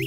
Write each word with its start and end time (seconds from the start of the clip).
¿Qué 0.00 0.06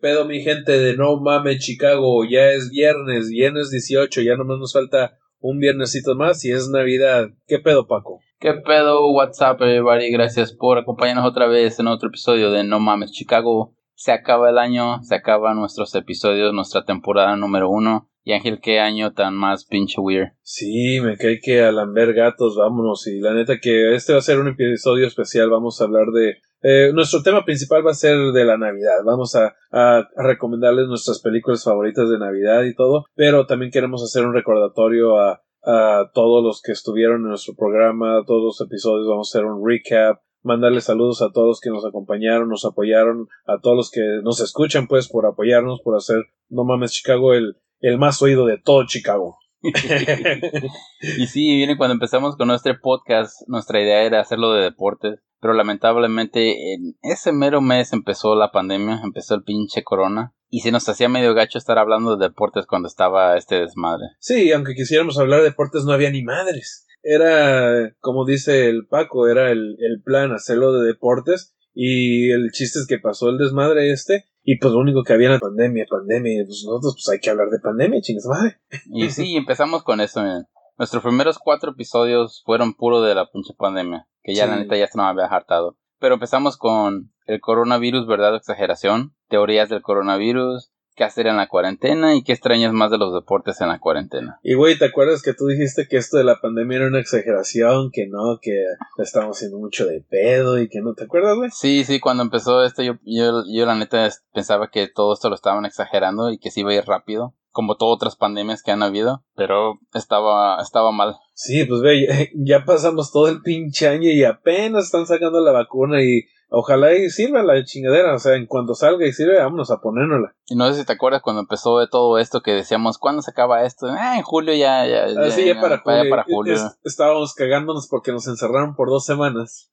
pedo 0.00 0.24
mi 0.24 0.40
gente 0.40 0.72
de 0.72 0.96
No 0.96 1.20
Mame 1.20 1.58
Chicago? 1.58 2.24
Ya 2.28 2.50
es 2.50 2.70
viernes, 2.70 3.28
viernes 3.28 3.70
18, 3.70 4.22
ya 4.22 4.34
nomás 4.34 4.58
nos 4.58 4.72
falta 4.72 5.18
un 5.38 5.60
viernesito 5.60 6.16
más 6.16 6.44
y 6.44 6.50
es 6.50 6.68
Navidad. 6.68 7.28
¿Qué 7.46 7.60
pedo 7.60 7.86
Paco? 7.86 8.21
¿Qué 8.42 8.54
pedo? 8.54 9.08
WhatsApp, 9.12 9.62
everybody. 9.62 10.10
Gracias 10.10 10.52
por 10.52 10.76
acompañarnos 10.76 11.24
otra 11.26 11.46
vez 11.46 11.78
en 11.78 11.86
otro 11.86 12.08
episodio 12.08 12.50
de 12.50 12.64
No 12.64 12.80
Mames 12.80 13.12
Chicago. 13.12 13.76
Se 13.94 14.10
acaba 14.10 14.50
el 14.50 14.58
año, 14.58 15.00
se 15.04 15.14
acaban 15.14 15.58
nuestros 15.58 15.94
episodios, 15.94 16.52
nuestra 16.52 16.84
temporada 16.84 17.36
número 17.36 17.70
uno. 17.70 18.10
Y 18.24 18.32
Ángel, 18.32 18.58
qué 18.60 18.80
año 18.80 19.12
tan 19.12 19.36
más 19.36 19.64
pinche 19.64 20.00
weird. 20.00 20.32
Sí, 20.42 20.98
me 21.00 21.16
cae 21.16 21.38
que 21.40 21.62
a 21.62 21.70
lamber 21.70 22.14
gatos, 22.14 22.56
vámonos. 22.56 23.06
Y 23.06 23.20
la 23.20 23.32
neta 23.32 23.60
que 23.62 23.94
este 23.94 24.12
va 24.12 24.18
a 24.18 24.22
ser 24.22 24.40
un 24.40 24.48
episodio 24.48 25.06
especial. 25.06 25.48
Vamos 25.48 25.80
a 25.80 25.84
hablar 25.84 26.06
de. 26.08 26.38
Eh, 26.62 26.90
nuestro 26.92 27.22
tema 27.22 27.44
principal 27.44 27.86
va 27.86 27.92
a 27.92 27.94
ser 27.94 28.16
de 28.32 28.44
la 28.44 28.58
Navidad. 28.58 29.04
Vamos 29.06 29.36
a, 29.36 29.54
a, 29.70 30.08
recomendarles 30.16 30.88
nuestras 30.88 31.20
películas 31.20 31.62
favoritas 31.62 32.10
de 32.10 32.18
Navidad 32.18 32.64
y 32.64 32.74
todo. 32.74 33.04
Pero 33.14 33.46
también 33.46 33.70
queremos 33.70 34.02
hacer 34.02 34.26
un 34.26 34.34
recordatorio 34.34 35.20
a, 35.20 35.42
a 35.64 36.10
todos 36.12 36.42
los 36.42 36.60
que 36.62 36.72
estuvieron 36.72 37.22
en 37.22 37.28
nuestro 37.28 37.54
programa, 37.54 38.24
todos 38.26 38.42
los 38.42 38.60
episodios. 38.60 39.08
Vamos 39.08 39.34
a 39.34 39.38
hacer 39.38 39.46
un 39.46 39.66
recap 39.66 40.20
mandarles 40.42 40.84
saludos 40.84 41.22
a 41.22 41.30
todos 41.32 41.46
los 41.48 41.60
que 41.60 41.70
nos 41.70 41.84
acompañaron, 41.84 42.48
nos 42.48 42.64
apoyaron, 42.64 43.28
a 43.46 43.60
todos 43.60 43.76
los 43.76 43.90
que 43.90 44.00
nos 44.22 44.40
escuchan, 44.40 44.86
pues, 44.86 45.08
por 45.08 45.26
apoyarnos, 45.26 45.80
por 45.82 45.96
hacer 45.96 46.24
No 46.48 46.64
Mames 46.64 46.92
Chicago 46.92 47.32
el, 47.34 47.56
el 47.80 47.98
más 47.98 48.20
oído 48.22 48.46
de 48.46 48.58
todo 48.58 48.86
Chicago. 48.86 49.38
y 49.62 51.26
sí, 51.26 51.56
viene 51.56 51.76
cuando 51.76 51.94
empezamos 51.94 52.36
con 52.36 52.48
nuestro 52.48 52.74
podcast, 52.80 53.42
nuestra 53.46 53.80
idea 53.80 54.02
era 54.02 54.20
hacerlo 54.20 54.52
de 54.52 54.62
deportes, 54.62 55.20
pero 55.40 55.54
lamentablemente 55.54 56.74
en 56.74 56.96
ese 57.02 57.32
mero 57.32 57.60
mes 57.60 57.92
empezó 57.92 58.34
la 58.34 58.50
pandemia, 58.50 59.00
empezó 59.04 59.36
el 59.36 59.44
pinche 59.44 59.84
corona. 59.84 60.34
Y 60.54 60.60
se 60.60 60.70
nos 60.70 60.86
hacía 60.86 61.08
medio 61.08 61.32
gacho 61.32 61.56
estar 61.56 61.78
hablando 61.78 62.18
de 62.18 62.28
deportes 62.28 62.66
cuando 62.66 62.86
estaba 62.86 63.38
este 63.38 63.54
desmadre. 63.60 64.04
Sí, 64.18 64.52
aunque 64.52 64.74
quisiéramos 64.74 65.18
hablar 65.18 65.38
de 65.40 65.46
deportes 65.46 65.84
no 65.86 65.92
había 65.92 66.10
ni 66.10 66.22
madres. 66.22 66.86
Era, 67.02 67.90
como 68.00 68.26
dice 68.26 68.68
el 68.68 68.86
Paco, 68.86 69.28
era 69.28 69.50
el, 69.50 69.76
el 69.80 70.02
plan 70.04 70.30
hacerlo 70.32 70.74
de 70.74 70.86
deportes 70.86 71.56
y 71.72 72.30
el 72.32 72.50
chiste 72.52 72.80
es 72.80 72.86
que 72.86 72.98
pasó 72.98 73.30
el 73.30 73.38
desmadre 73.38 73.92
este 73.92 74.26
y 74.44 74.58
pues 74.58 74.74
lo 74.74 74.80
único 74.80 75.04
que 75.04 75.14
había 75.14 75.28
era 75.28 75.38
pandemia, 75.38 75.86
pandemia, 75.88 76.42
y 76.42 76.44
pues 76.44 76.62
nosotros 76.66 76.96
pues 76.96 77.08
hay 77.14 77.20
que 77.20 77.30
hablar 77.30 77.48
de 77.48 77.58
pandemia, 77.58 78.00
chingas 78.02 78.26
madre. 78.26 78.58
Y 78.90 79.08
sí, 79.08 79.34
empezamos 79.36 79.82
con 79.84 80.00
eso. 80.02 80.20
Miren. 80.22 80.44
Nuestros 80.76 81.02
primeros 81.02 81.38
cuatro 81.38 81.70
episodios 81.72 82.42
fueron 82.44 82.74
puro 82.74 83.00
de 83.02 83.14
la 83.14 83.30
pinche 83.30 83.54
pandemia, 83.56 84.06
que 84.22 84.34
ya 84.34 84.44
Sí. 84.44 84.50
la 84.50 84.56
neta 84.58 84.76
ya 84.76 84.86
se 84.86 84.98
nos 84.98 85.06
había 85.06 85.26
hartado. 85.26 85.78
Pero 85.98 86.14
empezamos 86.14 86.56
con 86.56 87.11
el 87.26 87.40
coronavirus, 87.40 88.06
verdad 88.06 88.34
o 88.34 88.36
exageración, 88.36 89.14
teorías 89.28 89.68
del 89.68 89.82
coronavirus, 89.82 90.72
qué 90.94 91.04
hacer 91.04 91.26
en 91.26 91.36
la 91.36 91.48
cuarentena 91.48 92.14
y 92.14 92.22
qué 92.22 92.32
extrañas 92.32 92.72
más 92.72 92.90
de 92.90 92.98
los 92.98 93.14
deportes 93.14 93.60
en 93.60 93.68
la 93.68 93.78
cuarentena. 93.78 94.38
Y 94.42 94.54
güey, 94.54 94.78
¿te 94.78 94.86
acuerdas 94.86 95.22
que 95.22 95.34
tú 95.34 95.46
dijiste 95.46 95.86
que 95.88 95.96
esto 95.96 96.18
de 96.18 96.24
la 96.24 96.40
pandemia 96.40 96.78
era 96.78 96.86
una 96.88 97.00
exageración, 97.00 97.90
que 97.92 98.06
no, 98.08 98.38
que 98.40 98.52
estamos 98.98 99.36
haciendo 99.36 99.58
mucho 99.58 99.86
de 99.86 100.02
pedo 100.02 100.60
y 100.60 100.68
que 100.68 100.80
no, 100.80 100.94
¿te 100.94 101.04
acuerdas, 101.04 101.36
güey? 101.36 101.50
Sí, 101.50 101.84
sí, 101.84 102.00
cuando 102.00 102.22
empezó 102.22 102.62
esto 102.62 102.82
yo, 102.82 102.94
yo, 103.04 103.42
yo 103.50 103.66
la 103.66 103.74
neta 103.74 104.08
pensaba 104.32 104.70
que 104.70 104.88
todo 104.88 105.14
esto 105.14 105.28
lo 105.28 105.34
estaban 105.34 105.64
exagerando 105.64 106.30
y 106.30 106.38
que 106.38 106.50
se 106.50 106.60
iba 106.60 106.72
a 106.72 106.74
ir 106.74 106.84
rápido, 106.84 107.34
como 107.50 107.76
todas 107.76 107.96
otras 107.96 108.16
pandemias 108.16 108.62
que 108.62 108.72
han 108.72 108.82
habido, 108.82 109.24
pero 109.34 109.78
estaba, 109.94 110.60
estaba 110.60 110.92
mal. 110.92 111.16
Sí, 111.34 111.64
pues 111.64 111.80
ve, 111.80 112.30
ya 112.34 112.64
pasamos 112.64 113.12
todo 113.12 113.28
el 113.28 113.40
pinche 113.40 113.88
año 113.88 114.10
y 114.10 114.24
apenas 114.24 114.86
están 114.86 115.06
sacando 115.06 115.40
la 115.40 115.52
vacuna 115.52 116.02
y 116.02 116.26
ojalá 116.52 116.92
y 116.94 117.10
sirva 117.10 117.42
la 117.42 117.62
chingadera, 117.64 118.14
o 118.14 118.18
sea, 118.18 118.34
en 118.36 118.46
cuanto 118.46 118.74
salga 118.74 119.06
y 119.06 119.12
sirve, 119.12 119.38
vámonos 119.38 119.70
a 119.70 119.80
ponérnosla. 119.80 120.34
Y 120.46 120.54
no 120.56 120.66
sé 120.70 120.80
si 120.80 120.84
te 120.86 120.92
acuerdas 120.92 121.22
cuando 121.22 121.40
empezó 121.40 121.78
de 121.78 121.88
todo 121.88 122.18
esto 122.18 122.42
que 122.42 122.52
decíamos, 122.52 122.98
¿cuándo 122.98 123.22
se 123.22 123.30
acaba 123.30 123.64
esto? 123.64 123.86
Ah, 123.90 124.16
en 124.18 124.22
julio 124.22 124.52
ya, 124.54 124.86
ya, 124.86 125.04
Así 125.22 125.46
ya, 125.46 125.60
para 125.60 125.82
para 125.82 125.98
julio. 126.00 126.10
para 126.10 126.24
julio. 126.24 126.54
Es- 126.54 126.78
estábamos 126.84 127.34
cagándonos 127.34 127.88
porque 127.88 128.12
nos 128.12 128.26
encerraron 128.26 128.74
por 128.76 128.88
dos 128.90 129.04
semanas. 129.06 129.70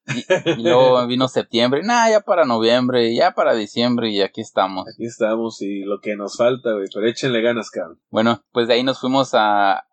Y 0.57 0.63
luego 0.63 1.05
vino 1.07 1.27
septiembre, 1.27 1.81
nah, 1.83 2.09
ya 2.09 2.21
para 2.21 2.45
noviembre, 2.45 3.13
ya 3.13 3.31
para 3.31 3.53
diciembre 3.55 4.09
y 4.09 4.21
aquí 4.21 4.41
estamos. 4.41 4.85
Aquí 4.87 5.05
estamos 5.05 5.61
y 5.61 5.81
lo 5.83 5.99
que 5.99 6.15
nos 6.15 6.37
falta, 6.37 6.71
güey, 6.73 6.87
pero 6.93 7.05
échenle 7.07 7.41
ganas, 7.41 7.69
cabrón. 7.69 7.99
Bueno, 8.09 8.41
pues 8.51 8.67
de 8.67 8.75
ahí 8.75 8.83
nos 8.83 8.99
fuimos 8.99 9.33
a, 9.33 9.73
a- 9.73 9.83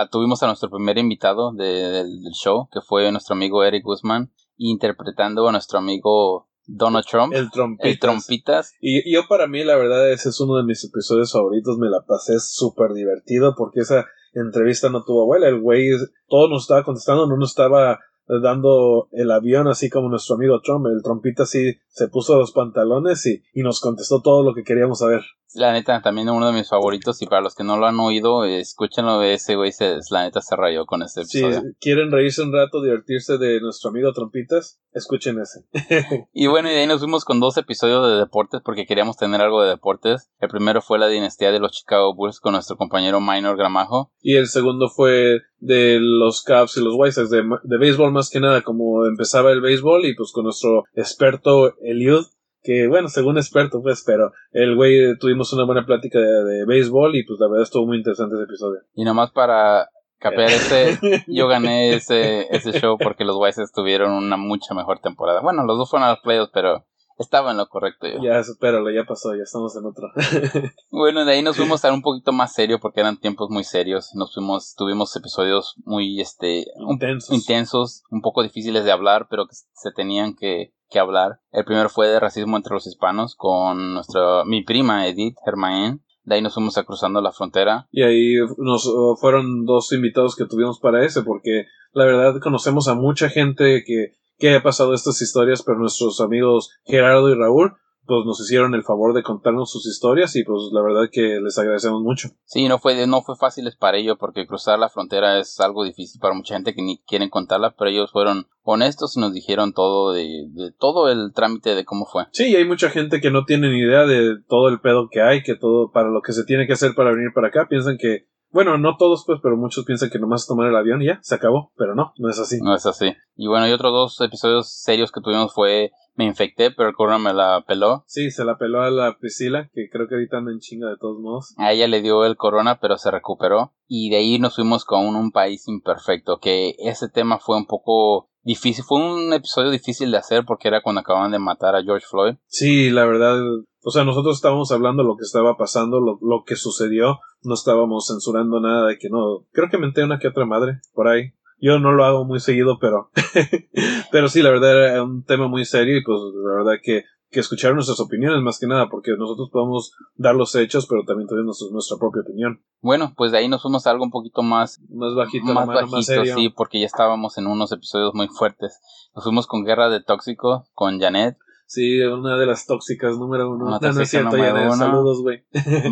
a- 0.00 0.08
tuvimos 0.10 0.42
a 0.42 0.46
nuestro 0.46 0.70
primer 0.70 0.98
invitado 0.98 1.52
de- 1.52 1.64
del, 1.90 2.22
del 2.22 2.32
show, 2.32 2.68
que 2.72 2.80
fue 2.80 3.10
nuestro 3.10 3.34
amigo 3.34 3.64
Eric 3.64 3.82
Guzmán, 3.84 4.30
interpretando 4.58 5.48
a 5.48 5.52
nuestro 5.52 5.78
amigo 5.78 6.48
Donald 6.66 7.06
Trump, 7.10 7.32
El 7.32 7.50
trompitas. 7.50 7.90
el 7.90 7.98
Trompitas. 7.98 8.74
Y 8.80 9.08
y 9.08 9.14
yo 9.14 9.22
para 9.26 9.46
mí, 9.46 9.64
la 9.64 9.76
verdad, 9.76 10.10
ese 10.12 10.28
es 10.28 10.40
uno 10.40 10.56
de 10.56 10.64
mis 10.64 10.84
episodios 10.84 11.32
favoritos. 11.32 11.78
Me 11.78 11.88
la 11.88 12.04
pasé 12.06 12.38
súper 12.40 12.92
divertido 12.92 13.54
porque 13.56 13.80
esa 13.80 14.06
entrevista 14.34 14.90
no 14.90 15.02
tuvo 15.04 15.22
abuela. 15.22 15.48
El 15.48 15.60
güey 15.60 15.88
todo 16.28 16.48
nos 16.48 16.62
estaba 16.62 16.84
contestando, 16.84 17.26
no 17.26 17.36
nos 17.38 17.50
estaba 17.50 18.00
dando 18.42 19.08
el 19.12 19.30
avión 19.30 19.68
así 19.68 19.88
como 19.88 20.10
nuestro 20.10 20.34
amigo 20.34 20.60
Trump. 20.60 20.86
El 20.86 21.02
trompita 21.02 21.46
sí 21.46 21.78
se 21.88 22.08
puso 22.08 22.36
los 22.36 22.52
pantalones 22.52 23.24
y, 23.24 23.42
y 23.54 23.62
nos 23.62 23.80
contestó 23.80 24.20
todo 24.20 24.42
lo 24.42 24.54
que 24.54 24.64
queríamos 24.64 24.98
saber. 24.98 25.22
La 25.54 25.72
neta, 25.72 26.02
también 26.02 26.28
uno 26.28 26.46
de 26.46 26.52
mis 26.52 26.68
favoritos, 26.68 27.22
y 27.22 27.26
para 27.26 27.40
los 27.40 27.54
que 27.54 27.64
no 27.64 27.76
lo 27.78 27.86
han 27.86 27.98
oído, 28.00 28.44
escúchenlo, 28.44 29.22
ese 29.22 29.56
güey, 29.56 29.72
se, 29.72 29.98
la 30.10 30.24
neta 30.24 30.40
se 30.40 30.56
rayó 30.56 30.84
con 30.86 31.02
ese 31.02 31.24
Si 31.24 31.38
episodio. 31.38 31.72
quieren 31.80 32.10
reírse 32.12 32.42
un 32.42 32.52
rato, 32.52 32.82
divertirse 32.82 33.38
de 33.38 33.60
nuestro 33.60 33.90
amigo 33.90 34.12
Trompitas, 34.12 34.80
escuchen 34.92 35.38
ese. 35.40 35.64
Y 36.32 36.46
bueno, 36.48 36.68
y 36.70 36.72
de 36.72 36.80
ahí 36.80 36.86
nos 36.86 37.00
fuimos 37.00 37.24
con 37.24 37.40
dos 37.40 37.56
episodios 37.56 38.06
de 38.08 38.16
deportes 38.16 38.60
porque 38.64 38.86
queríamos 38.86 39.16
tener 39.16 39.40
algo 39.40 39.62
de 39.62 39.70
deportes. 39.70 40.30
El 40.38 40.48
primero 40.48 40.82
fue 40.82 40.98
la 40.98 41.08
dinastía 41.08 41.50
de 41.50 41.58
los 41.60 41.72
Chicago 41.72 42.14
Bulls 42.14 42.40
con 42.40 42.52
nuestro 42.52 42.76
compañero 42.76 43.20
Minor 43.20 43.56
Gramajo. 43.56 44.12
Y 44.20 44.36
el 44.36 44.46
segundo 44.48 44.88
fue 44.88 45.40
de 45.58 45.98
los 46.00 46.42
Cubs 46.44 46.76
y 46.76 46.84
los 46.84 46.94
White 46.96 47.12
Sox, 47.12 47.30
de, 47.30 47.42
de 47.62 47.78
béisbol 47.78 48.12
más 48.12 48.30
que 48.30 48.40
nada, 48.40 48.62
como 48.62 49.06
empezaba 49.06 49.50
el 49.50 49.60
béisbol 49.60 50.04
y 50.04 50.14
pues 50.14 50.30
con 50.32 50.44
nuestro 50.44 50.84
experto 50.94 51.74
Eliud, 51.82 52.26
que 52.62 52.88
bueno, 52.88 53.08
según 53.08 53.36
experto 53.38 53.80
pues, 53.82 54.02
pero 54.06 54.32
el 54.52 54.76
güey 54.76 55.16
tuvimos 55.18 55.52
una 55.52 55.64
buena 55.64 55.86
plática 55.86 56.18
de, 56.18 56.44
de 56.44 56.66
béisbol 56.66 57.16
y 57.16 57.24
pues 57.24 57.38
la 57.40 57.48
verdad 57.48 57.62
estuvo 57.62 57.86
muy 57.86 57.98
interesante 57.98 58.34
ese 58.34 58.44
episodio. 58.44 58.80
Y 58.94 59.04
nomás 59.04 59.30
para 59.30 59.88
capear 60.18 60.50
ese, 60.50 60.98
yo 61.26 61.48
gané 61.48 61.94
ese, 61.94 62.46
ese 62.50 62.72
show 62.72 62.98
porque 62.98 63.24
los 63.24 63.36
White 63.36 63.54
Sox 63.54 63.72
tuvieron 63.72 64.12
una 64.12 64.36
mucha 64.36 64.74
mejor 64.74 65.00
temporada. 65.00 65.40
Bueno, 65.40 65.64
los 65.64 65.78
dos 65.78 65.90
fueron 65.90 66.08
a 66.08 66.12
los 66.12 66.20
playoffs, 66.20 66.50
pero 66.52 66.84
estaba 67.18 67.50
en 67.50 67.56
lo 67.56 67.68
correcto 67.68 68.06
yo. 68.06 68.22
ya, 68.22 68.38
espéralo, 68.38 68.90
ya 68.90 69.04
pasó, 69.04 69.34
ya 69.34 69.42
estamos 69.42 69.76
en 69.76 69.84
otro. 69.86 70.08
Bueno, 70.90 71.24
de 71.24 71.32
ahí 71.32 71.42
nos 71.42 71.56
fuimos 71.56 71.84
a 71.84 71.92
un 71.92 72.02
poquito 72.02 72.32
más 72.32 72.52
serio 72.54 72.78
porque 72.80 73.00
eran 73.00 73.18
tiempos 73.18 73.50
muy 73.50 73.64
serios. 73.64 74.10
Nos 74.14 74.34
fuimos, 74.34 74.74
tuvimos 74.76 75.14
episodios 75.16 75.74
muy, 75.84 76.20
este, 76.20 76.66
un- 76.76 76.92
Intensos. 76.94 77.34
intensos, 77.34 78.02
un 78.10 78.20
poco 78.22 78.42
difíciles 78.42 78.84
de 78.84 78.92
hablar, 78.92 79.26
pero 79.30 79.46
que 79.46 79.54
se 79.72 79.90
tenían 79.92 80.34
que, 80.34 80.72
que 80.90 80.98
hablar. 80.98 81.40
El 81.52 81.64
primero 81.64 81.88
fue 81.88 82.08
de 82.08 82.18
racismo 82.20 82.56
entre 82.56 82.74
los 82.74 82.86
hispanos 82.86 83.34
con 83.36 83.94
nuestra, 83.94 84.44
mi 84.44 84.62
prima 84.62 85.06
Edith 85.06 85.36
Germain. 85.44 86.02
De 86.24 86.34
ahí 86.34 86.42
nos 86.42 86.54
fuimos 86.54 86.76
a 86.76 86.84
cruzando 86.84 87.20
la 87.22 87.32
frontera. 87.32 87.86
Y 87.90 88.02
ahí 88.02 88.34
nos 88.58 88.86
uh, 88.86 89.16
fueron 89.18 89.64
dos 89.64 89.92
invitados 89.92 90.36
que 90.36 90.44
tuvimos 90.44 90.78
para 90.78 91.04
ese, 91.04 91.22
porque 91.22 91.64
la 91.92 92.04
verdad 92.04 92.38
conocemos 92.42 92.86
a 92.88 92.94
mucha 92.94 93.30
gente 93.30 93.82
que, 93.86 94.14
que 94.38 94.54
ha 94.54 94.62
pasado 94.62 94.94
estas 94.94 95.20
historias, 95.20 95.62
pero 95.62 95.78
nuestros 95.78 96.20
amigos 96.20 96.70
Gerardo 96.84 97.30
y 97.30 97.34
Raúl, 97.34 97.72
pues 98.08 98.24
nos 98.24 98.40
hicieron 98.40 98.74
el 98.74 98.84
favor 98.84 99.12
de 99.12 99.22
contarnos 99.22 99.70
sus 99.70 99.86
historias 99.86 100.34
y 100.34 100.42
pues 100.42 100.70
la 100.72 100.80
verdad 100.80 101.10
que 101.12 101.40
les 101.42 101.58
agradecemos 101.58 102.00
mucho. 102.00 102.30
Sí, 102.46 102.66
no 102.66 102.78
fue, 102.78 103.06
no 103.06 103.20
fue 103.20 103.36
fácil 103.36 103.70
para 103.78 103.98
ellos 103.98 104.16
porque 104.18 104.46
cruzar 104.46 104.78
la 104.78 104.88
frontera 104.88 105.38
es 105.38 105.60
algo 105.60 105.84
difícil 105.84 106.18
para 106.18 106.32
mucha 106.32 106.54
gente 106.54 106.74
que 106.74 106.80
ni 106.80 107.02
quieren 107.06 107.28
contarla, 107.28 107.74
pero 107.76 107.90
ellos 107.90 108.10
fueron 108.10 108.46
honestos 108.62 109.14
y 109.16 109.20
nos 109.20 109.34
dijeron 109.34 109.74
todo 109.74 110.12
de, 110.12 110.46
de 110.48 110.72
todo 110.72 111.10
el 111.10 111.32
trámite 111.34 111.74
de 111.74 111.84
cómo 111.84 112.06
fue. 112.06 112.24
Sí, 112.32 112.48
y 112.48 112.56
hay 112.56 112.64
mucha 112.64 112.88
gente 112.88 113.20
que 113.20 113.30
no 113.30 113.44
tiene 113.44 113.70
ni 113.70 113.80
idea 113.80 114.06
de 114.06 114.36
todo 114.48 114.70
el 114.70 114.80
pedo 114.80 115.10
que 115.10 115.20
hay, 115.20 115.42
que 115.42 115.54
todo 115.54 115.92
para 115.92 116.08
lo 116.08 116.22
que 116.22 116.32
se 116.32 116.44
tiene 116.44 116.66
que 116.66 116.72
hacer 116.72 116.94
para 116.94 117.10
venir 117.10 117.32
para 117.34 117.48
acá, 117.48 117.66
piensan 117.68 117.98
que, 117.98 118.26
bueno, 118.50 118.78
no 118.78 118.96
todos 118.96 119.24
pues, 119.26 119.40
pero 119.42 119.56
muchos 119.56 119.84
piensan 119.84 120.10
que 120.10 120.18
nomás 120.18 120.46
tomar 120.46 120.68
el 120.68 120.76
avión 120.76 121.02
y 121.02 121.06
ya, 121.06 121.18
se 121.22 121.34
acabó, 121.34 121.72
pero 121.76 121.94
no, 121.94 122.12
no 122.18 122.30
es 122.30 122.38
así. 122.38 122.58
No 122.60 122.74
es 122.74 122.86
así. 122.86 123.14
Y 123.36 123.46
bueno, 123.46 123.68
y 123.68 123.72
otros 123.72 123.92
dos 123.92 124.20
episodios 124.20 124.72
serios 124.72 125.12
que 125.12 125.20
tuvimos 125.20 125.52
fue 125.52 125.92
me 126.18 126.24
infecté, 126.24 126.72
pero 126.72 126.88
el 126.88 126.96
corona 126.96 127.18
me 127.18 127.32
la 127.32 127.64
peló. 127.64 128.02
Sí, 128.08 128.32
se 128.32 128.44
la 128.44 128.58
peló 128.58 128.82
a 128.82 128.90
la 128.90 129.16
Priscila, 129.20 129.70
que 129.72 129.88
creo 129.88 130.08
que 130.08 130.16
ahorita 130.16 130.38
anda 130.38 130.50
en 130.50 130.58
chinga 130.58 130.88
de 130.88 130.96
todos 130.96 131.20
modos. 131.20 131.54
A 131.58 131.72
ella 131.72 131.86
le 131.86 132.02
dio 132.02 132.24
el 132.24 132.36
corona, 132.36 132.80
pero 132.80 132.98
se 132.98 133.12
recuperó. 133.12 133.72
Y 133.86 134.10
de 134.10 134.16
ahí 134.16 134.38
nos 134.40 134.56
fuimos 134.56 134.84
con 134.84 135.06
un, 135.06 135.14
un 135.14 135.30
país 135.30 135.68
imperfecto, 135.68 136.38
que 136.38 136.74
ese 136.80 137.08
tema 137.08 137.38
fue 137.38 137.56
un 137.56 137.66
poco 137.66 138.28
difícil, 138.42 138.82
fue 138.82 138.98
un 138.98 139.32
episodio 139.32 139.70
difícil 139.70 140.10
de 140.10 140.16
hacer 140.16 140.44
porque 140.44 140.68
era 140.68 140.82
cuando 140.82 141.02
acababan 141.02 141.30
de 141.30 141.38
matar 141.38 141.76
a 141.76 141.82
George 141.82 142.06
Floyd. 142.08 142.34
Sí, 142.46 142.90
la 142.90 143.04
verdad, 143.04 143.38
o 143.82 143.90
sea, 143.90 144.04
nosotros 144.04 144.36
estábamos 144.36 144.72
hablando 144.72 145.02
lo 145.02 145.16
que 145.16 145.24
estaba 145.24 145.56
pasando, 145.56 146.00
lo, 146.00 146.18
lo 146.20 146.44
que 146.44 146.56
sucedió, 146.56 147.20
no 147.42 147.54
estábamos 147.54 148.06
censurando 148.08 148.60
nada 148.60 148.88
de 148.88 148.98
que 148.98 149.08
no, 149.08 149.46
creo 149.52 149.68
que 149.70 149.78
menté 149.78 150.04
una 150.04 150.18
que 150.18 150.28
otra 150.28 150.46
madre 150.46 150.80
por 150.94 151.08
ahí. 151.08 151.32
Yo 151.60 151.80
no 151.80 151.90
lo 151.90 152.04
hago 152.04 152.24
muy 152.24 152.38
seguido, 152.38 152.78
pero, 152.80 153.10
pero 154.12 154.28
sí, 154.28 154.42
la 154.42 154.50
verdad 154.50 154.92
era 154.92 155.02
un 155.02 155.24
tema 155.24 155.48
muy 155.48 155.64
serio 155.64 155.96
y 155.96 156.04
pues 156.04 156.18
la 156.34 156.54
verdad 156.62 156.80
que 156.82 157.04
que 157.30 157.40
escuchar 157.40 157.74
nuestras 157.74 158.00
opiniones 158.00 158.42
más 158.42 158.58
que 158.58 158.66
nada, 158.66 158.88
porque 158.88 159.12
nosotros 159.18 159.50
podemos 159.52 159.92
dar 160.16 160.34
los 160.34 160.54
hechos, 160.54 160.86
pero 160.86 161.04
también 161.04 161.28
tenemos 161.28 161.66
nuestra 161.70 161.98
propia 161.98 162.22
opinión. 162.22 162.62
Bueno, 162.80 163.12
pues 163.16 163.32
de 163.32 163.38
ahí 163.38 163.48
nos 163.48 163.60
fuimos 163.60 163.86
a 163.86 163.90
algo 163.90 164.04
un 164.04 164.10
poquito 164.10 164.42
más 164.42 164.80
más 164.88 165.14
bajito, 165.14 165.46
más 165.46 165.66
mano, 165.66 165.74
bajito, 165.74 165.96
más 165.96 166.06
serio. 166.06 166.34
sí, 166.36 166.48
porque 166.48 166.80
ya 166.80 166.86
estábamos 166.86 167.36
en 167.36 167.46
unos 167.46 167.70
episodios 167.72 168.14
muy 168.14 168.28
fuertes. 168.28 168.80
Nos 169.14 169.24
fuimos 169.24 169.46
con 169.46 169.64
Guerra 169.64 169.90
de 169.90 170.02
Tóxico, 170.02 170.68
con 170.72 171.00
Janet, 171.00 171.36
Sí, 171.70 172.00
una 172.00 172.38
de 172.38 172.46
las 172.46 172.64
tóxicas 172.64 173.18
número 173.18 173.50
uno. 173.50 173.66
Una 173.66 173.78
No, 173.78 173.92
no 173.92 174.00
es 174.00 174.08
cierto, 174.08 174.30
número 174.38 174.54
uno. 174.62 174.74
saludos, 174.76 175.20
güey. 175.20 175.44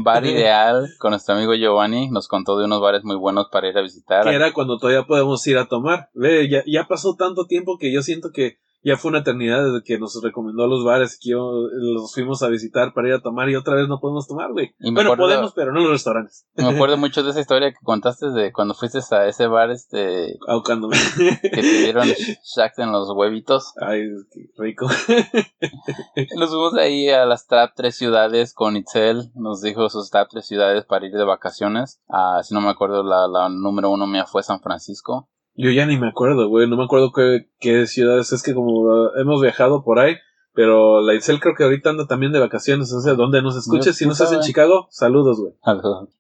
Bar 0.03 0.25
Ideal, 0.27 0.89
con 0.99 1.11
nuestro 1.11 1.35
amigo 1.35 1.55
Giovanni, 1.55 2.09
nos 2.09 2.29
contó 2.29 2.59
de 2.59 2.65
unos 2.65 2.81
bares 2.81 3.05
muy 3.05 3.17
buenos 3.17 3.49
para 3.53 3.69
ir 3.69 3.77
a 3.77 3.83
visitar. 3.83 4.25
que 4.25 4.35
era 4.35 4.55
cuando 4.55 4.79
todavía 4.79 5.05
podemos 5.07 5.47
ir 5.47 5.59
a 5.59 5.67
tomar. 5.69 6.09
Ve, 6.15 6.49
ya, 6.49 6.63
ya 6.67 6.87
pasó 6.89 7.15
tanto 7.15 7.45
tiempo 7.45 7.77
que 7.79 7.93
yo 7.93 8.01
siento 8.01 8.31
que 8.33 8.59
ya 8.89 8.97
fue 8.97 9.09
una 9.11 9.19
eternidad 9.19 9.65
desde 9.65 9.83
que 9.85 9.99
nos 9.99 10.19
recomendó 10.23 10.67
los 10.69 10.85
bares 10.85 11.19
que 11.21 11.31
yo 11.31 11.51
los 11.73 12.15
fuimos 12.15 12.43
a 12.45 12.49
visitar 12.49 12.95
para 12.95 13.09
ir 13.09 13.15
a 13.15 13.21
tomar 13.21 13.51
y 13.51 13.57
otra 13.57 13.75
vez 13.75 13.89
no 13.89 13.99
podemos 13.99 14.29
tomar, 14.29 14.53
güey. 14.53 14.75
Bueno, 14.79 15.01
acuerdo- 15.01 15.17
podemos, 15.25 15.53
pero 15.55 15.73
no 15.73 15.79
en 15.79 15.85
los 15.85 15.93
restaurantes. 15.95 16.47
Me 16.55 16.69
acuerdo 16.69 16.97
mucho 16.97 17.23
de 17.25 17.31
esa 17.31 17.41
historia 17.41 17.71
que 17.73 17.79
contaste 17.83 18.31
de 18.31 18.53
cuando 18.53 18.75
fuiste 18.75 19.01
a 19.11 19.27
ese 19.27 19.47
bar 19.49 19.71
este 19.73 20.39
Ahocándome. 20.47 20.97
que 21.43 21.51
te 21.51 21.63
dieron 21.83 22.07
shacks 22.07 22.79
en 22.79 22.93
los 22.93 23.11
huevitos. 23.15 23.73
Ay, 23.81 24.03
qué 24.33 24.41
rico. 24.57 24.87
Nos 26.37 26.51
fuimos 26.51 26.75
ahí 26.75 27.09
a 27.09 27.25
las 27.27 27.47
top 27.47 27.71
tres 27.75 27.97
ciudades 27.97 28.55
con 28.55 28.77
Itzel. 28.77 29.31
Nos 29.35 29.61
dijo 29.63 29.89
sus 29.89 30.11
top 30.11 30.29
tres 30.31 30.47
ciudades 30.47 30.85
para 30.85 31.07
ir 31.07 31.13
de 31.13 31.25
vacaciones. 31.25 32.01
Ah, 32.09 32.41
si 32.43 32.55
no 32.55 32.61
me 32.61 32.69
acuerdo, 32.71 33.03
la, 33.03 33.27
la 33.29 33.49
número 33.49 33.91
uno 33.91 34.07
mía 34.07 34.27
fue 34.27 34.43
San 34.43 34.61
Francisco. 34.61 35.29
Yo 35.57 35.71
ya 35.71 35.87
ni 35.87 35.97
me 35.97 36.09
acuerdo, 36.09 36.49
güey. 36.49 36.69
No 36.69 36.77
me 36.77 36.85
acuerdo 36.85 37.13
qué, 37.13 37.49
qué 37.59 37.87
ciudades. 37.87 38.33
Es 38.33 38.43
que 38.43 38.55
como 38.55 38.83
uh, 38.83 39.11
hemos 39.19 39.41
viajado 39.41 39.83
por 39.83 39.99
ahí. 39.99 40.17
Pero 40.53 41.03
la 41.03 41.15
Itzel 41.15 41.39
creo 41.39 41.55
que 41.55 41.65
ahorita 41.65 41.91
anda 41.91 42.07
también 42.07 42.33
de 42.33 42.41
vacaciones. 42.41 42.91
O 42.93 43.01
sea, 43.01 43.13
donde 43.15 43.43
nos 43.43 43.57
escuches. 43.57 43.97
Si 43.97 44.07
no 44.07 44.13
estás 44.13 44.33
en 44.33 44.41
Chicago, 44.41 44.89
saludos, 44.91 45.39
güey. 45.39 45.53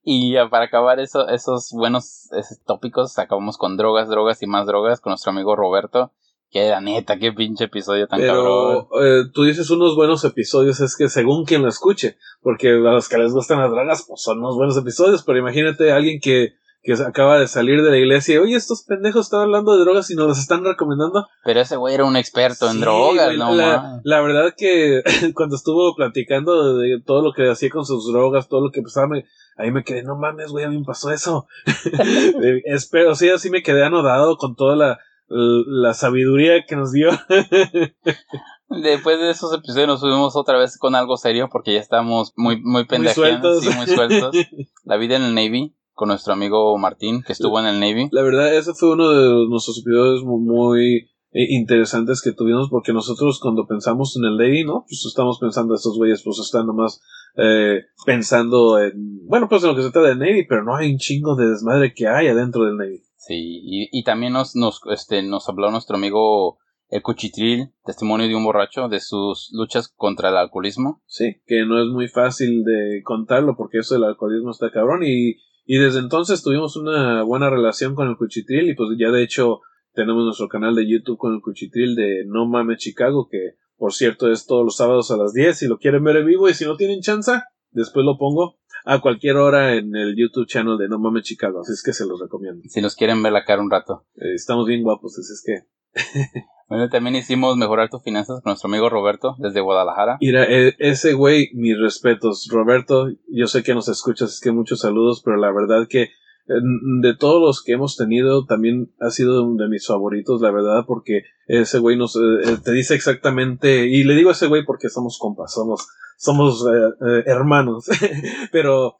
Y 0.04 0.32
ya 0.34 0.50
para 0.50 0.66
acabar 0.66 1.00
eso, 1.00 1.26
esos 1.28 1.70
buenos 1.72 2.30
esos 2.32 2.62
tópicos, 2.64 3.18
acabamos 3.18 3.56
con 3.56 3.78
drogas, 3.78 4.10
drogas 4.10 4.42
y 4.42 4.46
más 4.46 4.66
drogas 4.66 5.00
con 5.00 5.12
nuestro 5.12 5.32
amigo 5.32 5.56
Roberto. 5.56 6.12
Que 6.50 6.68
la 6.68 6.80
neta, 6.80 7.18
qué 7.18 7.32
pinche 7.32 7.64
episodio 7.64 8.06
tan 8.06 8.20
cabrón. 8.20 8.86
Pero 8.90 9.04
eh, 9.04 9.24
tú 9.32 9.44
dices 9.44 9.70
unos 9.70 9.96
buenos 9.96 10.22
episodios, 10.24 10.80
es 10.80 10.96
que 10.96 11.08
según 11.08 11.44
quien 11.44 11.62
lo 11.62 11.68
escuche, 11.68 12.18
porque 12.40 12.68
a 12.68 12.92
los 12.92 13.08
que 13.08 13.18
les 13.18 13.32
gustan 13.32 13.60
las 13.60 13.70
drogas, 13.70 14.04
pues 14.06 14.22
son 14.22 14.38
unos 14.38 14.54
buenos 14.56 14.76
episodios, 14.76 15.24
pero 15.24 15.38
imagínate 15.38 15.90
a 15.90 15.96
alguien 15.96 16.20
que, 16.20 16.52
que 16.86 16.92
acaba 17.02 17.40
de 17.40 17.48
salir 17.48 17.82
de 17.82 17.90
la 17.90 17.96
iglesia 17.96 18.36
y, 18.36 18.38
oye, 18.38 18.54
estos 18.54 18.84
pendejos 18.84 19.26
están 19.26 19.40
hablando 19.40 19.76
de 19.76 19.82
drogas 19.82 20.08
y 20.10 20.14
nos 20.14 20.28
las 20.28 20.38
están 20.38 20.64
recomendando. 20.64 21.26
Pero 21.44 21.60
ese 21.60 21.74
güey 21.74 21.94
era 21.94 22.04
un 22.04 22.16
experto 22.16 22.70
en 22.70 22.80
drogas, 22.80 23.26
güey, 23.26 23.38
no 23.38 23.54
la, 23.54 24.00
la 24.04 24.20
verdad 24.20 24.54
que 24.56 25.02
cuando 25.34 25.56
estuvo 25.56 25.96
platicando 25.96 26.78
de 26.78 27.02
todo 27.04 27.22
lo 27.22 27.32
que 27.32 27.50
hacía 27.50 27.70
con 27.70 27.84
sus 27.84 28.06
drogas, 28.12 28.48
todo 28.48 28.60
lo 28.64 28.70
que 28.70 28.82
pasaba, 28.82 29.08
me, 29.08 29.24
ahí 29.56 29.72
me 29.72 29.82
quedé, 29.82 30.04
no 30.04 30.16
mames, 30.16 30.52
güey, 30.52 30.64
a 30.64 30.70
mí 30.70 30.78
me 30.78 30.84
pasó 30.84 31.10
eso. 31.10 31.48
Espero, 32.64 33.16
sí, 33.16 33.28
así 33.30 33.50
me 33.50 33.64
quedé 33.64 33.84
anodado 33.84 34.36
con 34.36 34.54
toda 34.54 34.76
la, 34.76 35.00
la 35.28 35.92
sabiduría 35.92 36.64
que 36.66 36.76
nos 36.76 36.92
dio. 36.92 37.10
Después 38.68 39.18
de 39.18 39.30
esos 39.30 39.52
episodios 39.52 39.88
nos 39.88 40.00
subimos 40.00 40.36
otra 40.36 40.56
vez 40.56 40.78
con 40.78 40.94
algo 40.94 41.16
serio 41.16 41.48
porque 41.50 41.74
ya 41.74 41.80
estamos 41.80 42.32
muy, 42.36 42.60
muy 42.62 42.84
pendejeando, 42.84 43.60
sueltos. 43.60 43.64
sí, 43.64 43.76
muy 43.76 43.86
sueltos. 43.86 44.36
La 44.84 44.96
vida 44.96 45.16
en 45.16 45.22
el 45.22 45.34
Navy 45.34 45.76
con 45.96 46.08
nuestro 46.10 46.34
amigo 46.34 46.76
Martín, 46.78 47.22
que 47.26 47.32
estuvo 47.32 47.58
en 47.58 47.66
el 47.66 47.80
Navy. 47.80 48.08
La 48.12 48.22
verdad, 48.22 48.54
ese 48.54 48.74
fue 48.74 48.92
uno 48.92 49.10
de 49.10 49.48
nuestros 49.48 49.78
episodios 49.80 50.22
mu- 50.24 50.38
muy 50.38 51.08
eh, 51.32 51.46
interesantes 51.50 52.20
que 52.22 52.32
tuvimos 52.32 52.68
porque 52.70 52.92
nosotros 52.92 53.40
cuando 53.40 53.66
pensamos 53.66 54.16
en 54.16 54.26
el 54.26 54.36
Navy, 54.36 54.64
¿no? 54.64 54.84
Pues 54.86 55.04
estamos 55.06 55.38
pensando, 55.40 55.74
estos 55.74 55.96
güeyes 55.96 56.22
pues 56.22 56.38
están 56.38 56.66
nomás 56.66 57.00
eh, 57.36 57.80
pensando 58.04 58.78
en, 58.78 59.26
bueno, 59.26 59.48
pues 59.48 59.62
en 59.62 59.70
lo 59.70 59.74
que 59.76 59.82
se 59.82 59.90
trata 59.90 60.08
del 60.08 60.18
Navy, 60.18 60.46
pero 60.46 60.64
no 60.64 60.76
hay 60.76 60.92
un 60.92 60.98
chingo 60.98 61.34
de 61.34 61.48
desmadre 61.48 61.94
que 61.94 62.06
hay 62.06 62.28
adentro 62.28 62.64
del 62.64 62.76
Navy. 62.76 63.02
Sí, 63.16 63.34
y, 63.64 63.88
y 63.90 64.04
también 64.04 64.34
nos, 64.34 64.54
nos, 64.54 64.80
este, 64.90 65.22
nos 65.22 65.48
habló 65.48 65.70
nuestro 65.70 65.96
amigo 65.96 66.58
el 66.88 67.02
Cuchitril, 67.02 67.72
testimonio 67.84 68.28
de 68.28 68.36
un 68.36 68.44
borracho, 68.44 68.88
de 68.88 69.00
sus 69.00 69.48
luchas 69.52 69.88
contra 69.88 70.28
el 70.28 70.36
alcoholismo. 70.36 71.02
Sí, 71.06 71.42
que 71.46 71.64
no 71.66 71.82
es 71.82 71.88
muy 71.88 72.06
fácil 72.06 72.62
de 72.62 73.02
contarlo 73.02 73.56
porque 73.56 73.78
eso 73.78 73.94
del 73.94 74.04
alcoholismo 74.04 74.52
está 74.52 74.70
cabrón 74.70 75.00
y, 75.02 75.32
y 75.66 75.78
desde 75.78 75.98
entonces 75.98 76.42
tuvimos 76.42 76.76
una 76.76 77.22
buena 77.22 77.50
relación 77.50 77.94
con 77.94 78.08
el 78.08 78.16
Cuchitril 78.16 78.70
y 78.70 78.74
pues 78.74 78.90
ya 78.98 79.10
de 79.10 79.22
hecho 79.22 79.60
tenemos 79.92 80.24
nuestro 80.24 80.48
canal 80.48 80.74
de 80.74 80.88
YouTube 80.88 81.18
con 81.18 81.34
el 81.34 81.40
Cuchitril 81.40 81.94
de 81.94 82.24
No 82.26 82.46
Mames 82.46 82.78
Chicago 82.78 83.28
que 83.30 83.56
por 83.76 83.92
cierto 83.92 84.30
es 84.30 84.46
todos 84.46 84.64
los 84.64 84.76
sábados 84.76 85.10
a 85.10 85.16
las 85.16 85.32
10 85.32 85.58
si 85.58 85.66
lo 85.66 85.78
quieren 85.78 86.04
ver 86.04 86.16
en 86.16 86.26
vivo 86.26 86.48
y 86.48 86.54
si 86.54 86.64
no 86.64 86.76
tienen 86.76 87.00
chance 87.00 87.32
después 87.70 88.06
lo 88.06 88.16
pongo 88.16 88.58
a 88.84 89.00
cualquier 89.00 89.36
hora 89.36 89.74
en 89.74 89.94
el 89.96 90.14
YouTube 90.16 90.46
channel 90.46 90.78
de 90.78 90.88
No 90.88 91.00
Mames 91.00 91.24
Chicago. 91.24 91.60
Así 91.60 91.72
es 91.72 91.82
que 91.82 91.92
se 91.92 92.06
los 92.06 92.20
recomiendo. 92.20 92.62
Si 92.68 92.80
nos 92.80 92.94
quieren 92.94 93.20
ver 93.20 93.32
la 93.32 93.44
cara 93.44 93.60
un 93.60 93.70
rato. 93.70 94.06
Eh, 94.14 94.34
estamos 94.34 94.64
bien 94.64 94.84
guapos 94.84 95.18
así 95.18 95.32
es 95.32 95.42
que 95.44 96.42
Bueno, 96.68 96.88
también 96.88 97.14
hicimos 97.16 97.56
mejorar 97.56 97.88
tus 97.90 98.02
finanzas 98.02 98.40
con 98.42 98.50
nuestro 98.50 98.68
amigo 98.68 98.88
Roberto 98.90 99.36
desde 99.38 99.60
Guadalajara. 99.60 100.18
Mira, 100.20 100.44
e- 100.44 100.74
ese 100.78 101.12
güey, 101.12 101.50
mis 101.54 101.78
respetos. 101.78 102.48
Roberto, 102.50 103.08
yo 103.28 103.46
sé 103.46 103.62
que 103.62 103.74
nos 103.74 103.88
escuchas, 103.88 104.34
es 104.34 104.40
que 104.40 104.50
muchos 104.50 104.80
saludos, 104.80 105.22
pero 105.24 105.36
la 105.36 105.52
verdad 105.52 105.86
que 105.88 106.08
de 106.48 107.14
todos 107.16 107.40
los 107.40 107.62
que 107.62 107.72
hemos 107.72 107.96
tenido, 107.96 108.46
también 108.46 108.92
ha 109.00 109.10
sido 109.10 109.54
de 109.56 109.68
mis 109.68 109.86
favoritos, 109.86 110.40
la 110.40 110.52
verdad, 110.52 110.84
porque 110.86 111.22
ese 111.46 111.78
güey 111.78 111.96
nos 111.96 112.14
eh, 112.16 112.20
eh, 112.20 112.56
te 112.62 112.72
dice 112.72 112.94
exactamente, 112.94 113.86
y 113.88 114.04
le 114.04 114.14
digo 114.14 114.28
a 114.28 114.32
ese 114.32 114.46
güey 114.46 114.64
porque 114.64 114.88
somos 114.88 115.18
compas, 115.18 115.52
somos, 115.52 115.88
somos 116.16 116.64
eh, 116.66 117.22
hermanos, 117.26 117.86
pero 118.52 118.96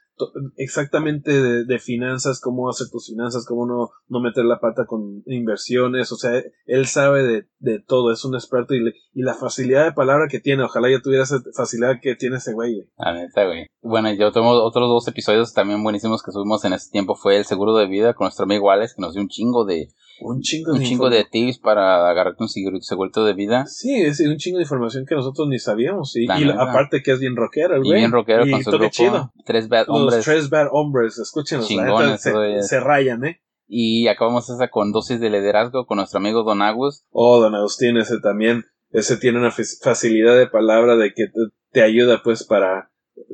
exactamente 0.57 1.65
de, 1.65 1.79
finanzas, 1.79 2.41
cómo 2.41 2.69
hacer 2.69 2.89
tus 2.91 3.07
finanzas, 3.09 3.45
cómo 3.47 3.67
no, 3.67 3.91
no 4.09 4.21
meter 4.21 4.45
la 4.45 4.59
pata 4.61 4.87
con 4.87 5.23
inversiones, 5.27 6.11
o 6.13 6.17
sea, 6.17 6.43
él 6.67 6.87
sabe 6.87 7.23
de, 7.23 7.47
de 7.59 7.81
todo, 7.81 8.13
es 8.13 8.25
un 8.25 8.35
experto 8.35 8.75
y, 8.75 8.81
le- 8.81 8.95
y 9.13 9.23
la 9.23 9.35
facilidad 9.35 9.85
de 9.85 9.93
palabra 9.93 10.27
que 10.29 10.41
tiene, 10.41 10.63
ojalá 10.63 10.91
yo 10.91 11.01
tuviera 11.03 11.25
esa 11.25 11.41
facilidad 11.55 12.01
que 12.01 12.17
tiene 12.17 12.37
ese 12.37 12.53
güey. 12.55 12.75
güey. 12.75 12.89
La 12.99 13.13
neta, 13.13 13.45
güey. 13.45 13.67
Bueno, 13.83 14.13
yo 14.13 14.33
tengo 14.33 14.51
otros 14.65 14.89
dos 14.89 15.07
episodios 15.09 15.53
también 15.53 15.83
buenísimos 15.83 16.23
que 16.23 16.33
subimos 16.33 16.65
en 16.65 16.73
ese 16.73 16.91
tiempo. 16.91 17.15
Fue 17.15 17.37
el 17.37 17.45
seguro 17.45 17.75
de 17.77 17.87
vida 17.87 18.15
con 18.15 18.25
nuestro 18.25 18.45
amigo 18.45 18.71
Alex, 18.71 18.95
que 18.95 19.03
nos 19.03 19.13
dio 19.13 19.23
un 19.23 19.29
chingo 19.29 19.65
de, 19.65 19.89
Un 20.21 20.41
chingo 20.41 20.73
un 20.73 20.79
de 20.79 20.85
chingo 20.87 21.11
de 21.11 21.25
tips 21.25 21.59
para 21.59 22.09
agarrarte 22.11 22.43
un 22.43 22.49
seguro 22.49 23.25
de 23.25 23.33
vida. 23.35 23.67
Sí, 23.67 23.95
es 23.95 24.21
un 24.21 24.37
chingo 24.37 24.59
de 24.59 24.63
información 24.65 25.05
que 25.07 25.15
nosotros 25.15 25.47
ni 25.49 25.59
sabíamos. 25.59 26.17
Y, 26.17 26.27
la- 26.27 26.55
aparte 26.63 27.03
que 27.03 27.13
es 27.13 27.21
bien 27.21 27.37
rockero, 27.37 27.77
el 27.77 27.83
Y 27.85 27.89
güey. 27.89 27.99
bien 28.01 28.13
rockero 28.13 28.47
Y 28.47 28.51
con 28.51 28.65
su 28.65 28.71
grupo. 28.71 28.89
chido. 28.91 29.33
Tres 29.45 29.69
bad 29.69 29.87
Los 29.89 29.97
hombres. 30.01 30.25
tres 30.25 30.49
bad 30.51 30.69
hombres, 30.73 31.19
escúchenos, 31.19 31.71
la 31.71 31.83
neta, 31.83 31.97
Chingones, 31.99 32.21
se, 32.23 32.33
güey. 32.33 32.63
se 32.63 32.81
rayan, 32.81 33.25
¿eh? 33.27 33.43
Y 33.69 34.07
acabamos 34.09 34.49
esa 34.49 34.69
con 34.69 34.93
dosis 34.93 35.21
de 35.21 35.29
liderazgo 35.29 35.87
con 35.87 35.97
nuestro 35.99 36.19
amigo 36.19 36.45
Don 36.45 36.63
Agus. 36.63 37.05
Oh, 37.11 37.41
don 37.41 37.55
Agustín, 37.55 37.97
ese 37.97 38.21
también, 38.21 38.65
ese 38.91 39.17
tiene 39.17 39.39
una 39.39 39.51
fa- 39.51 39.63
facilidad 39.83 40.37
de 40.39 40.47
palabra 40.47 40.97
de 40.97 41.13
que 41.15 41.27
te, 41.27 41.41
te 41.73 41.83
ayuda 41.83 42.23
pues 42.23 42.45
para... 42.45 42.91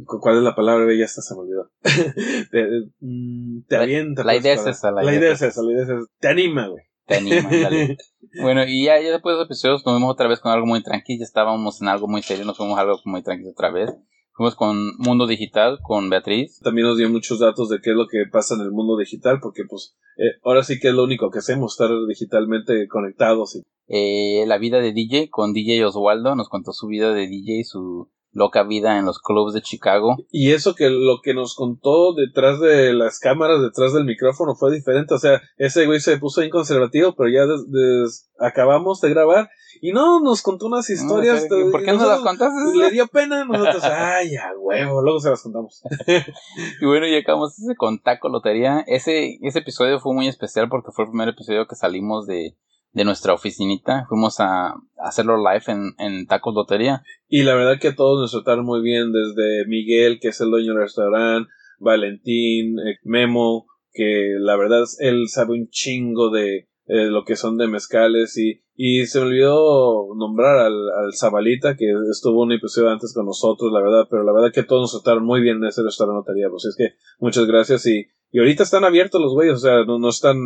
cu- 0.07 0.21
¿Cuál 0.21 0.39
es 0.39 0.43
la 0.43 0.55
palabra? 0.55 0.87
Ya 0.95 1.05
hasta 1.05 1.23
se 1.23 1.35
me 1.35 1.41
olvidó. 1.41 1.71
te, 2.51 2.67
mm, 3.01 3.63
te 3.69 3.77
La- 3.77 3.83
avienta. 3.83 4.25
la 4.25 4.37
idea 4.37 4.55
es 4.55 4.67
esa, 4.67 4.91
la 4.91 5.03
La 5.03 5.15
idea 5.15 5.33
es 5.33 5.43
es 5.43 5.49
esa, 5.49 5.63
la 5.63 5.73
idea 5.73 5.83
es 5.83 5.89
esa. 5.89 6.07
Te 6.21 6.29
anima, 6.29 6.69
güey. 6.69 6.85
Te 7.07 7.17
anima, 7.17 7.49
dale. 7.71 7.97
Bueno, 8.41 8.65
y 8.67 8.85
ya, 8.85 9.01
ya 9.01 9.11
después 9.11 9.35
de 9.35 9.39
los 9.39 9.47
episodios 9.47 9.85
nos 9.85 9.95
fuimos 9.95 10.11
otra 10.13 10.29
vez 10.29 10.41
con 10.41 10.53
algo 10.53 10.67
muy 10.67 10.83
tranquilo. 10.83 11.21
Ya 11.21 11.25
estábamos 11.25 11.81
en 11.83 11.89
algo 11.89 12.09
muy 12.09 12.23
serio, 12.23 12.45
nos 12.45 12.57
fuimos 12.57 12.79
a 12.79 12.83
algo 12.83 12.99
muy 13.05 13.23
tranquilo 13.23 13.51
otra 13.51 13.71
vez. 13.71 13.91
Fuimos 14.35 14.55
con 14.55 14.97
Mundo 14.97 15.27
Digital, 15.27 15.79
con 15.83 16.09
Beatriz. 16.09 16.59
También 16.61 16.87
nos 16.87 16.97
dio 16.97 17.11
muchos 17.11 17.39
datos 17.39 17.69
de 17.69 17.81
qué 17.83 17.91
es 17.91 17.97
lo 17.97 18.07
que 18.09 18.25
pasa 18.33 18.55
en 18.55 18.63
el 18.63 18.71
mundo 18.71 18.97
digital, 18.97 19.41
porque 19.43 19.65
pues 19.69 19.95
eh, 20.17 20.39
ahora 20.43 20.63
sí 20.63 20.81
que 20.81 20.89
es 20.89 20.95
lo 20.95 21.05
único 21.05 21.31
que 21.31 21.41
hacemos, 21.41 21.75
estar 21.75 21.91
digitalmente 22.09 22.89
conectados. 22.89 23.57
Y, 23.57 23.63
Eh, 23.89 24.47
la 24.47 24.57
vida 24.57 24.81
de 24.81 24.93
DJ, 24.95 25.29
con 25.29 25.53
DJ 25.53 25.85
Oswaldo. 25.85 26.35
Nos 26.35 26.49
contó 26.49 26.73
su 26.73 26.87
vida 26.87 27.13
de 27.13 27.27
DJ, 27.27 27.65
su 27.65 28.11
loca 28.33 28.63
vida 28.63 28.99
en 28.99 29.05
los 29.05 29.21
clubs 29.21 29.53
de 29.55 29.63
Chicago. 29.63 30.17
y 30.31 30.53
eso 30.53 30.75
que 30.75 30.89
lo 30.91 31.21
que 31.23 31.35
nos 31.35 31.55
contó 31.55 32.15
detrás 32.15 32.61
de 32.61 32.93
las 32.95 33.19
cámaras, 33.19 33.61
detrás 33.63 33.93
del 33.93 34.05
micrófono 34.05 34.55
fue 34.55 34.73
diferente. 34.73 35.15
O 35.15 35.19
sea, 35.19 35.41
ese 35.59 35.87
güey 35.87 36.01
se 36.01 36.17
puso 36.19 36.41
bien 36.41 36.51
conservativo, 36.51 37.15
pero 37.15 37.29
ya 37.29 37.47
des- 37.47 37.71
des- 37.71 38.31
acabamos 38.39 39.01
de 39.01 39.11
grabar 39.11 39.51
y 39.81 39.93
no, 39.93 40.21
nos 40.21 40.43
contó 40.43 40.67
unas 40.67 40.89
historias. 40.91 41.47
No, 41.51 41.71
¿Por 41.71 41.85
qué 41.85 41.93
no 41.93 42.07
las 42.07 42.21
contaste? 42.21 42.77
Le 42.77 42.91
dio 42.91 43.07
pena 43.09 43.43
a 43.43 43.45
nosotros. 43.45 43.83
Ay, 43.85 44.37
a 44.37 44.51
huevo, 44.59 45.03
luego 45.03 45.21
se 45.21 45.31
las 45.31 45.43
contamos. 45.43 45.83
Y 46.81 46.87
bueno, 46.87 47.07
acabamos 47.21 47.59
ese 47.59 47.75
con 47.77 48.01
Taco 48.01 48.29
Lotería. 48.29 48.85
Ese, 48.87 49.39
ese 49.43 49.59
episodio 49.61 50.01
fue 50.01 50.15
muy 50.15 50.29
especial 50.29 50.69
porque 50.69 50.91
fue 50.93 51.05
el 51.05 51.11
primer 51.11 51.29
episodio 51.29 51.67
que 51.67 51.75
salimos 51.77 52.27
de 52.27 52.57
de 52.93 53.05
nuestra 53.05 53.33
oficinita. 53.33 54.07
Fuimos 54.09 54.41
a, 54.41 54.75
hacerlo 54.99 55.37
live 55.37 55.65
en, 55.67 55.95
en 55.99 56.27
Tacos 56.27 56.55
Lotería. 56.55 57.03
Y 57.29 57.43
la 57.43 57.55
verdad 57.55 57.81
que 57.81 57.93
todos 57.93 58.21
nos 58.21 58.31
trataron 58.33 58.65
muy 58.65 58.83
bien, 58.83 59.13
desde 59.13 59.67
Miguel, 59.67 60.19
que 60.21 60.29
es 60.29 60.41
el 60.41 60.51
dueño 60.51 60.73
del 60.73 60.83
restaurante, 60.83 61.51
Valentín, 61.79 62.79
eh, 62.79 62.99
Memo, 63.03 63.67
que 63.93 64.35
la 64.39 64.57
verdad 64.57 64.85
él 65.01 65.29
sabe 65.29 65.55
un 65.55 65.69
chingo 65.69 66.31
de 66.31 66.69
eh, 66.87 67.07
lo 67.07 67.25
que 67.25 67.37
son 67.37 67.59
de 67.59 67.69
mezcales 67.69 68.37
y, 68.39 68.63
y 68.75 69.07
se 69.07 69.19
olvidó 69.19 70.15
nombrar 70.17 70.59
al, 70.59 70.91
al 70.91 71.15
Zabalita 71.15 71.77
que 71.77 71.87
estuvo 72.11 72.43
un 72.43 72.53
episodio 72.53 72.91
antes 72.91 73.13
con 73.15 73.27
nosotros, 73.27 73.71
la 73.73 73.81
verdad, 73.81 74.09
pero 74.11 74.25
la 74.25 74.33
verdad 74.33 74.53
que 74.53 74.63
todos 74.63 74.93
nos 74.93 75.03
trataron 75.03 75.25
muy 75.25 75.41
bien 75.41 75.59
en 75.59 75.65
ese 75.65 75.83
restaurante 75.83 76.19
notaría, 76.19 76.49
pues 76.51 76.65
es 76.65 76.77
que 76.77 76.97
muchas 77.19 77.47
gracias 77.47 77.87
y, 77.87 78.07
y 78.31 78.39
ahorita 78.39 78.63
están 78.63 78.85
abiertos 78.85 79.21
los 79.21 79.33
güeyes, 79.33 79.55
o 79.55 79.59
sea, 79.59 79.85
no, 79.85 79.99
no 79.99 80.09
están 80.09 80.37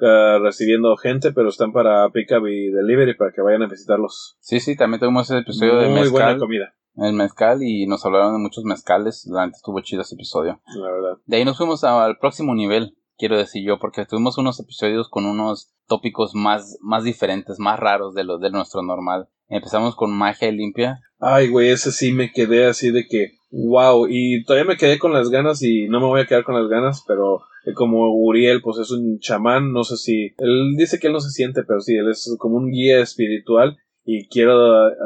uh, 0.00 0.42
recibiendo 0.42 0.96
gente, 0.96 1.32
pero 1.32 1.48
están 1.48 1.72
para 1.72 2.08
pickup 2.10 2.46
y 2.46 2.70
delivery 2.70 3.16
para 3.16 3.32
que 3.32 3.42
vayan 3.42 3.62
a 3.62 3.68
visitarlos. 3.68 4.36
Sí, 4.40 4.60
sí, 4.60 4.76
también 4.76 5.00
tuvimos 5.00 5.30
ese 5.30 5.40
episodio 5.40 5.74
muy 5.74 5.84
de 5.84 5.90
mezcal. 5.90 6.10
buena 6.10 6.38
comida, 6.38 6.74
El 6.96 7.12
mezcal 7.12 7.62
y 7.62 7.86
nos 7.86 8.04
hablaron 8.04 8.34
de 8.34 8.40
muchos 8.40 8.64
mezcales. 8.64 9.26
La 9.30 9.46
neta 9.46 9.56
estuvo 9.56 9.80
chido 9.80 10.02
ese 10.02 10.14
episodio. 10.14 10.60
la 10.76 10.90
verdad. 10.90 11.18
De 11.26 11.36
ahí 11.36 11.44
nos 11.44 11.58
fuimos 11.58 11.84
al 11.84 12.18
próximo 12.18 12.54
nivel, 12.54 12.96
quiero 13.16 13.36
decir 13.36 13.64
yo, 13.66 13.78
porque 13.78 14.06
tuvimos 14.06 14.38
unos 14.38 14.58
episodios 14.60 15.08
con 15.08 15.26
unos 15.26 15.74
tópicos 15.86 16.34
más, 16.34 16.78
más 16.80 17.04
diferentes, 17.04 17.58
más 17.58 17.78
raros 17.78 18.14
de 18.14 18.24
lo 18.24 18.38
de 18.38 18.50
nuestro 18.50 18.82
normal. 18.82 19.28
Empezamos 19.48 19.96
con 19.96 20.12
magia 20.12 20.52
limpia. 20.52 21.00
Ay, 21.18 21.48
güey, 21.48 21.70
ese 21.70 21.90
sí 21.90 22.12
me 22.12 22.30
quedé 22.30 22.66
así 22.66 22.90
de 22.90 23.06
que, 23.08 23.38
wow, 23.50 24.06
y 24.08 24.44
todavía 24.44 24.68
me 24.68 24.76
quedé 24.76 24.98
con 24.98 25.12
las 25.12 25.30
ganas 25.30 25.62
y 25.62 25.88
no 25.88 26.00
me 26.00 26.06
voy 26.06 26.20
a 26.20 26.26
quedar 26.26 26.44
con 26.44 26.54
las 26.54 26.68
ganas, 26.68 27.02
pero 27.08 27.38
eh, 27.38 27.57
como 27.74 28.14
Uriel, 28.14 28.60
pues 28.62 28.78
es 28.78 28.90
un 28.90 29.18
chamán, 29.18 29.72
no 29.72 29.84
sé 29.84 29.96
si, 29.96 30.34
él 30.38 30.74
dice 30.76 30.98
que 30.98 31.08
él 31.08 31.12
no 31.12 31.20
se 31.20 31.30
siente, 31.30 31.62
pero 31.64 31.80
sí, 31.80 31.94
él 31.96 32.08
es 32.10 32.34
como 32.38 32.56
un 32.56 32.70
guía 32.70 33.00
espiritual 33.00 33.76
y 34.04 34.28
quiero 34.28 34.54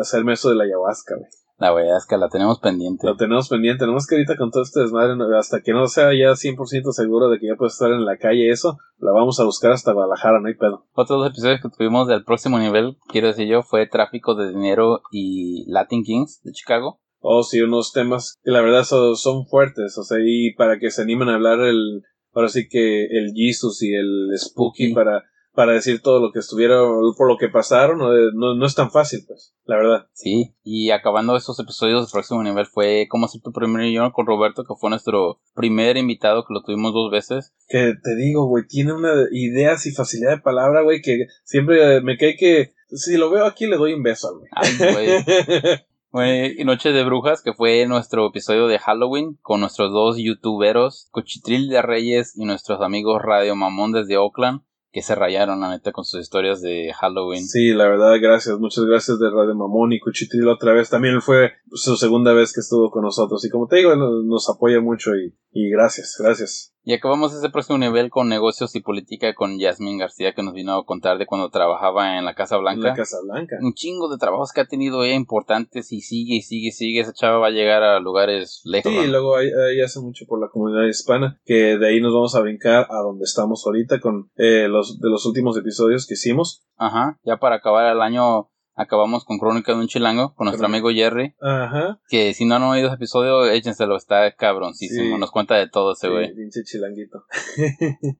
hacerme 0.00 0.34
eso 0.34 0.50
de 0.50 0.56
la 0.56 0.64
ayahuasca, 0.64 1.16
güey. 1.16 1.30
La 1.62 1.72
que 2.08 2.16
la 2.16 2.28
tenemos 2.28 2.58
pendiente. 2.58 3.06
Lo 3.06 3.16
tenemos 3.16 3.48
pendiente, 3.48 3.86
nomás 3.86 4.08
que 4.08 4.16
ahorita 4.16 4.36
con 4.36 4.50
todo 4.50 4.64
este 4.64 4.80
desmadre, 4.80 5.14
hasta 5.38 5.60
que 5.60 5.72
no 5.72 5.86
sea 5.86 6.10
ya 6.12 6.32
100% 6.32 6.90
seguro 6.90 7.28
de 7.28 7.38
que 7.38 7.46
ya 7.46 7.54
puedes 7.54 7.74
estar 7.74 7.92
en 7.92 8.04
la 8.04 8.16
calle 8.16 8.50
eso, 8.50 8.78
la 8.98 9.12
vamos 9.12 9.38
a 9.38 9.44
buscar 9.44 9.70
hasta 9.70 9.92
Guadalajara, 9.92 10.40
no 10.40 10.48
hay 10.48 10.54
pedo. 10.54 10.86
Otros 10.92 11.20
dos 11.20 11.30
episodios 11.30 11.60
que 11.60 11.68
tuvimos 11.68 12.08
del 12.08 12.24
próximo 12.24 12.58
nivel, 12.58 12.96
quiero 13.06 13.28
decir 13.28 13.46
yo, 13.46 13.62
fue 13.62 13.86
Tráfico 13.86 14.34
de 14.34 14.48
Dinero 14.48 15.02
y 15.12 15.64
Latin 15.70 16.02
Kings 16.02 16.42
de 16.42 16.50
Chicago. 16.50 16.98
Oh, 17.20 17.44
sí, 17.44 17.60
unos 17.60 17.92
temas 17.92 18.40
que 18.42 18.50
la 18.50 18.60
verdad 18.60 18.82
son, 18.82 19.14
son 19.14 19.46
fuertes, 19.46 19.96
o 19.96 20.02
sea, 20.02 20.18
y 20.20 20.54
para 20.54 20.80
que 20.80 20.90
se 20.90 21.02
animen 21.02 21.28
a 21.28 21.34
hablar 21.34 21.60
el, 21.60 22.02
ahora 22.32 22.48
sí 22.48 22.68
que 22.68 23.04
el 23.04 23.32
Jesus 23.34 23.82
y 23.82 23.94
el 23.94 24.30
Spooky 24.36 24.92
para, 24.94 25.24
para 25.54 25.72
decir 25.72 26.00
todo 26.00 26.20
lo 26.20 26.32
que 26.32 26.38
estuvieron, 26.38 27.14
por 27.16 27.28
lo 27.28 27.36
que 27.36 27.48
pasaron, 27.48 27.98
no, 27.98 28.10
no, 28.32 28.54
no 28.54 28.66
es 28.66 28.74
tan 28.74 28.90
fácil, 28.90 29.24
pues, 29.26 29.54
la 29.64 29.76
verdad. 29.76 30.06
Sí, 30.14 30.54
y 30.62 30.90
acabando 30.90 31.36
estos 31.36 31.58
episodios, 31.60 32.06
el 32.06 32.12
próximo 32.12 32.42
nivel 32.42 32.66
fue 32.66 33.06
Cómo 33.08 33.26
hacer 33.26 33.42
tu 33.42 33.52
primer 33.52 33.82
millón 33.82 34.10
con 34.12 34.26
Roberto, 34.26 34.64
que 34.64 34.74
fue 34.78 34.90
nuestro 34.90 35.40
primer 35.54 35.96
invitado, 35.96 36.44
que 36.46 36.54
lo 36.54 36.62
tuvimos 36.62 36.92
dos 36.92 37.10
veces. 37.10 37.52
Que 37.68 37.94
te 38.02 38.16
digo, 38.16 38.46
güey, 38.46 38.66
tiene 38.66 38.94
una 38.94 39.12
ideas 39.30 39.86
y 39.86 39.92
facilidad 39.92 40.36
de 40.36 40.42
palabra, 40.42 40.82
güey, 40.82 41.02
que 41.02 41.26
siempre 41.44 42.00
me 42.00 42.16
cae 42.16 42.36
que, 42.36 42.72
si 42.88 43.16
lo 43.16 43.30
veo 43.30 43.44
aquí 43.44 43.66
le 43.66 43.76
doy 43.76 43.92
un 43.92 44.02
beso 44.02 44.28
al 44.28 44.38
güey. 44.38 44.50
Ay, 44.52 44.76
güey. 44.78 45.84
Y 46.14 46.62
Noche 46.64 46.92
de 46.92 47.04
Brujas, 47.04 47.40
que 47.40 47.54
fue 47.54 47.86
nuestro 47.86 48.26
episodio 48.26 48.66
de 48.66 48.78
Halloween, 48.78 49.38
con 49.40 49.60
nuestros 49.60 49.90
dos 49.92 50.18
youtuberos, 50.18 51.08
Cochitril 51.10 51.70
de 51.70 51.80
Reyes 51.80 52.36
y 52.36 52.44
nuestros 52.44 52.82
amigos 52.82 53.22
Radio 53.22 53.56
Mamón 53.56 53.92
desde 53.92 54.18
Oakland, 54.18 54.60
que 54.92 55.02
se 55.02 55.14
rayaron, 55.14 55.60
la 55.60 55.70
neta, 55.70 55.90
con 55.90 56.04
sus 56.04 56.20
historias 56.20 56.60
de 56.60 56.92
Halloween. 57.00 57.46
Sí, 57.46 57.72
la 57.72 57.88
verdad, 57.88 58.14
gracias, 58.20 58.58
muchas 58.58 58.84
gracias 58.84 59.18
de 59.18 59.30
Radio 59.30 59.54
Mamón 59.54 59.92
y 59.92 60.00
Cuchitril 60.00 60.46
otra 60.48 60.74
vez. 60.74 60.90
También 60.90 61.22
fue 61.22 61.52
su 61.72 61.96
segunda 61.96 62.34
vez 62.34 62.52
que 62.52 62.60
estuvo 62.60 62.90
con 62.90 63.02
nosotros. 63.02 63.44
Y 63.44 63.50
como 63.50 63.66
te 63.66 63.76
digo, 63.76 63.96
nos, 63.96 64.50
apoya 64.50 64.80
mucho 64.80 65.12
y, 65.16 65.34
y 65.50 65.70
gracias, 65.70 66.16
gracias. 66.18 66.72
Y 66.84 66.94
acabamos 66.94 67.32
ese 67.32 67.48
próximo 67.48 67.78
nivel 67.78 68.10
con 68.10 68.28
negocios 68.28 68.74
y 68.74 68.80
política 68.80 69.34
con 69.34 69.56
Yasmin 69.56 69.98
García, 69.98 70.34
que 70.34 70.42
nos 70.42 70.52
vino 70.52 70.72
a 70.72 70.84
contar 70.84 71.16
de 71.16 71.26
cuando 71.26 71.48
trabajaba 71.48 72.18
en 72.18 72.24
la 72.24 72.34
Casa 72.34 72.56
En 72.56 72.62
Blanca. 72.62 72.88
la 72.88 72.94
Casa 72.94 73.18
Blanca. 73.22 73.56
Un 73.60 73.74
chingo 73.74 74.10
de 74.10 74.18
trabajos 74.18 74.50
que 74.52 74.62
ha 74.62 74.66
tenido 74.66 75.04
ella 75.04 75.14
importantes 75.14 75.92
y 75.92 76.00
sigue 76.00 76.34
y 76.34 76.42
sigue 76.42 76.68
y 76.68 76.72
sigue. 76.72 77.00
Esa 77.00 77.12
chava 77.12 77.38
va 77.38 77.46
a 77.46 77.50
llegar 77.50 77.84
a 77.84 78.00
lugares 78.00 78.62
lejos. 78.64 78.90
Sí, 78.90 78.98
¿no? 78.98 79.04
y 79.04 79.06
luego 79.06 79.36
ahí 79.36 79.80
hace 79.80 80.00
mucho 80.00 80.24
por 80.26 80.40
la 80.40 80.48
comunidad 80.48 80.88
hispana, 80.88 81.40
que 81.44 81.78
de 81.78 81.88
ahí 81.88 82.00
nos 82.00 82.12
vamos 82.12 82.34
a 82.34 82.40
brincar 82.40 82.88
a 82.90 82.98
donde 82.98 83.24
estamos 83.24 83.62
ahorita 83.64 84.00
con 84.00 84.32
eh, 84.34 84.66
los 84.68 84.81
de 85.00 85.10
los 85.10 85.26
últimos 85.26 85.56
episodios 85.56 86.06
que 86.06 86.14
hicimos. 86.14 86.64
Ajá. 86.76 87.18
Ya 87.24 87.36
para 87.38 87.56
acabar 87.56 87.90
el 87.92 88.00
año, 88.02 88.48
acabamos 88.74 89.24
con 89.24 89.38
Crónica 89.38 89.72
de 89.72 89.78
un 89.80 89.86
Chilango, 89.88 90.34
con 90.34 90.46
nuestro 90.46 90.66
amigo 90.66 90.90
Jerry. 90.90 91.34
Ajá. 91.40 92.00
Que 92.08 92.32
si 92.34 92.44
no 92.44 92.54
han 92.56 92.62
oído 92.64 92.86
ese 92.88 92.96
episodio, 92.96 93.44
échenselo, 93.50 93.96
está 93.96 94.32
cabroncísimo. 94.34 95.14
Sí. 95.16 95.20
Nos 95.20 95.30
cuenta 95.30 95.56
de 95.56 95.68
todo 95.68 95.92
ese 95.92 96.06
Sí, 96.08 96.12
güey. 96.12 96.34
pinche 96.34 96.62
chilanguito. 96.64 97.24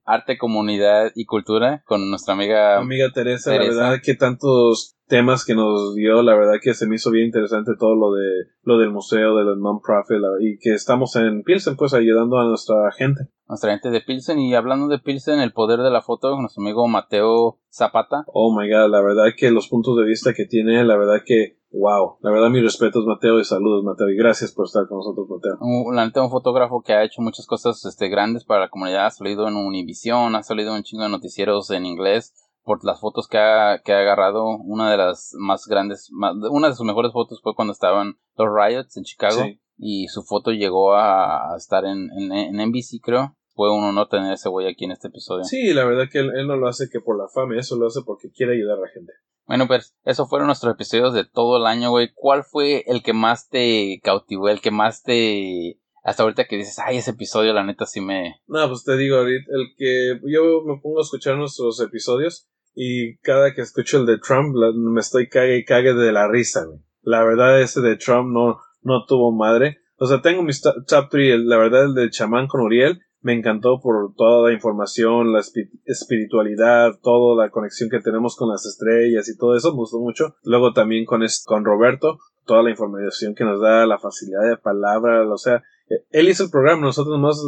Arte, 0.04 0.38
comunidad 0.38 1.10
y 1.14 1.24
cultura, 1.24 1.82
con 1.86 2.08
nuestra 2.10 2.34
amiga. 2.34 2.78
Amiga 2.78 3.10
Teresa, 3.12 3.50
la 3.52 3.58
Teresa. 3.58 3.80
verdad 3.82 4.00
que 4.02 4.14
tantos 4.14 4.96
temas 5.06 5.44
que 5.44 5.54
nos 5.54 5.94
dio, 5.94 6.22
la 6.22 6.34
verdad 6.34 6.54
que 6.62 6.74
se 6.74 6.86
me 6.86 6.94
hizo 6.96 7.10
bien 7.10 7.26
interesante 7.26 7.72
todo 7.78 7.94
lo 7.96 8.12
de 8.12 8.24
lo 8.62 8.78
del 8.78 8.90
museo, 8.90 9.36
de 9.36 9.44
los 9.44 9.58
non-profit, 9.58 10.18
la- 10.18 10.28
y 10.40 10.58
que 10.58 10.72
estamos 10.74 11.16
en 11.16 11.42
Pilsen, 11.42 11.76
pues 11.76 11.92
ayudando 11.94 12.38
a 12.38 12.44
nuestra 12.44 12.90
gente. 12.92 13.28
nuestra 13.48 13.72
gente 13.72 13.90
de 13.90 14.00
Pilsen. 14.00 14.38
Y 14.38 14.54
hablando 14.54 14.88
de 14.88 14.98
Pilsen, 14.98 15.40
el 15.40 15.52
poder 15.52 15.80
de 15.80 15.90
la 15.90 16.00
foto, 16.00 16.34
nuestro 16.40 16.62
amigo 16.62 16.88
Mateo 16.88 17.58
Zapata. 17.70 18.24
Oh 18.28 18.56
my 18.58 18.66
god, 18.70 18.90
la 18.90 19.02
verdad 19.02 19.24
que 19.36 19.50
los 19.50 19.68
puntos 19.68 19.96
de 19.98 20.04
vista 20.04 20.32
que 20.32 20.46
tiene, 20.46 20.82
la 20.84 20.96
verdad 20.96 21.20
que, 21.26 21.58
wow, 21.70 22.16
la 22.22 22.30
verdad 22.30 22.48
mis 22.48 22.62
respetos 22.62 23.04
Mateo 23.04 23.38
y 23.40 23.44
saludos 23.44 23.84
Mateo 23.84 24.08
y 24.08 24.16
gracias 24.16 24.52
por 24.52 24.64
estar 24.66 24.86
con 24.88 24.98
nosotros 24.98 25.26
Mateo. 25.28 25.58
Un, 25.60 25.94
la 25.94 26.06
neta, 26.06 26.22
un 26.22 26.30
fotógrafo 26.30 26.80
que 26.80 26.94
ha 26.94 27.04
hecho 27.04 27.20
muchas 27.20 27.46
cosas 27.46 27.84
este, 27.84 28.08
grandes 28.08 28.44
para 28.44 28.60
la 28.62 28.68
comunidad. 28.70 29.06
Ha 29.06 29.10
salido 29.10 29.46
en 29.48 29.56
Univision, 29.56 30.34
ha 30.34 30.42
salido 30.42 30.70
en 30.70 30.76
un 30.76 30.82
chingo 30.84 31.02
de 31.02 31.10
noticieros 31.10 31.70
en 31.72 31.84
inglés 31.84 32.32
por 32.64 32.84
las 32.84 33.00
fotos 33.00 33.28
que 33.28 33.38
ha, 33.38 33.80
que 33.84 33.92
ha 33.92 33.98
agarrado. 34.00 34.44
Una 34.64 34.90
de 34.90 34.96
las 34.96 35.34
más 35.38 35.66
grandes, 35.66 36.08
más- 36.12 36.34
una 36.50 36.68
de 36.68 36.74
sus 36.74 36.86
mejores 36.86 37.12
fotos 37.12 37.40
fue 37.42 37.54
cuando 37.54 37.72
estaban 37.72 38.14
los 38.36 38.48
riots 38.54 38.96
en 38.96 39.04
Chicago. 39.04 39.42
Sí. 39.42 39.60
Y 39.78 40.08
su 40.08 40.22
foto 40.22 40.52
llegó 40.52 40.94
a, 40.94 41.52
a 41.52 41.56
estar 41.56 41.84
en, 41.84 42.08
en, 42.18 42.32
en 42.32 42.68
NBC, 42.68 43.00
creo. 43.02 43.36
Fue 43.54 43.70
un 43.70 43.84
honor 43.84 44.08
tener 44.08 44.32
ese 44.32 44.48
güey 44.48 44.66
aquí 44.68 44.84
en 44.84 44.92
este 44.92 45.08
episodio. 45.08 45.44
Sí, 45.44 45.74
la 45.74 45.84
verdad 45.84 46.04
que 46.10 46.20
él, 46.20 46.30
él 46.36 46.46
no 46.46 46.56
lo 46.56 46.68
hace 46.68 46.88
que 46.90 47.00
por 47.00 47.18
la 47.18 47.28
fama, 47.28 47.58
eso 47.58 47.76
lo 47.76 47.86
hace 47.88 48.00
porque 48.06 48.30
quiere 48.30 48.54
ayudar 48.54 48.78
a 48.78 48.82
la 48.82 48.88
gente. 48.88 49.12
Bueno, 49.46 49.66
pues, 49.66 49.94
esos 50.04 50.28
fueron 50.30 50.46
nuestros 50.46 50.72
episodios 50.72 51.12
de 51.12 51.24
todo 51.24 51.56
el 51.58 51.66
año, 51.66 51.90
güey. 51.90 52.10
¿Cuál 52.14 52.44
fue 52.44 52.84
el 52.86 53.02
que 53.02 53.12
más 53.12 53.48
te 53.48 54.00
cautivó, 54.02 54.48
el 54.48 54.60
que 54.60 54.70
más 54.70 55.02
te... 55.02 55.78
Hasta 56.02 56.22
ahorita 56.24 56.46
que 56.46 56.56
dices, 56.56 56.78
ay, 56.84 56.96
ese 56.98 57.12
episodio, 57.12 57.52
la 57.52 57.64
neta, 57.64 57.86
sí 57.86 58.00
me... 58.00 58.36
No, 58.46 58.66
pues 58.68 58.84
te 58.84 58.96
digo 58.96 59.16
ahorita, 59.18 59.44
el 59.52 59.66
que 59.76 60.20
yo 60.30 60.62
me 60.64 60.80
pongo 60.82 60.98
a 60.98 61.02
escuchar 61.02 61.36
nuestros 61.36 61.80
episodios 61.80 62.48
y 62.74 63.18
cada 63.18 63.54
que 63.54 63.60
escucho 63.60 63.98
el 63.98 64.06
de 64.06 64.18
Trump 64.18 64.54
me 64.74 65.00
estoy 65.00 65.28
cague 65.28 65.58
y 65.58 65.64
cague 65.64 65.94
de 65.94 66.10
la 66.12 66.26
risa, 66.28 66.64
güey. 66.64 66.80
La 67.02 67.22
verdad 67.24 67.60
ese 67.60 67.80
de 67.80 67.96
Trump 67.96 68.32
no, 68.32 68.58
no 68.82 69.04
tuvo 69.06 69.30
madre. 69.32 69.78
O 69.96 70.06
sea, 70.06 70.20
tengo 70.22 70.42
mis 70.42 70.60
to- 70.60 70.74
top 70.88 71.08
3, 71.10 71.38
la 71.44 71.56
verdad 71.58 71.84
el 71.84 71.94
del 71.94 72.10
chamán 72.10 72.46
con 72.48 72.62
Uriel 72.62 73.00
me 73.20 73.34
encantó 73.34 73.80
por 73.80 74.14
toda 74.16 74.48
la 74.48 74.54
información, 74.54 75.32
la 75.32 75.38
espi- 75.38 75.70
espiritualidad, 75.84 76.98
toda 77.02 77.44
la 77.44 77.50
conexión 77.50 77.88
que 77.90 78.00
tenemos 78.00 78.36
con 78.36 78.48
las 78.48 78.66
estrellas 78.66 79.28
y 79.28 79.36
todo 79.36 79.56
eso, 79.56 79.70
me 79.70 79.76
gustó 79.76 79.98
mucho. 80.00 80.34
Luego 80.44 80.72
también 80.72 81.04
con, 81.04 81.22
con 81.44 81.64
Roberto, 81.64 82.18
toda 82.44 82.62
la 82.62 82.70
información 82.70 83.34
que 83.34 83.44
nos 83.44 83.60
da, 83.60 83.86
la 83.86 83.98
facilidad 83.98 84.48
de 84.48 84.56
palabra, 84.56 85.22
o 85.28 85.38
sea, 85.38 85.62
él 86.10 86.28
hizo 86.28 86.44
el 86.44 86.50
programa, 86.50 86.82
nosotros 86.82 87.18
más, 87.18 87.40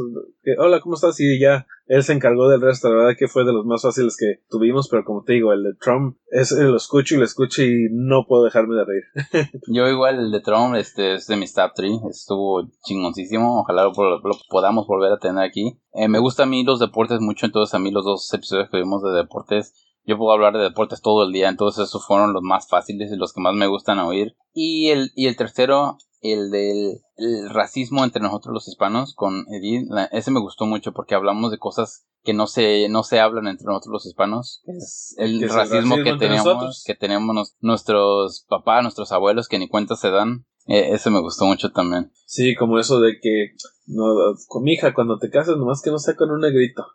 hola, 0.59 0.81
¿cómo 0.81 0.95
estás? 0.95 1.19
Y 1.21 1.39
ya, 1.39 1.67
él 1.87 2.03
se 2.03 2.13
encargó 2.13 2.49
del 2.49 2.61
resto, 2.61 2.89
la 2.89 2.97
verdad 2.97 3.17
que 3.19 3.29
fue 3.29 3.45
de 3.45 3.53
los 3.53 3.67
más 3.67 3.83
fáciles 3.83 4.17
que 4.19 4.43
tuvimos, 4.49 4.89
pero 4.89 5.05
como 5.05 5.23
te 5.23 5.35
digo, 5.35 5.53
el 5.53 5.63
de 5.63 5.75
Trump, 5.75 6.17
es, 6.31 6.51
lo 6.53 6.77
escucho 6.77 7.15
y 7.15 7.19
lo 7.19 7.25
escucho 7.25 7.63
y 7.63 7.89
no 7.91 8.27
puedo 8.27 8.45
dejarme 8.45 8.75
de 8.75 8.85
reír. 8.85 9.51
Yo 9.69 9.89
igual, 9.89 10.19
el 10.19 10.33
de 10.33 10.41
Trump, 10.41 10.75
este, 10.77 11.15
es 11.15 11.27
de 11.27 11.37
mis 11.37 11.55
top 11.55 11.73
3. 11.75 11.91
Estuvo 12.11 12.69
chingoncísimo. 12.85 13.61
Ojalá 13.61 13.85
lo, 13.85 13.93
lo 13.93 14.35
podamos 14.49 14.87
volver 14.87 15.13
a 15.13 15.19
tener 15.19 15.45
aquí. 15.45 15.79
Eh, 15.93 16.09
me 16.09 16.19
gusta 16.19 16.43
a 16.43 16.47
mí 16.47 16.65
los 16.65 16.81
deportes 16.81 17.21
mucho, 17.21 17.47
entonces 17.47 17.75
a 17.75 17.79
mí 17.79 17.93
los 17.93 18.05
dos 18.05 18.33
episodios 18.33 18.69
que 18.69 18.79
vimos 18.79 19.03
de 19.03 19.11
deportes, 19.11 19.75
yo 20.05 20.19
puedo 20.19 20.33
hablar 20.33 20.53
de 20.55 20.63
deportes 20.63 21.01
todo 21.03 21.25
el 21.25 21.33
día, 21.33 21.49
entonces 21.49 21.89
esos 21.89 22.07
fueron 22.07 22.33
los 22.33 22.43
más 22.43 22.69
fáciles 22.69 23.11
y 23.13 23.17
los 23.17 23.33
que 23.33 23.41
más 23.41 23.55
me 23.55 23.67
gustan 23.67 23.99
oír. 23.99 24.35
Y 24.53 24.89
el, 24.91 25.11
y 25.15 25.27
el 25.27 25.37
tercero, 25.37 25.99
el 26.21 26.51
del 26.51 27.01
el 27.17 27.49
racismo 27.51 28.03
entre 28.05 28.21
nosotros 28.23 28.53
los 28.53 28.67
hispanos 28.69 29.15
con 29.15 29.45
Edith, 29.53 29.87
la- 29.89 30.07
ese 30.07 30.31
me 30.33 30.41
gustó 30.41 30.67
mucho 30.67 30.93
porque 30.93 31.15
hablamos 31.15 31.51
de 31.53 31.59
cosas 31.59 32.07
que 32.25 32.33
no 32.33 32.47
se, 32.47 32.89
no 32.89 33.03
se 33.03 33.21
hablan 33.21 33.47
entre 33.47 33.67
nosotros 33.67 33.93
los 33.93 34.07
hispanos, 34.07 34.63
que 34.65 34.73
es 34.73 35.15
el 35.19 35.39
Que 35.39 35.45
es 35.47 35.51
el 35.53 35.57
racismo, 35.57 35.97
que 35.97 36.15
tenemos, 36.15 36.45
nosotros. 36.47 36.83
que 36.87 36.95
tenemos 36.95 37.35
nos- 37.35 37.55
nuestros 37.61 38.45
papás, 38.49 38.83
nuestros 38.83 39.13
abuelos 39.13 39.47
que 39.49 39.59
ni 39.59 39.69
cuenta 39.69 39.95
se 39.97 40.11
dan. 40.11 40.47
Eh, 40.67 40.89
ese 40.95 41.11
me 41.11 41.21
gustó 41.21 41.45
mucho 41.45 41.71
también. 41.73 42.11
Sí, 42.25 42.55
como 42.55 42.79
eso 42.79 42.99
de 43.01 43.19
que 43.21 43.51
No, 43.87 44.05
con 44.49 44.63
mi 44.63 44.73
hija, 44.73 44.95
cuando 44.95 45.19
te 45.19 45.29
casas, 45.29 45.59
nomás 45.59 45.83
que 45.83 45.91
no 45.91 45.99
sea 45.99 46.17
con 46.17 46.31
un 46.31 46.41
negrito. 46.41 46.87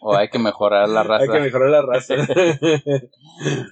O 0.00 0.14
hay 0.14 0.28
que 0.28 0.38
mejorar 0.38 0.88
la 0.88 1.02
raza. 1.02 1.24
Hay 1.24 1.30
que 1.30 1.40
mejorar 1.40 1.70
la 1.70 1.82
raza. 1.82 2.14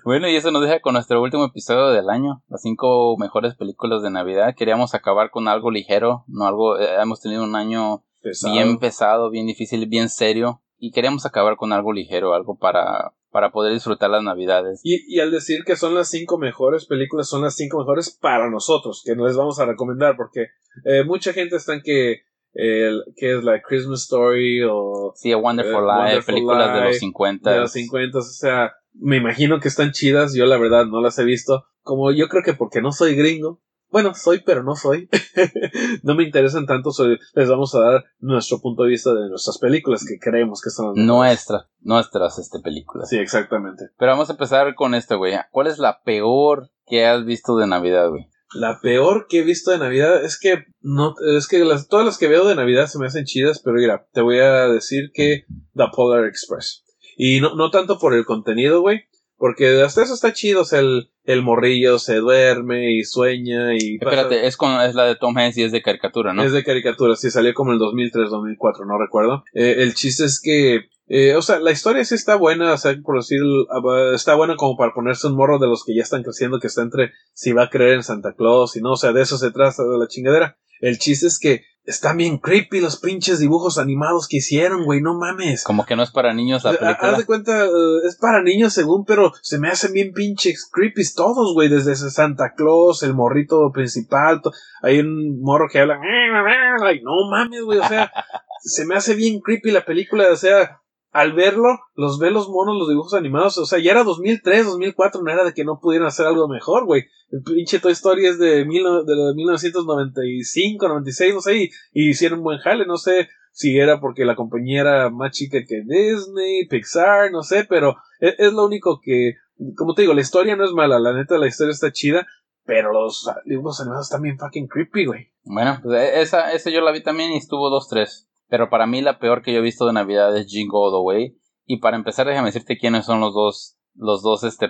Bueno, 0.05 0.29
y 0.29 0.35
eso 0.35 0.51
nos 0.51 0.63
deja 0.63 0.81
con 0.81 0.95
nuestro 0.95 1.23
último 1.23 1.45
episodio 1.45 1.91
del 1.91 2.11
año, 2.11 2.43
las 2.49 2.63
cinco 2.63 3.17
mejores 3.17 3.55
películas 3.55 4.03
de 4.03 4.11
Navidad. 4.11 4.57
Queríamos 4.57 4.95
acabar 4.95 5.31
con 5.31 5.47
algo 5.47 5.71
ligero, 5.71 6.25
no 6.27 6.47
algo, 6.47 6.81
eh, 6.81 7.01
hemos 7.01 7.21
tenido 7.21 7.45
un 7.45 7.55
año 7.55 8.03
Pesado. 8.23 8.55
bien 8.55 8.79
pesado, 8.79 9.31
bien 9.31 9.47
difícil, 9.47 9.87
bien 9.87 10.09
serio, 10.09 10.63
y 10.79 10.91
queríamos 10.91 11.27
acabar 11.27 11.57
con 11.57 11.73
algo 11.73 11.93
ligero, 11.93 12.35
algo 12.35 12.59
para, 12.59 13.13
para 13.31 13.53
poder 13.53 13.73
disfrutar 13.73 14.11
las 14.11 14.25
Navidades. 14.25 14.81
Y, 14.83 15.05
y 15.07 15.21
al 15.21 15.31
decir 15.31 15.63
que 15.65 15.77
son 15.77 15.95
las 15.95 16.09
cinco 16.11 16.39
mejores 16.39 16.87
películas, 16.87 17.29
son 17.29 17.43
las 17.43 17.55
cinco 17.55 17.79
mejores 17.79 18.11
para 18.11 18.51
nosotros, 18.51 19.03
que 19.05 19.15
no 19.15 19.27
les 19.27 19.37
vamos 19.37 19.61
a 19.61 19.65
recomendar, 19.65 20.17
porque 20.17 20.49
eh, 20.85 21.05
mucha 21.05 21.33
gente 21.33 21.57
está 21.57 21.75
en 21.75 21.83
que, 21.83 22.23
eh, 22.55 22.93
que 23.17 23.37
es 23.39 23.45
la 23.45 23.61
Christmas 23.63 24.03
Story 24.03 24.63
o 24.69 25.13
Sí, 25.17 25.33
A 25.33 25.37
Wonderful 25.39 25.75
Eh, 25.75 25.87
Life, 25.87 25.99
Wonderful 25.99 26.35
películas 26.35 26.75
de 26.75 26.81
los 26.81 26.89
Life, 26.89 26.99
50. 27.01 27.51
de 27.53 27.59
los 27.61 27.73
50, 27.73 28.19
o 28.19 28.23
sea, 28.23 28.73
me 28.95 29.17
imagino 29.17 29.59
que 29.61 29.69
están 29.69 29.93
chidas, 29.93 30.35
yo 30.35 30.45
la 30.47 30.59
verdad 30.59 30.85
no 30.87 31.01
las 31.01 31.19
he 31.19 31.25
visto, 31.25 31.65
como 31.83 32.13
yo 32.13 32.29
creo 32.29 32.43
que 32.43 32.55
porque 32.55 32.83
no 32.83 32.93
soy 32.93 33.15
gringo, 33.15 33.61
bueno, 33.91 34.15
soy 34.15 34.43
pero 34.45 34.63
no 34.63 34.75
soy, 34.75 35.09
no 36.03 36.15
me 36.15 36.25
interesan 36.25 36.67
tanto, 36.67 36.93
soy- 36.93 37.19
les 37.35 37.49
vamos 37.49 37.75
a 37.75 37.81
dar 37.81 38.05
nuestro 38.21 38.61
punto 38.61 38.85
de 38.85 38.91
vista 38.91 39.13
de 39.15 39.29
nuestras 39.29 39.59
películas 39.59 40.05
que 40.07 40.19
creemos 40.19 40.61
que 40.63 40.71
son. 40.71 40.93
Nuestras, 40.95 41.67
nuestras 41.81 42.39
este, 42.39 42.61
películas. 42.61 43.09
Sí, 43.11 43.19
exactamente. 43.19 43.91
Pero 43.99 44.13
vamos 44.13 44.31
a 44.31 44.33
empezar 44.33 44.75
con 44.75 44.95
esto, 44.95 45.19
güey. 45.19 45.35
¿Cuál 45.51 45.67
es 45.67 45.79
la 45.79 46.01
peor 46.03 46.71
que 46.87 47.05
has 47.07 47.25
visto 47.25 47.57
de 47.57 47.67
Navidad, 47.67 48.09
güey? 48.09 48.29
La 48.55 48.81
peor 48.81 49.27
que 49.29 49.39
he 49.41 49.43
visto 49.43 49.71
de 49.71 49.79
Navidad 49.79 50.25
es 50.25 50.39
que 50.39 50.65
no 50.81 51.15
es 51.37 51.49
que 51.49 51.59
las, 51.65 51.89
todas 51.89 52.05
las 52.05 52.19
que 52.19 52.29
veo 52.29 52.47
de 52.47 52.55
Navidad 52.55 52.87
se 52.87 52.99
me 52.99 53.07
hacen 53.07 53.25
chidas, 53.25 53.61
pero 53.65 53.77
mira, 53.77 54.07
te 54.13 54.21
voy 54.21 54.39
a 54.39 54.69
decir 54.69 55.11
que 55.15 55.45
The 55.75 55.85
Polar 55.95 56.27
Express. 56.27 56.85
Y 57.17 57.41
no, 57.41 57.55
no 57.55 57.71
tanto 57.71 57.99
por 57.99 58.15
el 58.15 58.25
contenido, 58.25 58.81
güey, 58.81 59.05
porque 59.37 59.81
hasta 59.83 60.03
eso 60.03 60.15
está 60.15 60.33
chido, 60.33 60.63
o 60.63 60.65
sea, 60.65 60.81
el, 60.81 61.11
el 61.25 61.43
morrillo 61.43 61.99
se 61.99 62.17
duerme 62.17 62.93
y 62.95 63.05
sueña 63.05 63.75
y 63.75 63.99
pasa- 63.99 64.23
Espérate, 64.23 64.47
es, 64.47 64.57
con, 64.57 64.81
es 64.83 64.95
la 64.95 65.05
de 65.07 65.17
Tom 65.17 65.37
Hanks 65.37 65.59
y 65.59 65.63
es 65.65 65.73
de 65.73 65.83
caricatura, 65.83 66.33
¿no? 66.33 66.43
es 66.45 66.53
de 66.53 66.65
caricatura, 66.65 67.17
sí, 67.17 67.31
salió 67.31 67.53
como 67.55 67.71
en 67.71 67.75
el 67.75 67.81
2003, 67.81 68.31
2004, 68.31 68.85
no 68.87 68.99
recuerdo. 68.99 69.45
Eh, 69.55 69.77
el 69.79 69.95
chiste 69.95 70.25
es 70.25 70.41
que, 70.43 70.89
eh, 71.07 71.35
o 71.37 71.43
sea, 71.43 71.59
la 71.59 71.73
historia 71.73 72.05
sí 72.05 72.15
está 72.15 72.37
buena, 72.37 72.73
o 72.73 72.79
sea, 72.79 72.95
por 73.03 73.17
decir, 73.17 73.41
ah, 73.71 74.13
está 74.15 74.35
buena 74.35 74.57
como 74.57 74.77
para 74.77 74.95
ponerse 74.95 75.27
un 75.27 75.37
morro 75.37 75.59
de 75.59 75.67
los 75.67 75.85
que 75.85 75.95
ya 75.95 76.03
están 76.03 76.23
creciendo, 76.23 76.61
que 76.61 76.69
está 76.69 76.83
entre 76.83 77.13
si 77.33 77.53
va 77.53 77.65
a 77.65 77.71
creer 77.71 77.95
en 77.95 78.03
Santa 78.03 78.35
Claus 78.35 78.77
y 78.77 78.81
no, 78.81 78.93
o 78.93 78.97
sea, 78.97 79.13
de 79.13 79.23
eso 79.23 79.37
se 79.37 79.51
trata 79.51 79.83
de 79.83 79.99
la 79.99 80.09
chingadera. 80.09 80.57
El 80.81 80.99
chiste 80.99 81.27
es 81.27 81.39
que 81.39 81.63
están 81.85 82.17
bien 82.17 82.39
creepy 82.39 82.81
los 82.81 83.01
pinches 83.01 83.41
dibujos 83.41 83.79
animados 83.79 84.29
que 84.29 84.37
hicieron, 84.37 84.85
güey, 84.85 85.01
no 85.01 85.15
mames. 85.19 85.65
Como 85.65 85.85
que 85.85 85.97
no 85.97 86.03
es 86.03 86.11
para 86.11 86.33
niños 86.33 86.65
la 86.65 86.73
película. 86.73 87.13
Haz 87.13 87.19
de 87.19 87.27
cuenta, 87.27 87.65
eh, 87.65 88.07
es 88.07 88.17
para 88.17 88.43
niños 88.43 88.73
según, 88.73 89.05
pero 89.05 89.33
se 89.43 89.59
me 89.59 89.69
hacen 89.69 89.93
bien 89.93 90.13
pinches 90.13 90.69
creepy 90.73 91.03
todos, 91.15 91.55
güey, 91.55 91.69
desde 91.69 91.93
ese 91.93 92.11
Santa 92.11 92.55
Claus, 92.57 93.03
el 93.03 93.15
morrito 93.15 93.71
principal, 93.73 94.41
hay 94.83 95.01
un 95.01 95.41
morro 95.41 95.67
que 95.71 95.81
habla, 95.81 95.99
ay, 96.01 97.01
no 97.03 97.31
mames, 97.31 97.63
güey, 97.63 97.79
o 97.79 97.89
sea, 97.89 98.13
se 98.61 98.87
me 98.87 98.95
hace 98.95 99.15
bien 99.15 99.41
creepy 99.41 99.73
la 99.73 99.85
película, 99.85 100.31
o 100.31 100.37
sea, 100.37 100.82
al 101.13 101.35
verlo, 101.35 101.79
los 101.95 102.19
ve 102.19 102.31
los 102.31 102.49
monos, 102.49 102.77
los 102.79 102.89
dibujos 102.89 103.15
animados, 103.15 103.59
o 103.59 103.67
sea, 103.67 103.79
ya 103.79 103.93
era 103.93 104.03
2003, 104.03 104.67
2004, 104.67 105.23
no 105.23 105.31
era 105.31 105.45
de 105.45 105.53
que 105.53 105.65
no 105.65 105.79
pudieran 105.79 106.09
hacer 106.09 106.27
algo 106.27 106.49
mejor, 106.49 106.87
güey. 106.87 107.05
El 107.31 107.43
pinche 107.43 107.79
Toy 107.81 107.93
Story 107.93 108.27
es 108.27 108.39
de, 108.39 108.65
mil, 108.65 108.83
de, 108.83 109.15
de 109.15 109.35
1995, 109.35 110.89
96, 110.89 111.35
no 111.35 111.41
sé, 111.43 111.57
y, 111.57 111.71
y 111.93 112.11
hicieron 112.11 112.43
buen 112.43 112.59
jale, 112.59 112.87
no 112.87 112.97
sé 112.97 113.29
si 113.53 113.79
era 113.79 114.01
porque 114.01 114.25
la 114.25 114.35
compañía 114.35 114.81
era 114.81 115.11
más 115.11 115.33
chica 115.33 115.59
que 115.69 115.83
Disney, 115.87 116.67
Pixar, 116.67 117.31
no 117.31 117.43
sé, 117.43 117.67
pero 117.69 117.97
es, 118.19 118.35
es 118.39 118.53
lo 118.55 118.65
único 118.65 119.01
que, 119.03 119.35
como 119.77 119.95
te 119.95 120.03
digo, 120.03 120.15
la 120.15 120.23
historia 120.23 120.57
no 120.57 120.65
es 120.65 120.73
mala, 120.73 120.99
la 120.99 121.13
neta 121.13 121.37
la 121.37 121.47
historia 121.47 121.73
está 121.73 121.93
chida, 121.93 122.27
pero 122.65 122.93
los 122.93 123.29
ah, 123.29 123.41
dibujos 123.45 123.81
animados 123.81 124.07
están 124.07 124.23
bien 124.23 124.39
fucking 124.39 124.69
creepy, 124.69 125.07
güey. 125.07 125.33
Bueno, 125.45 125.79
pues 125.83 126.01
eh, 126.01 126.21
esa, 126.23 126.53
esa 126.53 126.71
yo 126.71 126.81
la 126.81 126.93
vi 126.93 127.03
también 127.03 127.33
y 127.33 127.37
estuvo 127.37 127.69
2-3. 127.71 128.27
Pero 128.53 128.69
para 128.69 128.87
mí 128.87 129.01
la 129.01 129.19
peor 129.19 129.41
que 129.41 129.51
yo 129.55 129.61
he 129.61 129.63
visto 129.63 129.87
de 129.87 129.95
Navidad 129.95 130.37
es 130.37 130.47
Jingle 130.47 130.79
All 130.79 130.93
the 130.93 130.99
Way. 131.01 131.39
Y 131.65 131.79
para 131.79 131.97
empezar, 131.97 132.27
déjame 132.27 132.49
decirte 132.49 132.77
quiénes 132.77 133.07
son 133.07 133.19
los 133.19 133.33
dos, 133.33 133.79
los 133.95 134.23
dos 134.23 134.45
este, 134.45 134.69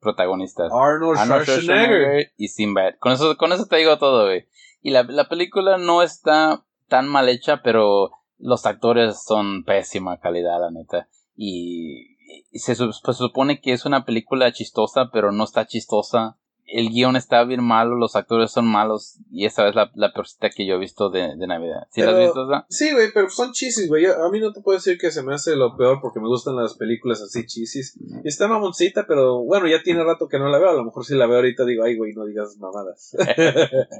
protagonistas. 0.00 0.70
Arnold, 0.72 1.18
Arnold 1.18 1.42
Schwarzenegger. 1.42 1.88
Schwarzenegger 1.88 2.32
y 2.36 2.46
Sinbad. 2.48 2.92
Con 3.00 3.10
eso, 3.10 3.36
con 3.36 3.50
eso 3.52 3.66
te 3.66 3.76
digo 3.78 3.98
todo, 3.98 4.26
güey. 4.26 4.46
Y 4.82 4.90
la, 4.92 5.02
la 5.02 5.28
película 5.28 5.78
no 5.78 6.02
está 6.02 6.64
tan 6.86 7.08
mal 7.08 7.28
hecha, 7.28 7.60
pero 7.64 8.10
los 8.38 8.66
actores 8.66 9.24
son 9.24 9.64
pésima 9.64 10.20
calidad, 10.20 10.60
la 10.60 10.70
neta. 10.70 11.08
Y, 11.34 12.14
y 12.52 12.58
se, 12.60 12.76
su- 12.76 12.92
pues, 13.02 13.16
supone 13.16 13.60
que 13.60 13.72
es 13.72 13.84
una 13.84 14.04
película 14.04 14.52
chistosa, 14.52 15.10
pero 15.12 15.32
no 15.32 15.42
está 15.42 15.66
chistosa. 15.66 16.38
El 16.66 16.90
guion 16.90 17.14
está 17.16 17.44
bien 17.44 17.62
malo, 17.62 17.94
los 17.96 18.16
actores 18.16 18.50
son 18.50 18.66
malos. 18.66 19.16
Y 19.30 19.44
esa 19.46 19.68
es 19.68 19.74
la, 19.74 19.90
la 19.94 20.12
peorcita 20.12 20.50
que 20.50 20.66
yo 20.66 20.74
he 20.74 20.78
visto 20.78 21.10
de, 21.10 21.36
de 21.36 21.46
Navidad. 21.46 21.86
¿Sí 21.90 22.00
la 22.00 22.08
has 22.08 22.14
Pero- 22.14 22.24
visto 22.26 22.52
esa? 22.52 22.66
Sí, 22.68 22.92
güey, 22.92 23.08
pero 23.12 23.28
son 23.30 23.52
chisis, 23.52 23.88
güey. 23.88 24.06
A 24.06 24.28
mí 24.32 24.40
no 24.40 24.52
te 24.52 24.60
puedo 24.60 24.76
decir 24.78 24.98
que 24.98 25.10
se 25.10 25.22
me 25.22 25.34
hace 25.34 25.56
lo 25.56 25.76
peor 25.76 25.98
porque 26.00 26.20
me 26.20 26.28
gustan 26.28 26.56
las 26.56 26.74
películas 26.74 27.20
así 27.22 27.46
chisis. 27.46 27.98
Está 28.24 28.48
mamoncita, 28.48 29.06
pero 29.06 29.44
bueno, 29.44 29.66
ya 29.68 29.82
tiene 29.82 30.02
rato 30.04 30.28
que 30.28 30.38
no 30.38 30.48
la 30.48 30.58
veo. 30.58 30.70
A 30.70 30.74
lo 30.74 30.84
mejor 30.84 31.04
si 31.04 31.14
la 31.14 31.26
veo 31.26 31.36
ahorita 31.36 31.64
digo, 31.64 31.84
ay, 31.84 31.96
güey, 31.96 32.12
no 32.14 32.24
digas 32.24 32.56
mamadas. 32.58 33.16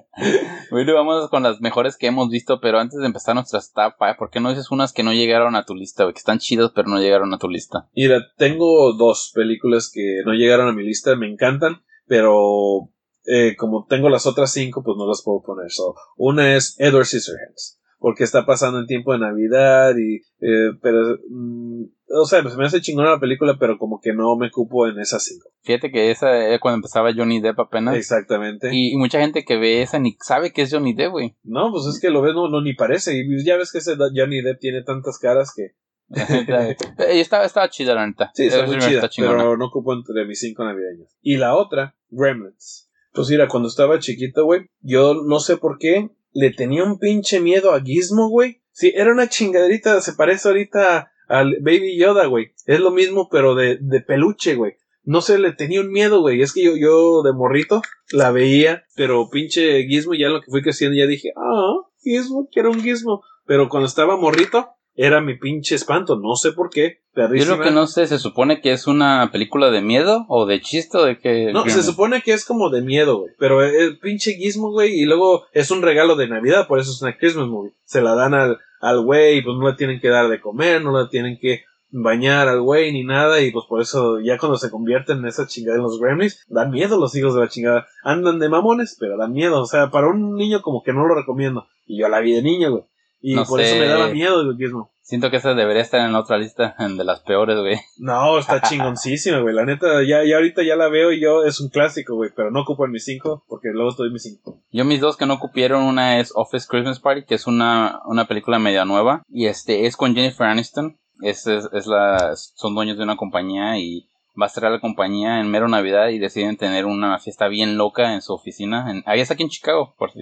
Bueno, 0.71 0.95
vamos 0.95 1.29
con 1.31 1.43
las 1.43 1.61
mejores 1.61 1.97
que 1.97 2.07
hemos 2.07 2.29
visto, 2.31 2.61
pero 2.61 2.79
antes 2.79 2.99
de 2.99 3.07
empezar 3.07 3.35
nuestras 3.35 3.73
top 3.73 3.95
5, 3.99 4.15
¿por 4.19 4.31
qué 4.31 4.41
no 4.41 4.51
dices 4.51 4.71
unas 4.71 4.93
que 4.93 5.03
no 5.03 5.13
llegaron 5.13 5.57
a 5.57 5.65
tu 5.65 5.75
lista, 5.75 6.05
güey? 6.05 6.15
Que 6.15 6.19
están 6.19 6.39
chidas, 6.39 6.73
pero 6.75 6.89
no 6.89 6.99
llegaron 6.99 7.33
a 7.35 7.39
tu 7.39 7.49
lista. 7.49 7.89
Mira, 7.95 8.21
tengo 8.37 8.93
dos 8.95 9.33
películas 9.35 9.91
que 9.93 10.23
no 10.25 10.33
llegaron 10.33 10.69
a 10.69 10.73
mi 10.73 10.83
lista, 10.83 11.15
me 11.17 11.29
encantan, 11.31 11.83
pero 12.07 12.91
eh, 13.27 13.57
como 13.57 13.87
tengo 13.89 14.09
las 14.09 14.27
otras 14.27 14.53
cinco, 14.53 14.83
pues 14.85 14.97
no 14.97 15.07
las 15.07 15.23
puedo 15.25 15.43
poner. 15.43 15.71
So, 15.71 15.95
una 16.17 16.57
es 16.57 16.77
Edward 16.79 17.07
Scissorhands, 17.07 17.81
porque 17.99 18.25
está 18.25 18.45
pasando 18.45 18.79
en 18.81 18.87
tiempo 18.87 19.13
de 19.13 19.21
Navidad 19.21 19.95
y, 19.97 20.17
eh, 20.41 20.73
pero, 20.83 21.19
mm, 21.31 21.85
o 22.17 22.27
sea, 22.27 22.43
pues 22.43 22.57
me 22.57 22.67
hace 22.67 22.83
chingona 22.83 23.13
la 23.13 23.21
película, 23.21 23.57
pero 23.59 23.79
como 23.79 23.99
que 24.01 24.13
no 24.13 24.37
me 24.37 24.51
cupo 24.51 24.87
en 24.87 24.99
esas 24.99 25.25
cinco. 25.25 25.49
Fíjate 25.63 25.91
que 25.91 26.11
esa 26.11 26.37
era 26.37 26.61
cuando 26.61 26.77
empezaba 26.77 27.15
Johnny 27.15 27.41
Depp 27.41 27.59
apenas. 27.59 27.97
Exactamente. 27.97 28.69
Y, 28.73 28.93
y 28.93 28.97
mucha 28.97 29.21
gente 29.21 29.45
que 29.45 29.57
ve 29.57 29.83
esa 29.83 29.99
ni 29.99 30.17
sabe 30.21 30.53
que 30.53 30.63
es 30.63 30.71
Johnny 30.73 30.95
Depp, 30.95 31.13
güey. 31.13 31.35
No, 31.43 31.71
pues 31.73 31.87
es 31.87 31.99
que 32.01 32.11
lo 32.11 32.21
ves, 32.21 32.35
no, 32.35 32.49
no 32.49 32.61
ni 32.61 32.75
parece. 32.75 33.17
Y 33.17 33.45
ya 33.45 33.57
ves 33.57 33.73
que 33.73 33.79
ese 33.79 33.97
Johnny 33.97 34.43
Depp 34.43 34.61
tiene 34.61 34.83
tantas 34.83 35.19
caras 35.19 35.53
que. 35.57 35.71
y 37.15 37.21
estaba, 37.21 37.45
estaba 37.45 37.69
chida, 37.69 37.95
la 37.95 38.07
neta. 38.07 38.31
Sí, 38.35 38.47
está 38.47 38.67
muy 38.67 38.79
chida, 38.79 39.09
pero 39.17 39.57
no 39.57 39.71
cupo 39.71 39.93
entre 39.93 40.25
mis 40.25 40.41
cinco 40.41 40.65
navideños. 40.65 41.09
Y 41.23 41.37
la 41.37 41.55
otra, 41.55 41.97
Gremlins. 42.11 42.91
Pues 43.13 43.31
mira, 43.31 43.49
cuando 43.49 43.69
estaba 43.69 43.99
chiquito, 43.99 44.45
güey, 44.45 44.71
yo 44.81 45.15
no 45.15 45.39
sé 45.39 45.57
por 45.57 45.79
qué 45.79 46.11
le 46.33 46.51
tenía 46.51 46.83
un 46.83 46.99
pinche 46.99 47.41
miedo 47.41 47.73
a 47.73 47.81
Gizmo, 47.81 48.29
güey. 48.29 48.63
Sí, 48.73 48.93
era 48.95 49.13
una 49.13 49.29
chingaderita, 49.29 50.01
se 50.01 50.15
parece 50.15 50.49
ahorita 50.49 51.13
al 51.29 51.57
Baby 51.61 51.97
Yoda, 51.97 52.27
güey. 52.27 52.53
Es 52.67 52.81
lo 52.81 52.91
mismo, 52.91 53.29
pero 53.31 53.55
de, 53.55 53.79
de 53.81 54.01
peluche, 54.01 54.57
güey. 54.57 54.75
No 55.05 55.21
sé, 55.21 55.39
le 55.39 55.53
tenía 55.53 55.81
un 55.81 55.93
miedo, 55.93 56.23
güey. 56.23 56.43
Es 56.43 56.53
que 56.53 56.65
yo, 56.65 56.77
yo 56.77 57.23
de 57.23 57.33
morrito 57.33 57.83
la 58.11 58.33
veía, 58.33 58.85
pero 58.97 59.29
pinche 59.31 59.85
Gizmo 59.87 60.15
ya 60.15 60.29
lo 60.29 60.41
que 60.41 60.51
fui 60.51 60.63
creciendo 60.63 60.97
ya 60.97 61.07
dije, 61.07 61.31
ah, 61.37 61.77
Gizmo, 62.03 62.49
quiero 62.51 62.71
un 62.71 62.83
Gizmo. 62.83 63.23
Pero 63.47 63.69
cuando 63.69 63.87
estaba 63.87 64.17
morrito, 64.17 64.71
era 64.97 65.21
mi 65.21 65.37
pinche 65.37 65.75
espanto, 65.75 66.17
no 66.17 66.37
sé 66.37 66.53
por 66.53 66.71
qué. 66.71 67.01
Yo 67.15 67.23
perrísima. 67.23 67.57
lo 67.57 67.63
que 67.63 67.71
no 67.71 67.87
sé, 67.87 68.07
¿se 68.07 68.19
supone 68.19 68.61
que 68.61 68.73
es 68.73 68.87
una 68.87 69.31
película 69.33 69.71
de 69.71 69.83
miedo 69.83 70.25
o 70.29 70.47
de 70.47 70.61
chiste 70.61 70.99
o 70.99 71.05
de 71.05 71.19
que 71.19 71.53
No, 71.53 71.65
se 71.69 71.83
supone 71.83 72.23
que 72.23 72.33
es 72.33 72.45
como 72.45 72.71
de 72.71 72.83
miedo, 72.83 73.19
güey. 73.19 73.33
Pero 73.39 73.63
el 73.63 73.99
pinche 73.99 74.35
gizmo, 74.35 74.71
güey, 74.71 74.95
y 74.95 75.05
luego 75.05 75.45
es 75.53 75.71
un 75.71 75.83
regalo 75.83 76.17
de 76.17 76.29
Navidad, 76.29 76.67
por 76.67 76.79
eso 76.79 76.91
es 76.91 77.03
una 77.03 77.17
Christmas 77.17 77.49
movie. 77.49 77.73
Se 77.85 78.03
la 78.03 78.15
dan 78.15 78.35
al, 78.35 78.59
al 78.81 79.01
güey, 79.03 79.43
pues 79.43 79.57
no 79.57 79.69
le 79.69 79.77
tienen 79.77 80.01
que 80.01 80.09
dar 80.09 80.29
de 80.29 80.41
comer, 80.41 80.83
no 80.83 81.01
le 81.01 81.09
tienen 81.09 81.39
que 81.41 81.65
bañar 81.91 82.49
al 82.49 82.61
güey 82.61 82.93
ni 82.93 83.05
nada, 83.05 83.41
y 83.41 83.53
pues 83.53 83.67
por 83.69 83.81
eso 83.81 84.19
ya 84.19 84.37
cuando 84.37 84.59
se 84.59 84.71
convierten 84.71 85.19
en 85.19 85.27
esa 85.27 85.47
chingada 85.47 85.77
en 85.77 85.85
los 85.85 86.01
gremlins, 86.01 86.45
dan 86.49 86.71
miedo 86.71 86.99
los 86.99 87.15
hijos 87.15 87.35
de 87.35 87.41
la 87.41 87.49
chingada. 87.49 87.87
Andan 88.03 88.39
de 88.41 88.49
mamones, 88.49 88.97
pero 88.99 89.17
dan 89.17 89.33
miedo. 89.33 89.61
O 89.61 89.67
sea, 89.67 89.91
para 89.91 90.09
un 90.09 90.35
niño 90.35 90.63
como 90.63 90.83
que 90.83 90.93
no 90.93 91.07
lo 91.07 91.15
recomiendo. 91.15 91.67
Y 91.87 91.99
yo 91.99 92.09
la 92.09 92.21
vi 92.21 92.33
de 92.33 92.43
niño, 92.43 92.71
güey. 92.73 92.85
Y 93.27 93.35
No 93.35 93.47
por 93.47 93.59
sé. 93.59 93.71
eso 93.71 93.79
me 93.79 93.87
daba 93.87 94.09
miedo 94.09 94.43
el 94.43 94.55
gizmo. 94.59 94.93
Siento 95.01 95.31
que 95.31 95.39
esa 95.39 95.55
debería 95.55 95.81
estar 95.81 96.05
en 96.05 96.13
la 96.13 96.21
otra 96.21 96.37
lista, 96.37 96.77
de 96.79 97.05
las 97.05 97.21
peores, 97.21 97.59
güey. 97.59 97.77
No, 97.97 98.39
está 98.39 98.61
chingoncísima, 98.69 99.39
güey. 99.41 99.55
La 99.55 99.65
neta, 99.65 100.03
ya, 100.03 100.25
ya 100.25 100.37
ahorita 100.37 100.63
ya 100.63 100.77
la 100.77 100.89
veo 100.89 101.11
y 101.11 101.23
yo 101.23 101.43
es 101.45 101.59
un 101.59 101.71
clásico, 101.71 102.17
güey. 102.17 102.31
Pero 102.37 102.51
no 102.51 102.61
ocupo 102.61 102.85
en 102.85 102.93
mis 102.93 103.07
cinco, 103.07 103.43
porque 103.49 103.69
luego 103.73 103.89
estoy 103.89 104.09
en 104.09 104.13
mis 104.13 104.25
cinco. 104.25 104.61
Yo 104.71 104.85
mis 104.85 105.01
dos 105.01 105.17
que 105.17 105.25
no 105.25 105.39
cupieron, 105.39 105.85
una 105.85 106.19
es 106.21 106.33
Office 106.35 106.67
Christmas 106.69 107.01
Party, 107.01 107.25
que 107.25 107.35
es 107.35 107.47
una, 107.47 108.01
una 108.05 108.27
película 108.27 108.59
media 108.59 108.85
nueva, 108.85 109.23
y 109.27 109.47
este 109.47 109.87
es 109.87 109.97
con 109.97 110.15
Jennifer 110.15 110.47
Aniston, 110.47 110.99
es, 111.23 111.47
es, 111.47 111.67
es 111.73 111.87
la, 111.87 112.35
son 112.37 112.75
dueños 112.75 112.99
de 112.99 113.05
una 113.05 113.17
compañía 113.17 113.79
y 113.79 114.11
va 114.41 114.47
a 114.47 114.51
cerrar 114.51 114.73
la 114.73 114.81
compañía 114.81 115.41
en 115.41 115.51
mero 115.51 115.69
Navidad 115.69 116.09
y 116.09 116.19
deciden 116.19 116.59
tener 116.59 116.85
una 116.85 117.19
fiesta 117.21 117.49
bien 117.49 117.79
loca 117.79 118.13
en 118.13 118.21
su 118.21 118.35
oficina, 118.35 118.91
en, 118.91 119.03
ahí 119.07 119.21
es 119.21 119.31
aquí 119.31 119.45
en 119.45 119.49
Chicago, 119.49 119.95
por 119.97 120.13
si. 120.13 120.21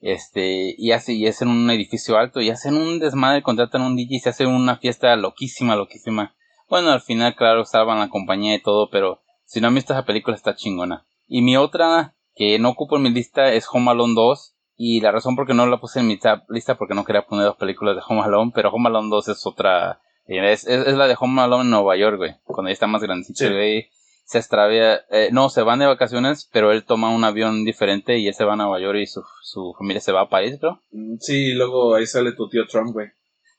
Este, 0.00 0.74
y 0.76 0.92
hace, 0.92 1.14
y 1.14 1.26
es 1.26 1.42
en 1.42 1.48
un 1.48 1.70
edificio 1.70 2.16
alto, 2.16 2.40
y 2.40 2.50
hacen 2.50 2.76
un 2.76 2.98
desmadre, 2.98 3.42
contratan 3.42 3.82
un 3.82 3.96
DJ 3.96 4.16
y 4.16 4.20
se 4.20 4.28
hace 4.28 4.46
una 4.46 4.76
fiesta 4.76 5.14
loquísima, 5.16 5.76
loquísima. 5.76 6.34
Bueno, 6.68 6.90
al 6.90 7.00
final, 7.00 7.34
claro, 7.34 7.64
salvan 7.64 7.98
la 7.98 8.08
compañía 8.08 8.54
y 8.54 8.62
todo, 8.62 8.90
pero 8.90 9.22
si 9.44 9.60
no 9.60 9.68
han 9.68 9.74
visto 9.74 9.92
esa 9.92 10.04
película 10.04 10.36
está 10.36 10.54
chingona. 10.54 11.06
Y 11.26 11.42
mi 11.42 11.56
otra, 11.56 12.14
que 12.34 12.58
no 12.58 12.70
ocupo 12.70 12.96
en 12.96 13.02
mi 13.02 13.10
lista, 13.10 13.52
es 13.52 13.66
Home 13.72 13.90
Alone 13.90 14.14
2. 14.14 14.54
Y 14.78 15.00
la 15.00 15.10
razón 15.10 15.36
por 15.36 15.46
qué 15.46 15.54
no 15.54 15.66
la 15.66 15.80
puse 15.80 16.00
en 16.00 16.06
mi 16.06 16.18
lista, 16.48 16.76
porque 16.76 16.94
no 16.94 17.04
quería 17.04 17.26
poner 17.26 17.46
dos 17.46 17.56
películas 17.56 17.96
de 17.96 18.02
Home 18.06 18.22
Alone, 18.22 18.52
pero 18.54 18.70
Home 18.70 18.88
Alone 18.88 19.08
2 19.08 19.28
es 19.28 19.46
otra, 19.46 20.02
es, 20.26 20.66
es, 20.66 20.94
la 20.94 21.06
de 21.06 21.16
Home 21.18 21.40
Alone 21.40 21.64
en 21.64 21.70
Nueva 21.70 21.96
York, 21.96 22.18
güey, 22.18 22.34
cuando 22.44 22.68
ya 22.68 22.74
está 22.74 22.86
más 22.86 23.00
grandecito, 23.00 23.50
güey 23.50 23.88
se 24.26 24.38
extravía, 24.38 25.02
eh, 25.10 25.28
no, 25.30 25.48
se 25.50 25.62
van 25.62 25.78
de 25.78 25.86
vacaciones, 25.86 26.50
pero 26.52 26.72
él 26.72 26.84
toma 26.84 27.14
un 27.14 27.22
avión 27.22 27.64
diferente 27.64 28.18
y 28.18 28.26
él 28.26 28.34
se 28.34 28.44
va 28.44 28.54
a 28.54 28.56
Nueva 28.56 28.80
York 28.80 28.98
y 29.00 29.06
su, 29.06 29.22
su 29.42 29.72
familia 29.78 30.00
se 30.00 30.10
va 30.10 30.22
a 30.22 30.28
París, 30.28 30.56
creo. 30.60 30.82
Mm, 30.90 31.16
sí, 31.20 31.52
y 31.52 31.54
luego 31.54 31.94
ahí 31.94 32.06
sale 32.06 32.32
tu 32.32 32.48
tío 32.48 32.66
Trump, 32.66 32.92
güey. 32.92 33.06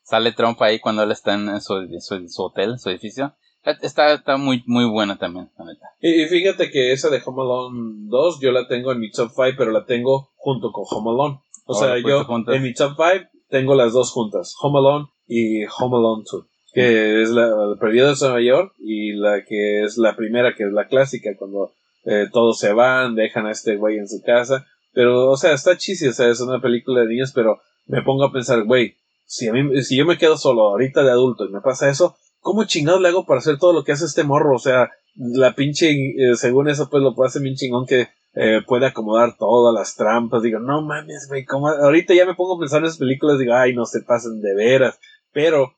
Sale 0.04 0.34
Trump 0.34 0.62
ahí 0.62 0.80
cuando 0.80 1.04
él 1.04 1.12
está 1.12 1.36
en 1.36 1.62
su, 1.62 1.88
su, 2.00 2.28
su 2.28 2.44
hotel, 2.44 2.78
su 2.80 2.90
edificio. 2.90 3.34
Está, 3.64 4.14
está 4.14 4.38
muy, 4.38 4.64
muy 4.66 4.86
buena 4.86 5.18
también, 5.18 5.50
la 5.58 5.66
neta. 5.66 5.86
Y, 6.00 6.26
fíjate 6.26 6.70
que 6.70 6.92
esa 6.92 7.10
de 7.10 7.22
Home 7.26 7.42
Alone 7.42 8.08
2 8.10 8.40
yo 8.42 8.52
la 8.52 8.68
tengo 8.68 8.92
en 8.92 9.00
mi 9.00 9.10
top 9.10 9.32
5, 9.34 9.56
pero 9.58 9.72
la 9.72 9.86
tengo 9.86 10.32
junto 10.36 10.72
con 10.72 10.84
Home 10.90 11.12
Alone. 11.12 11.40
O 11.66 11.74
sea, 11.74 11.96
pues, 12.02 12.04
yo 12.04 12.26
en 12.54 12.64
mi 12.64 12.74
top 12.74 12.94
5 12.98 13.30
tengo 13.50 13.74
las 13.74 13.94
dos 13.94 14.12
juntas, 14.12 14.54
Home 14.62 14.80
Alone 14.80 15.08
y 15.28 15.64
Home 15.66 15.98
Alone 15.98 16.24
2 16.30 16.46
que 16.78 17.24
es 17.24 17.32
la, 17.32 17.76
Perdido 17.80 18.14
de 18.14 18.16
Nueva 18.22 18.40
York 18.40 18.76
y 18.78 19.14
la 19.14 19.44
que 19.44 19.82
es 19.82 19.98
la 19.98 20.16
primera, 20.16 20.54
que 20.56 20.64
es 20.64 20.72
la 20.72 20.86
clásica, 20.86 21.32
cuando 21.36 21.72
eh, 22.06 22.28
todos 22.32 22.60
se 22.60 22.72
van, 22.72 23.16
dejan 23.16 23.48
a 23.48 23.52
este 23.52 23.78
güey 23.78 23.98
en 23.98 24.08
su 24.08 24.22
casa. 24.22 24.68
Pero, 24.94 25.32
o 25.32 25.38
sea, 25.38 25.54
está 25.54 25.76
chisi, 25.76 26.08
o 26.08 26.14
sea, 26.14 26.30
es 26.30 26.40
una 26.40 26.62
película 26.62 27.02
de 27.02 27.08
niños, 27.08 27.32
pero 27.34 27.60
me 27.88 28.04
pongo 28.04 28.26
a 28.26 28.32
pensar, 28.32 28.64
güey, 28.64 28.96
si, 29.26 29.48
a 29.48 29.54
mí, 29.54 29.82
si 29.82 29.98
yo 29.98 30.06
me 30.06 30.20
quedo 30.20 30.38
solo 30.38 30.68
ahorita 30.68 31.02
de 31.02 31.10
adulto 31.10 31.46
y 31.46 31.52
me 31.52 31.62
pasa 31.62 31.90
eso, 31.90 32.16
¿cómo 32.42 32.64
chingados 32.66 33.02
le 33.02 33.08
hago 33.08 33.26
para 33.26 33.40
hacer 33.40 33.58
todo 33.58 33.74
lo 33.74 33.84
que 33.84 33.94
hace 33.94 34.06
este 34.06 34.24
morro? 34.24 34.54
O 34.56 34.60
sea, 34.60 34.92
la 35.16 35.56
pinche, 35.56 35.90
eh, 35.90 36.36
según 36.36 36.70
eso, 36.70 36.92
pues 36.92 37.02
lo 37.02 37.16
puede 37.16 37.30
hacer 37.30 37.42
bien 37.42 37.56
chingón 37.56 37.88
que 37.88 38.10
eh, 38.36 38.62
puede 38.68 38.86
acomodar 38.86 39.36
todas 39.36 39.74
las 39.74 39.96
trampas. 39.96 40.44
Digo, 40.44 40.60
no 40.60 40.84
mames, 40.84 41.26
güey, 41.28 41.44
como 41.44 41.70
ahorita 41.70 42.14
ya 42.14 42.28
me 42.28 42.36
pongo 42.36 42.58
a 42.58 42.60
pensar 42.60 42.82
en 42.82 42.86
esas 42.86 43.00
películas, 43.00 43.40
digo, 43.40 43.56
ay, 43.56 43.74
no 43.74 43.86
se 43.86 44.02
pasen 44.02 44.42
de 44.42 44.54
veras. 44.54 45.00
Pero 45.34 45.74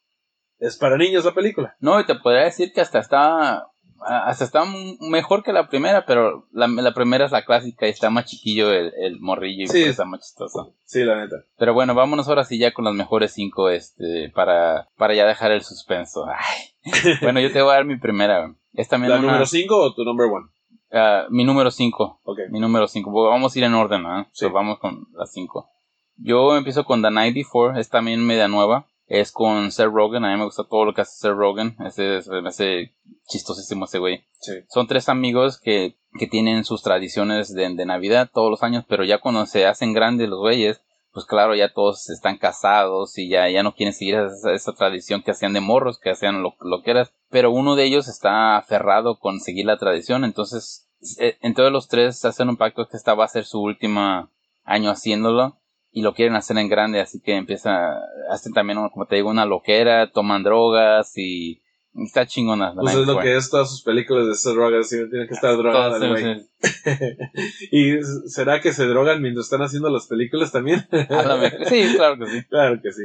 es 0.59 0.77
para 0.77 0.97
niños 0.97 1.25
la 1.25 1.33
película. 1.33 1.75
No, 1.79 1.99
y 1.99 2.05
te 2.05 2.15
podría 2.15 2.43
decir 2.43 2.71
que 2.73 2.81
hasta 2.81 2.99
está 2.99 3.69
hasta 4.01 4.45
está 4.45 4.63
mejor 5.01 5.43
que 5.43 5.53
la 5.53 5.67
primera, 5.67 6.05
pero 6.05 6.47
la, 6.51 6.67
la 6.67 6.93
primera 6.93 7.25
es 7.25 7.31
la 7.31 7.43
clásica 7.43 7.85
y 7.85 7.89
está 7.89 8.09
más 8.09 8.25
chiquillo 8.25 8.71
el, 8.71 8.93
el 8.97 9.19
morrillo 9.19 9.63
y 9.63 9.67
sí, 9.67 9.79
pues 9.79 9.87
está 9.87 10.05
más 10.05 10.21
chistoso. 10.21 10.73
Sí, 10.85 11.03
la 11.03 11.17
neta. 11.17 11.37
Pero 11.57 11.73
bueno, 11.73 11.93
vámonos 11.93 12.27
ahora 12.27 12.45
sí 12.45 12.57
ya 12.57 12.73
con 12.73 12.85
las 12.85 12.93
mejores 12.93 13.33
cinco, 13.33 13.69
este, 13.69 14.31
para, 14.33 14.87
para 14.97 15.13
ya 15.15 15.25
dejar 15.25 15.51
el 15.51 15.63
suspenso. 15.63 16.25
Ay. 16.27 17.13
bueno, 17.21 17.39
yo 17.39 17.51
te 17.51 17.61
voy 17.61 17.71
a 17.71 17.75
dar 17.75 17.85
mi 17.85 17.97
primera. 17.97 18.53
¿Es 18.73 18.87
también 18.87 19.11
¿La 19.11 19.19
número 19.19 19.45
cinco 19.45 19.77
o 19.77 19.93
tu 19.93 20.03
number 20.03 20.27
one? 20.27 20.45
Uh, 20.91 21.29
mi 21.29 21.43
número 21.43 21.69
cinco. 21.69 22.19
Okay. 22.23 22.45
Mi 22.49 22.59
número 22.59 22.87
cinco. 22.87 23.11
Vamos 23.11 23.55
a 23.55 23.59
ir 23.59 23.65
en 23.65 23.73
orden, 23.73 24.03
¿no? 24.03 24.27
Sí. 24.31 24.47
vamos 24.47 24.79
con 24.79 25.07
las 25.13 25.31
cinco. 25.31 25.69
Yo 26.15 26.55
empiezo 26.57 26.83
con 26.83 27.01
The 27.01 27.11
94, 27.11 27.79
es 27.79 27.89
también 27.89 28.25
media 28.25 28.47
nueva 28.47 28.87
es 29.09 29.31
con 29.31 29.71
Seth 29.71 29.91
Rogen. 29.91 30.23
A 30.23 30.31
mí 30.31 30.37
me 30.37 30.45
gusta 30.45 30.63
todo 30.63 30.85
lo 30.85 30.93
que 30.93 31.01
hace 31.01 31.17
Seth 31.17 31.35
Rogen. 31.35 31.75
Ese, 31.85 32.21
me 32.41 32.49
hace 32.49 32.93
chistosísimo 33.27 33.85
ese 33.85 33.99
güey. 33.99 34.23
Sí. 34.39 34.53
Son 34.69 34.87
tres 34.87 35.09
amigos 35.09 35.59
que, 35.59 35.97
que 36.17 36.27
tienen 36.27 36.63
sus 36.63 36.83
tradiciones 36.83 37.53
de, 37.53 37.73
de, 37.75 37.85
Navidad 37.85 38.29
todos 38.31 38.49
los 38.49 38.63
años, 38.63 38.85
pero 38.87 39.03
ya 39.03 39.17
cuando 39.17 39.45
se 39.47 39.65
hacen 39.65 39.93
grandes 39.93 40.29
los 40.29 40.39
güeyes, 40.39 40.81
pues 41.11 41.25
claro, 41.25 41.55
ya 41.55 41.73
todos 41.73 42.09
están 42.09 42.37
casados 42.37 43.17
y 43.17 43.29
ya, 43.29 43.49
ya 43.49 43.63
no 43.63 43.73
quieren 43.73 43.93
seguir 43.93 44.15
esa, 44.15 44.53
esa 44.53 44.73
tradición 44.73 45.23
que 45.23 45.31
hacían 45.31 45.53
de 45.53 45.59
morros, 45.59 45.99
que 45.99 46.11
hacían 46.11 46.43
lo, 46.43 46.55
lo 46.61 46.83
que 46.83 46.91
eras. 46.91 47.11
Pero 47.29 47.51
uno 47.51 47.75
de 47.75 47.85
ellos 47.85 48.07
está 48.07 48.57
aferrado 48.57 49.19
con 49.19 49.39
seguir 49.39 49.65
la 49.65 49.77
tradición, 49.77 50.23
entonces 50.23 50.87
eh, 51.17 51.37
entre 51.41 51.71
los 51.71 51.87
tres 51.87 52.23
hacen 52.25 52.49
un 52.49 52.57
pacto 52.57 52.87
que 52.87 52.97
esta 52.97 53.15
va 53.15 53.25
a 53.25 53.29
ser 53.29 53.45
su 53.45 53.59
última 53.59 54.31
año 54.63 54.91
haciéndolo 54.91 55.57
y 55.91 56.01
lo 56.01 56.13
quieren 56.13 56.35
hacer 56.35 56.57
en 56.57 56.69
grande, 56.69 56.99
así 56.99 57.19
que 57.19 57.35
empieza, 57.35 57.97
hacen 58.29 58.53
también, 58.53 58.79
como 58.89 59.05
te 59.05 59.15
digo, 59.15 59.29
una 59.29 59.45
loquera, 59.45 60.11
toman 60.11 60.43
drogas 60.43 61.17
y 61.17 61.61
está 61.95 62.25
chingona. 62.25 62.73
Pues 62.75 62.95
es 62.95 63.07
lo 63.07 63.19
que 63.19 63.35
es 63.35 63.49
todas 63.49 63.71
sus 63.71 63.81
películas 63.81 64.27
de 64.27 64.33
esas 64.33 64.53
drogas, 64.53 64.87
siempre 64.87 65.09
tienen 65.09 65.27
que 65.27 65.33
estar 65.33 65.57
drogadas, 65.57 65.99
güey. 65.99 66.45
¿Y 67.71 68.03
será 68.27 68.61
que 68.61 68.73
se 68.73 68.85
drogan 68.85 69.21
mientras 69.21 69.45
están 69.45 69.61
haciendo 69.61 69.89
las 69.89 70.07
películas 70.07 70.51
también? 70.51 70.87
sí, 71.69 71.95
claro 71.95 72.17
que 72.17 72.27
sí. 72.27 72.43
Claro 72.49 72.79
que 72.81 72.91
sí. 72.91 73.03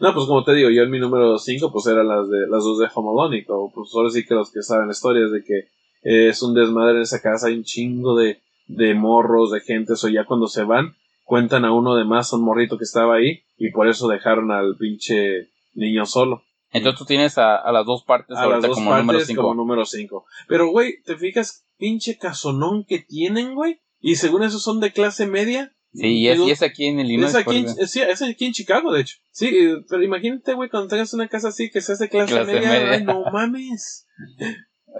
No, 0.00 0.14
pues 0.14 0.26
como 0.26 0.44
te 0.44 0.54
digo, 0.54 0.70
yo 0.70 0.82
en 0.82 0.90
mi 0.90 1.00
número 1.00 1.36
5 1.36 1.72
pues 1.72 1.86
eran 1.86 2.06
las 2.06 2.28
de 2.28 2.46
las 2.48 2.62
dos 2.62 2.78
de 2.78 2.86
Home 2.94 3.44
pues 3.74 3.90
ahora 3.94 4.10
sí 4.10 4.24
que 4.24 4.34
los 4.34 4.52
que 4.52 4.62
saben 4.62 4.90
historias 4.90 5.32
de 5.32 5.42
que 5.42 5.64
es 6.02 6.42
un 6.42 6.54
desmadre 6.54 6.96
en 6.96 7.02
esa 7.02 7.20
casa, 7.20 7.48
hay 7.48 7.54
un 7.54 7.64
chingo 7.64 8.16
de, 8.16 8.40
de 8.68 8.94
morros, 8.94 9.50
de 9.50 9.60
gente, 9.60 9.94
eso 9.94 10.08
ya 10.08 10.24
cuando 10.24 10.46
se 10.46 10.62
van, 10.62 10.94
cuentan 11.30 11.64
a 11.64 11.72
uno 11.72 11.94
de 11.94 12.04
más, 12.04 12.32
un 12.32 12.42
morrito 12.42 12.76
que 12.76 12.82
estaba 12.82 13.14
ahí, 13.14 13.44
y 13.56 13.70
por 13.70 13.88
eso 13.88 14.08
dejaron 14.08 14.50
al 14.50 14.76
pinche 14.76 15.48
niño 15.74 16.04
solo. 16.04 16.42
Entonces 16.72 16.98
tú 16.98 17.04
tienes 17.04 17.38
a, 17.38 17.54
a 17.54 17.70
las 17.70 17.86
dos 17.86 18.02
partes 18.02 18.36
a 18.36 18.48
las 18.48 18.60
dos 18.60 18.74
como 18.74 18.90
partes 18.90 19.06
número 19.06 19.24
5. 19.24 19.42
Como 19.42 19.54
número 19.54 19.84
5. 19.84 20.24
Pero, 20.48 20.70
güey, 20.70 21.00
¿te 21.04 21.16
fijas 21.16 21.64
pinche 21.78 22.18
casonón 22.18 22.84
que 22.84 22.98
tienen, 22.98 23.54
güey? 23.54 23.80
Y 24.00 24.16
según 24.16 24.42
eso 24.42 24.58
son 24.58 24.80
de 24.80 24.92
clase 24.92 25.28
media. 25.28 25.72
Sí, 25.92 26.18
y 26.18 26.28
es, 26.28 26.38
y 26.40 26.50
es 26.50 26.62
aquí 26.62 26.86
en 26.86 26.98
Illinois. 26.98 27.30
Es 27.30 27.36
aquí, 27.36 27.58
en, 27.58 27.86
sí, 27.86 28.00
es 28.00 28.22
aquí 28.22 28.46
en 28.46 28.52
Chicago, 28.52 28.92
de 28.92 29.02
hecho. 29.02 29.18
Sí, 29.30 29.52
pero 29.88 30.02
imagínate, 30.02 30.54
güey, 30.54 30.68
cuando 30.68 30.88
tengas 30.88 31.14
una 31.14 31.28
casa 31.28 31.48
así 31.48 31.70
que 31.70 31.80
se 31.80 31.92
hace 31.92 32.08
clase, 32.08 32.32
clase 32.32 32.52
media, 32.52 32.68
media. 32.68 32.90
Wey, 32.90 33.04
no 33.04 33.22
mames. 33.32 34.08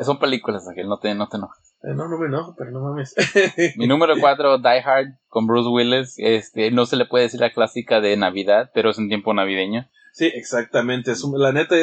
Son 0.01 0.21
películas, 0.21 0.63
Ángel, 0.69 0.87
no 0.87 1.01
te, 1.01 1.13
no 1.17 1.29
te 1.29 1.39
enojes. 1.39 1.70
Eh, 1.83 1.95
no, 1.95 2.09
no 2.09 2.19
me 2.19 2.27
enojo, 2.27 2.55
pero 2.59 2.71
no 2.71 2.81
mames. 2.81 3.15
Mi 3.77 3.87
número 3.87 4.15
4, 4.21 4.59
Die 4.59 4.83
Hard, 4.85 5.15
con 5.29 5.47
Bruce 5.47 5.69
Willis. 5.69 6.15
Este, 6.19 6.71
no 6.71 6.85
se 6.85 6.97
le 6.97 7.07
puede 7.07 7.25
decir 7.25 7.41
la 7.41 7.53
clásica 7.53 8.01
de 8.01 8.17
Navidad, 8.17 8.71
pero 8.75 8.91
es 8.91 8.99
un 8.99 9.09
tiempo 9.09 9.33
navideño. 9.33 9.89
Sí, 10.13 10.27
exactamente. 10.27 11.13
Es 11.13 11.25
la 11.25 11.53
neta, 11.53 11.75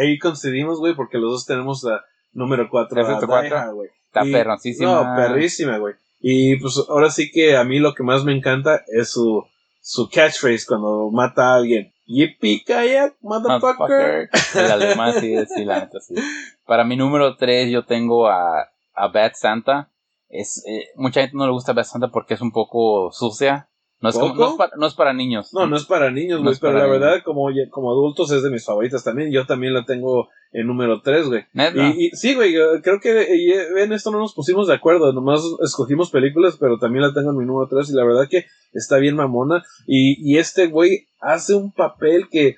ahí 0.00 0.18
coincidimos, 0.18 0.78
güey, 0.78 0.94
porque 0.94 1.18
los 1.18 1.30
dos 1.30 1.46
tenemos 1.46 1.82
la 1.84 2.02
número 2.32 2.68
4. 2.70 3.02
¿Es 3.02 3.08
este 3.08 3.26
4? 3.26 3.74
güey. 3.74 3.90
Está 4.06 4.22
perrosísima. 4.22 4.94
No, 4.94 5.16
perrísima, 5.16 5.78
güey. 5.78 5.94
Y 6.20 6.56
pues 6.56 6.82
ahora 6.88 7.10
sí 7.10 7.30
que 7.30 7.56
a 7.56 7.64
mí 7.64 7.80
lo 7.80 7.94
que 7.94 8.02
más 8.02 8.24
me 8.24 8.34
encanta 8.34 8.82
es 8.86 9.10
su, 9.10 9.44
su 9.82 10.08
catchphrase 10.08 10.64
cuando 10.66 11.10
mata 11.10 11.52
a 11.52 11.56
alguien. 11.56 11.92
Yippee 12.06 12.64
kayak, 12.64 13.16
motherfucker. 13.20 14.30
El 14.54 14.70
alemán, 14.70 15.14
sí, 15.20 15.34
sí, 15.54 15.64
la 15.64 15.80
neta, 15.80 16.00
sí. 16.00 16.14
Para 16.66 16.84
mi 16.84 16.96
número 16.96 17.36
3 17.36 17.70
yo 17.70 17.84
tengo 17.84 18.28
a 18.28 18.70
a 18.94 19.08
Bad 19.08 19.32
Santa. 19.34 19.90
Es, 20.28 20.64
eh, 20.66 20.88
mucha 20.96 21.20
gente 21.20 21.36
no 21.36 21.46
le 21.46 21.52
gusta 21.52 21.72
Bad 21.72 21.84
Santa 21.84 22.08
porque 22.08 22.34
es 22.34 22.40
un 22.40 22.52
poco 22.52 23.10
sucia. 23.12 23.68
No 24.00 24.10
es, 24.10 24.18
como, 24.18 24.34
no, 24.34 24.50
es 24.50 24.54
para, 24.56 24.72
no 24.76 24.86
es, 24.86 24.94
para, 24.94 25.12
niños. 25.14 25.54
No, 25.54 25.66
no 25.66 25.76
es 25.76 25.86
para 25.86 26.10
niños, 26.10 26.42
güey. 26.42 26.52
No 26.52 26.60
pero 26.60 26.78
la 26.78 26.86
verdad, 26.86 27.22
como, 27.24 27.48
como 27.70 27.90
adultos, 27.90 28.30
es 28.32 28.42
de 28.42 28.50
mis 28.50 28.66
favoritas 28.66 29.02
también. 29.02 29.32
Yo 29.32 29.46
también 29.46 29.72
la 29.72 29.86
tengo 29.86 30.28
en 30.52 30.66
número 30.66 31.00
3, 31.00 31.26
güey. 31.28 31.46
Y, 31.54 32.06
y, 32.06 32.10
sí, 32.10 32.34
güey, 32.34 32.54
creo 32.82 33.00
que 33.00 33.72
en 33.82 33.92
esto 33.94 34.10
no 34.10 34.18
nos 34.18 34.34
pusimos 34.34 34.68
de 34.68 34.74
acuerdo. 34.74 35.10
Nomás 35.14 35.40
escogimos 35.64 36.10
películas, 36.10 36.58
pero 36.60 36.78
también 36.78 37.02
la 37.02 37.14
tengo 37.14 37.30
en 37.30 37.38
mi 37.38 37.46
número 37.46 37.66
3. 37.70 37.88
Y 37.88 37.94
la 37.94 38.04
verdad 38.04 38.28
que 38.28 38.44
está 38.74 38.98
bien 38.98 39.16
mamona. 39.16 39.64
Y, 39.86 40.16
y 40.20 40.36
este 40.36 40.66
güey 40.66 41.08
hace 41.20 41.54
un 41.54 41.72
papel 41.72 42.28
que 42.30 42.56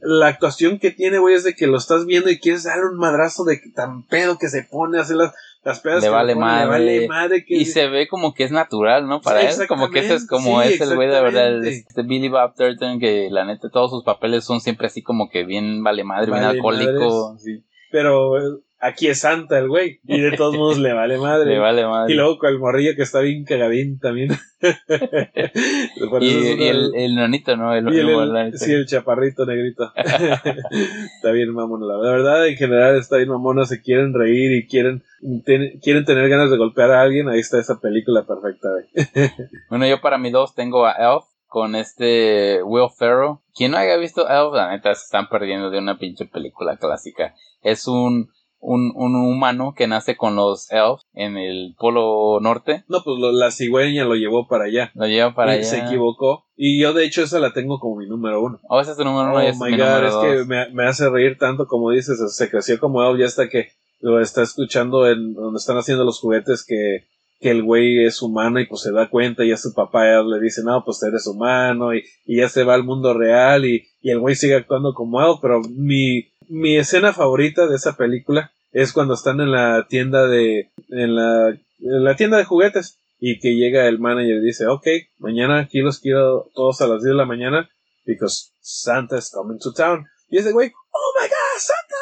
la 0.00 0.28
actuación 0.28 0.78
que 0.78 0.90
tiene, 0.90 1.18
güey, 1.18 1.34
es 1.34 1.44
de 1.44 1.54
que 1.54 1.66
lo 1.66 1.78
estás 1.78 2.06
viendo 2.06 2.30
y 2.30 2.38
quieres 2.38 2.64
darle 2.64 2.86
un 2.86 2.96
madrazo 2.96 3.44
de 3.44 3.60
tan 3.74 4.04
pedo 4.04 4.38
que 4.38 4.48
se 4.48 4.62
pone 4.62 4.98
a 4.98 5.02
hacer 5.02 5.16
las, 5.16 5.34
las 5.64 5.80
pedas. 5.80 6.02
Le 6.02 6.10
vale, 6.10 6.34
pone, 6.34 6.44
madre. 6.44 6.84
le 6.84 6.94
vale 6.94 7.08
madre. 7.08 7.44
Que... 7.44 7.56
Y 7.56 7.64
se 7.64 7.88
ve 7.88 8.06
como 8.06 8.34
que 8.34 8.44
es 8.44 8.52
natural, 8.52 9.08
¿no? 9.08 9.20
Para 9.20 9.40
él, 9.42 9.66
como 9.66 9.90
que 9.90 10.00
ese 10.00 10.14
es 10.14 10.26
como 10.26 10.62
sí, 10.62 10.74
es 10.74 10.80
el 10.80 10.94
güey 10.94 11.08
de 11.08 11.20
verdad. 11.20 11.64
Este 11.64 12.02
Billy 12.02 12.28
Bob 12.28 12.54
Thornton, 12.54 13.00
que 13.00 13.28
la 13.30 13.44
neta, 13.44 13.68
todos 13.70 13.90
sus 13.90 14.04
papeles 14.04 14.44
son 14.44 14.60
siempre 14.60 14.86
así 14.86 15.02
como 15.02 15.28
que 15.28 15.44
bien 15.44 15.82
vale 15.82 16.04
madre, 16.04 16.30
vale 16.30 16.42
bien 16.42 16.56
alcohólico. 16.56 17.36
Sí. 17.38 17.64
Pero 17.90 18.60
aquí 18.84 19.08
es 19.08 19.20
Santa 19.20 19.58
el 19.58 19.68
güey. 19.68 20.00
Y 20.06 20.20
de 20.20 20.32
todos 20.32 20.56
modos 20.56 20.78
le 20.78 20.92
vale 20.92 21.18
madre. 21.18 21.50
Le 21.54 21.58
vale 21.58 21.86
madre. 21.86 22.12
Y 22.12 22.16
luego 22.16 22.38
con 22.38 22.50
el 22.50 22.58
morrillo 22.58 22.94
que 22.94 23.02
está 23.02 23.20
bien 23.20 23.44
cagadín 23.44 23.98
también. 23.98 24.30
y, 26.20 26.26
y 26.26 26.68
el, 26.68 26.94
el 26.94 27.14
nanito, 27.14 27.56
¿no? 27.56 27.74
El, 27.74 27.92
y 27.92 27.98
el, 27.98 28.36
el, 28.36 28.58
sí, 28.58 28.72
el 28.72 28.86
chaparrito 28.86 29.46
negrito. 29.46 29.92
está 29.96 31.30
bien 31.32 31.52
mamona. 31.52 31.86
La 31.86 31.96
verdad, 31.98 32.46
en 32.46 32.56
general 32.56 32.96
está 32.96 33.16
bien 33.16 33.30
mamona. 33.30 33.64
Se 33.64 33.80
quieren 33.80 34.12
reír 34.14 34.52
y 34.52 34.66
quieren, 34.66 35.02
ten, 35.44 35.78
quieren 35.80 36.04
tener 36.04 36.28
ganas 36.28 36.50
de 36.50 36.58
golpear 36.58 36.90
a 36.90 37.02
alguien. 37.02 37.28
Ahí 37.28 37.40
está 37.40 37.58
esa 37.58 37.80
película 37.80 38.24
perfecta, 38.24 38.68
güey. 38.70 39.30
bueno, 39.70 39.86
yo 39.86 40.00
para 40.00 40.18
mi 40.18 40.30
dos 40.30 40.54
tengo 40.54 40.86
a 40.86 40.92
Elf 40.92 41.24
con 41.46 41.74
este 41.74 42.62
Will 42.64 42.90
Ferrell. 42.96 43.36
Quien 43.54 43.72
no 43.72 43.78
haya 43.78 43.96
visto 43.96 44.28
Elf, 44.28 44.54
la 44.54 44.70
neta 44.70 44.94
se 44.94 45.04
están 45.04 45.28
perdiendo 45.28 45.70
de 45.70 45.78
una 45.78 45.98
pinche 45.98 46.26
película 46.26 46.76
clásica. 46.76 47.34
Es 47.62 47.86
un 47.86 48.28
un, 48.66 48.92
un 48.94 49.14
humano 49.14 49.74
que 49.76 49.86
nace 49.86 50.16
con 50.16 50.36
los 50.36 50.70
elves 50.72 51.02
en 51.12 51.36
el 51.36 51.74
polo 51.78 52.38
norte. 52.40 52.84
No, 52.88 53.02
pues 53.04 53.18
lo- 53.18 53.32
la 53.32 53.50
cigüeña 53.50 54.04
lo 54.04 54.14
llevó 54.14 54.48
para 54.48 54.64
allá. 54.64 54.90
Lo 54.94 55.06
lleva 55.06 55.34
para 55.34 55.54
y 55.54 55.58
allá. 55.58 55.68
se 55.68 55.78
equivocó. 55.78 56.44
Y 56.56 56.80
yo, 56.80 56.92
de 56.92 57.04
hecho, 57.04 57.22
esa 57.22 57.38
la 57.40 57.52
tengo 57.52 57.78
como 57.78 57.96
mi 57.96 58.06
número 58.06 58.42
uno. 58.42 58.60
Oh, 58.68 58.80
ese 58.80 58.92
es 58.92 58.96
tu 58.96 59.04
número 59.04 59.30
uno 59.30 59.42
y 59.42 59.46
Oh 59.46 59.46
my 59.46 59.48
es 59.50 59.58
mi 59.58 59.76
god, 59.78 60.04
es 60.04 60.14
que 60.16 60.44
me, 60.46 60.70
me 60.70 60.86
hace 60.86 61.08
reír 61.10 61.36
tanto 61.38 61.66
como 61.66 61.90
dices, 61.90 62.18
se 62.34 62.50
creció 62.50 62.78
como 62.80 63.02
elf 63.02 63.18
ya 63.18 63.26
hasta 63.26 63.48
que 63.48 63.68
lo 64.00 64.20
está 64.20 64.42
escuchando 64.42 65.06
en 65.08 65.34
donde 65.34 65.58
están 65.58 65.76
haciendo 65.78 66.04
los 66.04 66.20
juguetes 66.20 66.64
que, 66.66 67.06
que 67.44 67.50
el 67.50 67.62
güey 67.62 68.02
es 68.06 68.22
humano 68.22 68.58
y 68.58 68.66
pues 68.66 68.80
se 68.80 68.90
da 68.90 69.10
cuenta 69.10 69.44
y 69.44 69.52
a 69.52 69.58
su 69.58 69.74
papá 69.74 70.22
le 70.22 70.40
dice, 70.40 70.62
no, 70.64 70.82
pues 70.82 71.02
eres 71.02 71.26
humano 71.26 71.94
y, 71.94 72.02
y 72.24 72.38
ya 72.38 72.48
se 72.48 72.64
va 72.64 72.72
al 72.72 72.84
mundo 72.84 73.12
real 73.12 73.66
y, 73.66 73.86
y 74.00 74.10
el 74.10 74.18
güey 74.18 74.34
sigue 74.34 74.54
actuando 74.54 74.94
como 74.94 75.20
elf, 75.20 75.40
pero 75.42 75.60
mi, 75.60 76.32
mi 76.48 76.78
escena 76.78 77.12
favorita 77.12 77.66
de 77.66 77.76
esa 77.76 77.98
película 77.98 78.50
es 78.72 78.94
cuando 78.94 79.12
están 79.12 79.42
en 79.42 79.52
la 79.52 79.86
tienda 79.86 80.26
de, 80.26 80.70
en 80.88 81.14
la, 81.14 81.54
la 81.80 82.16
tienda 82.16 82.38
de 82.38 82.46
juguetes 82.46 82.98
y 83.20 83.38
que 83.38 83.56
llega 83.56 83.88
el 83.88 83.98
manager 83.98 84.36
y 84.36 84.46
dice, 84.46 84.66
ok, 84.66 84.86
mañana 85.18 85.60
aquí 85.60 85.80
los 85.80 85.98
quiero 85.98 86.50
todos 86.54 86.80
a 86.80 86.86
las 86.86 87.02
10 87.02 87.10
de 87.10 87.14
la 87.14 87.26
mañana 87.26 87.68
because 88.06 88.52
Santa 88.62 89.18
is 89.18 89.30
coming 89.30 89.58
to 89.58 89.74
town. 89.74 90.06
Y 90.30 90.38
ese 90.38 90.52
güey, 90.52 90.72
oh 90.92 91.20
my 91.20 91.28
god, 91.28 91.58
Santa. 91.58 91.93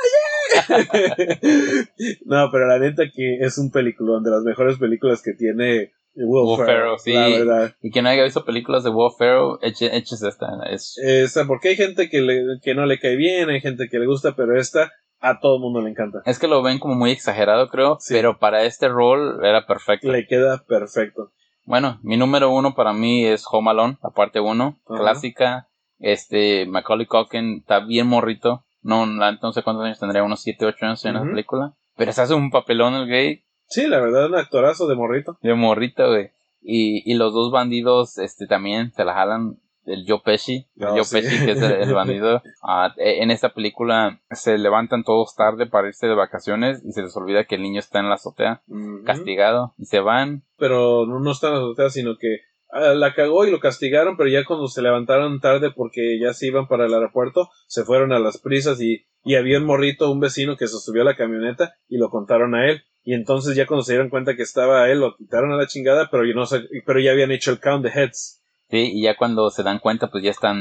no, 2.25 2.51
pero 2.51 2.66
la 2.66 2.79
neta 2.79 3.05
que 3.14 3.38
es 3.40 3.59
un 3.59 3.70
peliculón 3.70 4.22
de 4.22 4.31
las 4.31 4.42
mejores 4.42 4.79
películas 4.79 5.22
que 5.22 5.33
tiene 5.33 5.92
Will, 6.14 6.57
Ferrell, 6.57 6.98
sí. 6.98 7.12
la 7.12 7.29
verdad. 7.29 7.75
Y 7.83 7.90
quien 7.90 8.05
no 8.05 8.11
haya 8.11 8.25
visto 8.25 8.44
películas 8.44 8.85
de 8.85 8.90
Will 8.90 9.12
Ferrell, 9.16 9.57
eche, 9.62 9.96
eches 9.96 10.22
esta. 10.22 10.46
Es, 10.70 10.98
Esta, 10.98 11.46
porque 11.46 11.70
hay 11.70 11.77
gente 11.77 12.11
que, 12.11 12.20
le, 12.20 12.59
que 12.62 12.75
no 12.75 12.87
le 12.87 12.98
cae 12.98 13.16
bien, 13.16 13.48
hay 13.48 13.61
gente 13.61 13.88
que 13.90 13.98
le 13.98 14.07
gusta, 14.07 14.37
pero 14.37 14.59
esta 14.59 14.92
a 15.20 15.38
todo 15.38 15.57
el 15.57 15.62
mundo 15.62 15.81
le 15.81 15.90
encanta. 15.90 16.20
es 16.27 16.38
que 16.38 16.48
lo 16.48 16.62
ven 16.62 16.81
como 16.81 16.96
muy 16.96 17.12
exagerado, 17.12 17.68
creo. 17.68 17.96
Sí. 18.01 18.14
Pero 18.14 18.38
para 18.38 18.64
este 18.64 18.88
rol 18.88 19.44
era 19.44 19.66
perfecto. 19.66 20.11
Le 20.11 20.27
queda 20.27 20.64
perfecto. 20.66 21.33
Bueno, 21.64 22.01
mi 22.03 22.16
número 22.16 22.51
uno 22.51 22.75
para 22.75 22.92
mí 22.92 23.25
es 23.25 23.44
Home 23.51 23.70
Alone, 23.70 23.98
la 24.03 24.11
parte 24.11 24.40
uno, 24.40 24.81
clásica. 24.85 25.68
Este, 26.01 26.66
Macaulay 26.66 27.07
Culkin 27.07 27.59
está 27.59 27.79
bien 27.79 28.09
morrito. 28.09 28.64
No, 28.83 29.07
la- 29.07 29.38
no 29.40 29.53
sé 29.53 29.62
cuántos 29.62 29.85
años 29.85 29.99
tendría, 29.99 30.23
unos 30.25 30.42
7, 30.42 30.66
8 30.66 30.87
años 30.87 31.05
en 31.05 31.14
la 31.14 31.23
Ujú. 31.23 31.31
película. 31.31 31.73
Pero 31.97 32.12
se 32.12 32.23
hace 32.23 32.35
un 32.35 32.51
papelón 32.51 32.95
el 32.95 33.07
gay 33.09 33.45
Sí, 33.66 33.87
la 33.87 34.01
verdad, 34.01 34.27
un 34.27 34.35
actorazo 34.37 34.87
de 34.87 34.97
morrito. 34.97 35.38
de 35.40 35.55
morrito, 35.55 36.09
güey. 36.09 36.31
Y, 36.61 37.11
y 37.11 37.14
los 37.14 37.33
dos 37.33 37.51
bandidos, 37.51 38.18
este, 38.18 38.47
también 38.47 38.92
se 38.92 39.05
la 39.05 39.14
jalan. 39.14 39.57
El 39.85 40.05
Joe 40.07 40.21
Pesci, 40.25 40.68
el 40.77 40.87
Oh, 40.87 40.90
Joe 40.95 41.05
sí. 41.05 41.16
Pesci, 41.16 41.45
que 41.45 41.51
es 41.53 41.61
el, 41.62 41.73
el 41.73 41.92
bandido. 41.92 42.40
Ah, 42.62 42.95
e- 42.99 43.21
en 43.23 43.33
esta 43.33 43.49
película 43.53 44.21
se 44.31 44.57
levantan 44.57 45.03
todos 45.03 45.35
tarde 45.35 45.66
para 45.66 45.88
irse 45.88 46.07
de 46.07 46.14
vacaciones 46.14 46.81
y 46.85 46.92
se 46.92 47.03
les 47.03 47.16
olvida 47.16 47.45
que 47.45 47.57
el 47.57 47.62
niño 47.62 47.81
está 47.81 47.99
en 47.99 48.09
la 48.09 48.14
azotea, 48.14 48.62
castigado, 49.05 49.75
y 49.79 49.87
se 49.87 49.99
van. 50.01 50.45
pero 50.57 51.05
no, 51.07 51.18
no 51.18 51.33
están 51.33 51.55
asustadas, 51.55 51.95
sino 51.95 52.16
que 52.16 52.38
la 52.72 53.14
cagó 53.14 53.46
y 53.46 53.50
lo 53.50 53.61
castigaron, 53.61 54.16
pero 54.16 54.30
ya 54.30 54.44
cuando 54.44 54.66
se 54.66 54.82
levantaron 54.82 55.40
tarde 55.40 55.70
porque 55.70 56.18
ya 56.18 56.32
se 56.32 56.46
iban 56.46 56.66
para 56.66 56.87
el 56.87 56.94
aeropuerto, 56.94 57.50
se 57.66 57.85
fueron 57.85 58.12
a 58.12 58.18
las 58.18 58.38
prisas 58.38 58.80
y, 58.80 59.04
y 59.24 59.35
había 59.35 59.58
un 59.58 59.66
morrito, 59.66 60.11
un 60.11 60.20
vecino 60.20 60.56
que 60.56 60.68
se 60.68 60.78
subió 60.78 61.02
a 61.02 61.06
la 61.06 61.16
camioneta 61.16 61.74
y 61.88 61.98
lo 61.98 62.08
contaron 62.11 62.54
a 62.54 62.70
él. 62.70 62.82
Y 63.04 63.14
entonces 63.14 63.56
ya 63.56 63.66
cuando 63.66 63.82
se 63.82 63.92
dieron 63.92 64.11
cuenta 64.11 64.37
que 64.37 64.42
estaba 64.42 64.88
él, 64.88 65.00
lo 65.00 65.16
quitaron 65.16 65.52
a 65.52 65.56
la 65.56 65.66
chingada, 65.66 66.08
pero, 66.11 66.24
no 66.35 66.44
pero 66.87 67.00
ya 67.00 67.11
habían 67.11 67.32
hecho 67.32 67.50
el 67.50 67.61
count 67.61 67.85
de 67.85 67.90
heads. 67.90 68.42
Sí, 68.70 68.90
y 68.94 69.02
ya 69.02 69.16
cuando 69.16 69.50
se 69.50 69.62
dan 69.62 69.80
cuenta, 69.80 70.11
pues 70.11 70.24
ya 70.24 70.30
están 70.30 70.56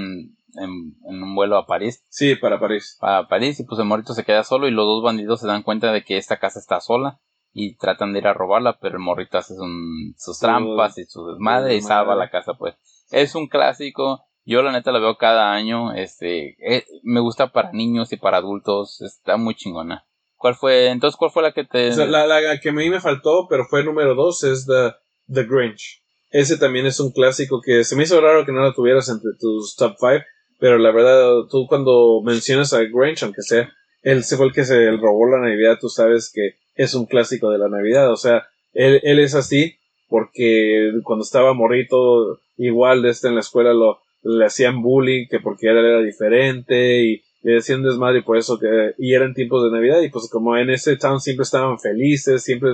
en, 0.56 0.95
en 1.08 1.24
un 1.24 1.34
vuelo 1.34 1.56
a 1.56 1.65
París. 1.65 2.04
Sí, 2.10 2.36
para 2.36 2.60
París. 2.60 2.97
A 3.00 3.28
París, 3.30 3.60
y 3.60 3.63
pues 3.63 3.80
el 3.80 3.86
morrito 3.86 4.13
se 4.13 4.26
queda 4.26 4.43
solo 4.43 4.67
y 4.67 4.71
los 4.71 4.86
dos 4.86 5.04
bandidos 5.04 5.39
se 5.39 5.47
dan 5.47 5.63
cuenta 5.63 5.93
de 5.93 6.04
que 6.04 6.17
esta 6.17 6.39
casa 6.39 6.60
está 6.60 6.82
sola 6.82 7.21
y 7.54 7.76
tratan 7.78 8.14
de 8.14 8.20
ir 8.20 8.28
a 8.28 8.34
robarla, 8.34 8.78
pero 8.80 8.96
el 8.96 9.04
morrito 9.04 9.38
hace 9.38 9.54
sus 9.56 10.38
Su- 10.38 10.40
trampas 10.46 10.98
y 10.98 11.06
su 11.06 11.26
desmadre 11.28 11.76
y 11.76 11.82
salva 11.82 12.16
la 12.16 12.30
casa, 12.30 12.54
pues. 12.58 12.76
Es 13.12 13.36
un 13.36 13.48
clásico. 13.48 14.24
Yo 14.46 14.62
la 14.64 14.72
neta 14.72 14.92
la 14.92 15.00
veo 15.00 15.18
cada 15.18 15.52
año. 15.54 15.94
Este, 15.94 16.56
eh, 16.66 16.86
me 17.04 17.20
gusta 17.20 17.52
para 17.52 17.72
niños 17.74 18.12
y 18.14 18.18
para 18.18 18.38
adultos. 18.38 19.02
Está 19.02 19.38
muy 19.38 19.54
chingona. 19.56 20.06
¿Cuál 20.38 20.56
fue? 20.56 20.88
Entonces, 20.88 21.18
¿cuál 21.18 21.30
fue 21.32 21.44
la 21.44 21.52
que 21.52 21.66
te? 21.66 21.90
O 21.90 21.94
sea, 21.94 22.06
la, 22.08 22.26
la 22.26 22.60
que 22.60 22.70
a 22.70 22.74
mí 22.74 22.90
me 22.90 23.00
faltó, 23.00 23.48
pero 23.50 23.66
fue 23.66 23.84
número 23.84 24.16
dos, 24.16 24.44
es 24.44 24.66
The, 24.66 24.94
The 25.32 25.44
Grinch. 25.44 26.02
Ese 26.32 26.58
también 26.58 26.86
es 26.86 27.00
un 27.00 27.12
clásico 27.12 27.60
que 27.64 27.84
se 27.84 27.96
me 27.96 28.04
hizo 28.04 28.20
raro 28.22 28.46
que 28.46 28.52
no 28.54 28.62
lo 28.62 28.74
tuvieras 28.74 29.10
entre 29.10 29.32
tus 29.40 29.76
top 29.76 29.98
five, 30.00 30.26
pero 30.60 30.78
la 30.80 30.92
verdad, 30.92 31.30
tú 31.52 31.68
cuando 31.68 32.22
mencionas 32.24 32.74
a 32.74 32.80
Grinch, 32.80 33.22
aunque 33.24 33.42
sea, 33.42 33.70
él 34.02 34.24
se 34.24 34.38
fue 34.38 34.48
el 34.48 34.54
que 34.54 34.64
se 34.64 34.90
robó 34.92 35.28
la 35.30 35.42
Navidad, 35.42 35.78
tú 35.80 35.90
sabes 35.90 36.32
que 36.34 36.54
es 36.82 36.94
un 36.94 37.06
clásico 37.06 37.50
de 37.50 37.58
la 37.58 37.70
Navidad. 37.70 38.12
O 38.12 38.17
sea, 38.17 38.48
él, 38.74 39.00
él 39.04 39.20
es 39.20 39.36
así 39.36 39.76
porque 40.08 40.91
cuando 41.04 41.24
estaba 41.24 41.54
morrito, 41.54 42.39
igual 42.58 43.02
de 43.02 43.10
este 43.10 43.28
en 43.30 43.36
la 43.36 43.41
escuela 43.41 43.74
lo 43.74 44.00
le 44.24 44.46
hacían 44.46 44.82
bullying, 44.82 45.28
que 45.30 45.39
porque 45.39 45.67
él 45.67 45.78
era 45.78 46.02
diferente 46.02 47.04
y 47.04 47.24
le 47.41 47.54
decían 47.54 47.82
desmadre 47.82 48.20
y 48.20 48.24
por 48.24 48.38
eso 48.38 48.60
que 48.60 48.94
y 48.98 49.13
eran 49.13 49.34
tiempos 49.34 49.63
de 49.63 49.72
Navidad 49.72 50.02
y 50.02 50.10
pues 50.10 50.30
como 50.30 50.58
en 50.58 50.70
ese 50.70 50.96
town 50.98 51.20
siempre 51.20 51.44
estaban 51.44 51.80
felices, 51.80 52.44
siempre 52.44 52.70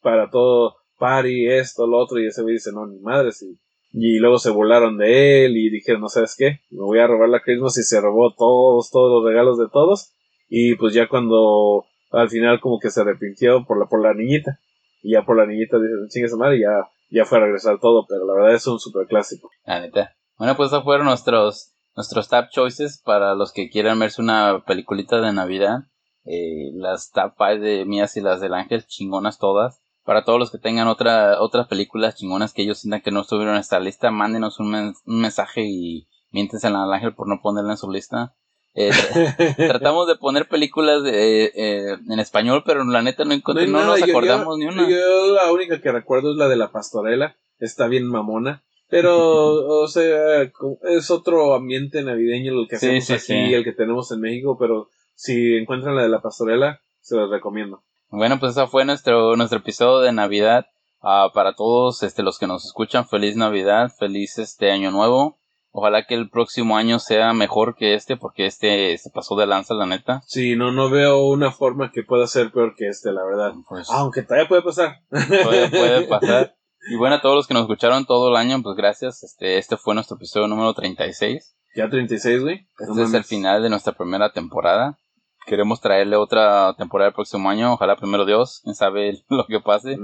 para 0.00 0.28
todo 0.30 0.76
party, 0.98 1.46
esto, 1.46 1.86
lo 1.86 1.98
otro 1.98 2.18
y 2.18 2.26
ese 2.26 2.42
güey 2.42 2.54
dice, 2.54 2.72
no, 2.72 2.86
ni 2.86 2.98
madres 2.98 3.42
y, 3.42 3.58
y 3.92 4.18
luego 4.18 4.38
se 4.38 4.50
burlaron 4.50 4.98
de 4.98 5.44
él 5.44 5.56
y 5.56 5.70
dijeron, 5.70 6.00
no 6.00 6.08
sabes 6.08 6.34
qué, 6.36 6.60
me 6.70 6.82
voy 6.82 6.98
a 6.98 7.06
robar 7.06 7.28
la 7.28 7.42
Christmas 7.42 7.78
y 7.78 7.84
se 7.84 8.00
robó 8.00 8.34
todos, 8.34 8.90
todos 8.90 9.22
los 9.22 9.30
regalos 9.30 9.58
de 9.58 9.68
todos 9.72 10.12
y 10.48 10.74
pues 10.74 10.94
ya 10.94 11.08
cuando 11.08 11.84
al 12.10 12.28
final 12.28 12.60
como 12.60 12.78
que 12.78 12.90
se 12.90 13.00
arrepintió 13.00 13.64
por 13.66 13.78
la, 13.78 13.86
por 13.86 14.02
la 14.02 14.14
niñita 14.14 14.60
y 15.02 15.12
ya 15.12 15.24
por 15.24 15.36
la 15.36 15.46
niñita 15.46 15.78
dice, 15.78 15.94
chingue 16.08 16.36
madre 16.36 16.56
y 16.58 16.62
ya, 16.62 16.88
ya 17.10 17.24
fue 17.24 17.38
a 17.38 17.42
regresar 17.42 17.78
todo, 17.80 18.06
pero 18.08 18.26
la 18.26 18.34
verdad 18.34 18.54
es 18.54 18.66
un 18.66 18.78
super 18.78 19.06
clásico. 19.06 19.50
La 19.64 19.80
neta. 19.80 20.14
Bueno, 20.36 20.56
pues 20.56 20.68
esos 20.68 20.84
fueron 20.84 21.06
nuestros, 21.06 21.74
nuestros 21.96 22.28
top 22.28 22.46
choices 22.50 23.02
para 23.04 23.34
los 23.34 23.52
que 23.52 23.70
quieran 23.70 23.98
verse 23.98 24.22
una 24.22 24.64
peliculita 24.66 25.20
de 25.20 25.32
Navidad. 25.32 25.80
Eh, 26.24 26.72
las 26.74 27.10
top 27.10 27.32
5 27.38 27.60
de 27.60 27.84
mías 27.86 28.16
y 28.16 28.20
las 28.20 28.40
del 28.40 28.54
ángel, 28.54 28.86
chingonas 28.86 29.38
todas. 29.38 29.80
Para 30.04 30.24
todos 30.24 30.38
los 30.38 30.50
que 30.50 30.58
tengan 30.58 30.88
otra, 30.88 31.40
otras 31.40 31.68
películas 31.68 32.16
chingonas 32.16 32.52
que 32.52 32.62
ellos 32.62 32.78
sientan 32.78 33.02
que 33.02 33.10
no 33.10 33.22
estuvieron 33.22 33.54
en 33.54 33.60
esta 33.60 33.80
lista, 33.80 34.10
mándenos 34.10 34.58
un, 34.58 34.74
un 34.74 35.20
mensaje 35.20 35.64
y 35.66 36.08
miéntense 36.30 36.66
al 36.66 36.92
ángel 36.92 37.14
por 37.14 37.28
no 37.28 37.40
ponerla 37.42 37.72
en 37.72 37.78
su 37.78 37.90
lista. 37.90 38.34
Eh, 38.80 38.90
tra- 38.92 39.56
tratamos 39.56 40.06
de 40.06 40.14
poner 40.16 40.46
películas 40.48 41.02
de, 41.02 41.46
eh, 41.46 41.96
en 42.08 42.20
español, 42.20 42.62
pero 42.64 42.84
la 42.84 43.02
neta 43.02 43.24
no, 43.24 43.32
encontré, 43.34 43.66
no, 43.66 43.78
nada, 43.78 43.86
nos 43.88 44.00
yo- 44.00 44.06
acordamos 44.06 44.54
yo- 44.54 44.56
ni 44.58 44.66
una. 44.66 44.88
Yo 44.88 45.34
la 45.34 45.50
única 45.50 45.80
que 45.80 45.90
recuerdo 45.90 46.30
es 46.32 46.36
la 46.36 46.48
de 46.48 46.56
la 46.56 46.70
pastorela. 46.70 47.36
Está 47.58 47.88
bien 47.88 48.06
mamona. 48.06 48.62
Pero, 48.88 49.12
o 49.82 49.88
sea, 49.88 50.42
es 50.42 51.10
otro 51.10 51.54
ambiente 51.54 52.02
navideño 52.02 52.52
el 52.60 52.68
que 52.68 52.76
hacemos 52.76 53.04
sí, 53.04 53.12
aquí, 53.14 53.22
sí. 53.22 53.34
el 53.54 53.64
que 53.64 53.72
tenemos 53.72 54.12
en 54.12 54.20
México. 54.20 54.56
Pero 54.58 54.88
si 55.14 55.56
encuentran 55.56 55.96
la 55.96 56.02
de 56.02 56.08
la 56.08 56.22
pastorela, 56.22 56.80
se 57.00 57.16
los 57.16 57.30
recomiendo. 57.30 57.82
Bueno, 58.10 58.38
pues 58.38 58.52
ese 58.56 58.66
fue 58.68 58.84
nuestro, 58.84 59.36
nuestro 59.36 59.58
episodio 59.58 59.98
de 60.00 60.12
Navidad. 60.12 60.66
Ah, 61.02 61.30
para 61.34 61.54
todos 61.54 62.02
este, 62.02 62.22
los 62.22 62.38
que 62.38 62.46
nos 62.46 62.64
escuchan, 62.64 63.06
feliz 63.08 63.36
Navidad, 63.36 63.90
feliz 63.98 64.38
este 64.38 64.70
año 64.70 64.90
nuevo. 64.90 65.37
Ojalá 65.70 66.06
que 66.06 66.14
el 66.14 66.30
próximo 66.30 66.76
año 66.76 66.98
sea 66.98 67.32
mejor 67.32 67.76
que 67.76 67.94
este, 67.94 68.16
porque 68.16 68.46
este 68.46 68.96
se 68.98 69.10
pasó 69.10 69.36
de 69.36 69.46
lanza, 69.46 69.74
la 69.74 69.86
neta. 69.86 70.22
Sí, 70.26 70.56
no, 70.56 70.72
no 70.72 70.90
veo 70.90 71.26
una 71.26 71.52
forma 71.52 71.90
que 71.92 72.02
pueda 72.02 72.26
ser 72.26 72.50
peor 72.50 72.74
que 72.76 72.88
este, 72.88 73.12
la 73.12 73.24
verdad. 73.24 73.52
Pues 73.68 73.90
Aunque 73.90 74.22
todavía 74.22 74.48
puede 74.48 74.62
pasar. 74.62 75.02
puede, 75.10 75.68
puede 75.68 76.02
pasar. 76.08 76.56
Y 76.90 76.96
bueno, 76.96 77.16
a 77.16 77.20
todos 77.20 77.36
los 77.36 77.46
que 77.46 77.54
nos 77.54 77.64
escucharon 77.64 78.06
todo 78.06 78.30
el 78.30 78.36
año, 78.36 78.62
pues 78.62 78.76
gracias. 78.76 79.22
Este, 79.22 79.58
este 79.58 79.76
fue 79.76 79.94
nuestro 79.94 80.16
episodio 80.16 80.48
número 80.48 80.72
36. 80.72 81.54
Ya 81.76 81.88
36, 81.88 82.42
güey. 82.42 82.66
Este 82.78 82.94
No 82.94 83.02
es 83.02 83.12
el 83.12 83.24
final 83.24 83.62
de 83.62 83.68
nuestra 83.68 83.92
primera 83.92 84.32
temporada. 84.32 84.98
Queremos 85.46 85.80
traerle 85.80 86.16
otra 86.16 86.74
temporada 86.76 87.08
el 87.08 87.14
próximo 87.14 87.48
año. 87.50 87.74
Ojalá 87.74 87.96
primero 87.96 88.24
Dios, 88.24 88.60
quién 88.64 88.74
sabe 88.74 89.22
lo 89.28 89.46
que 89.46 89.60
pase. 89.60 89.98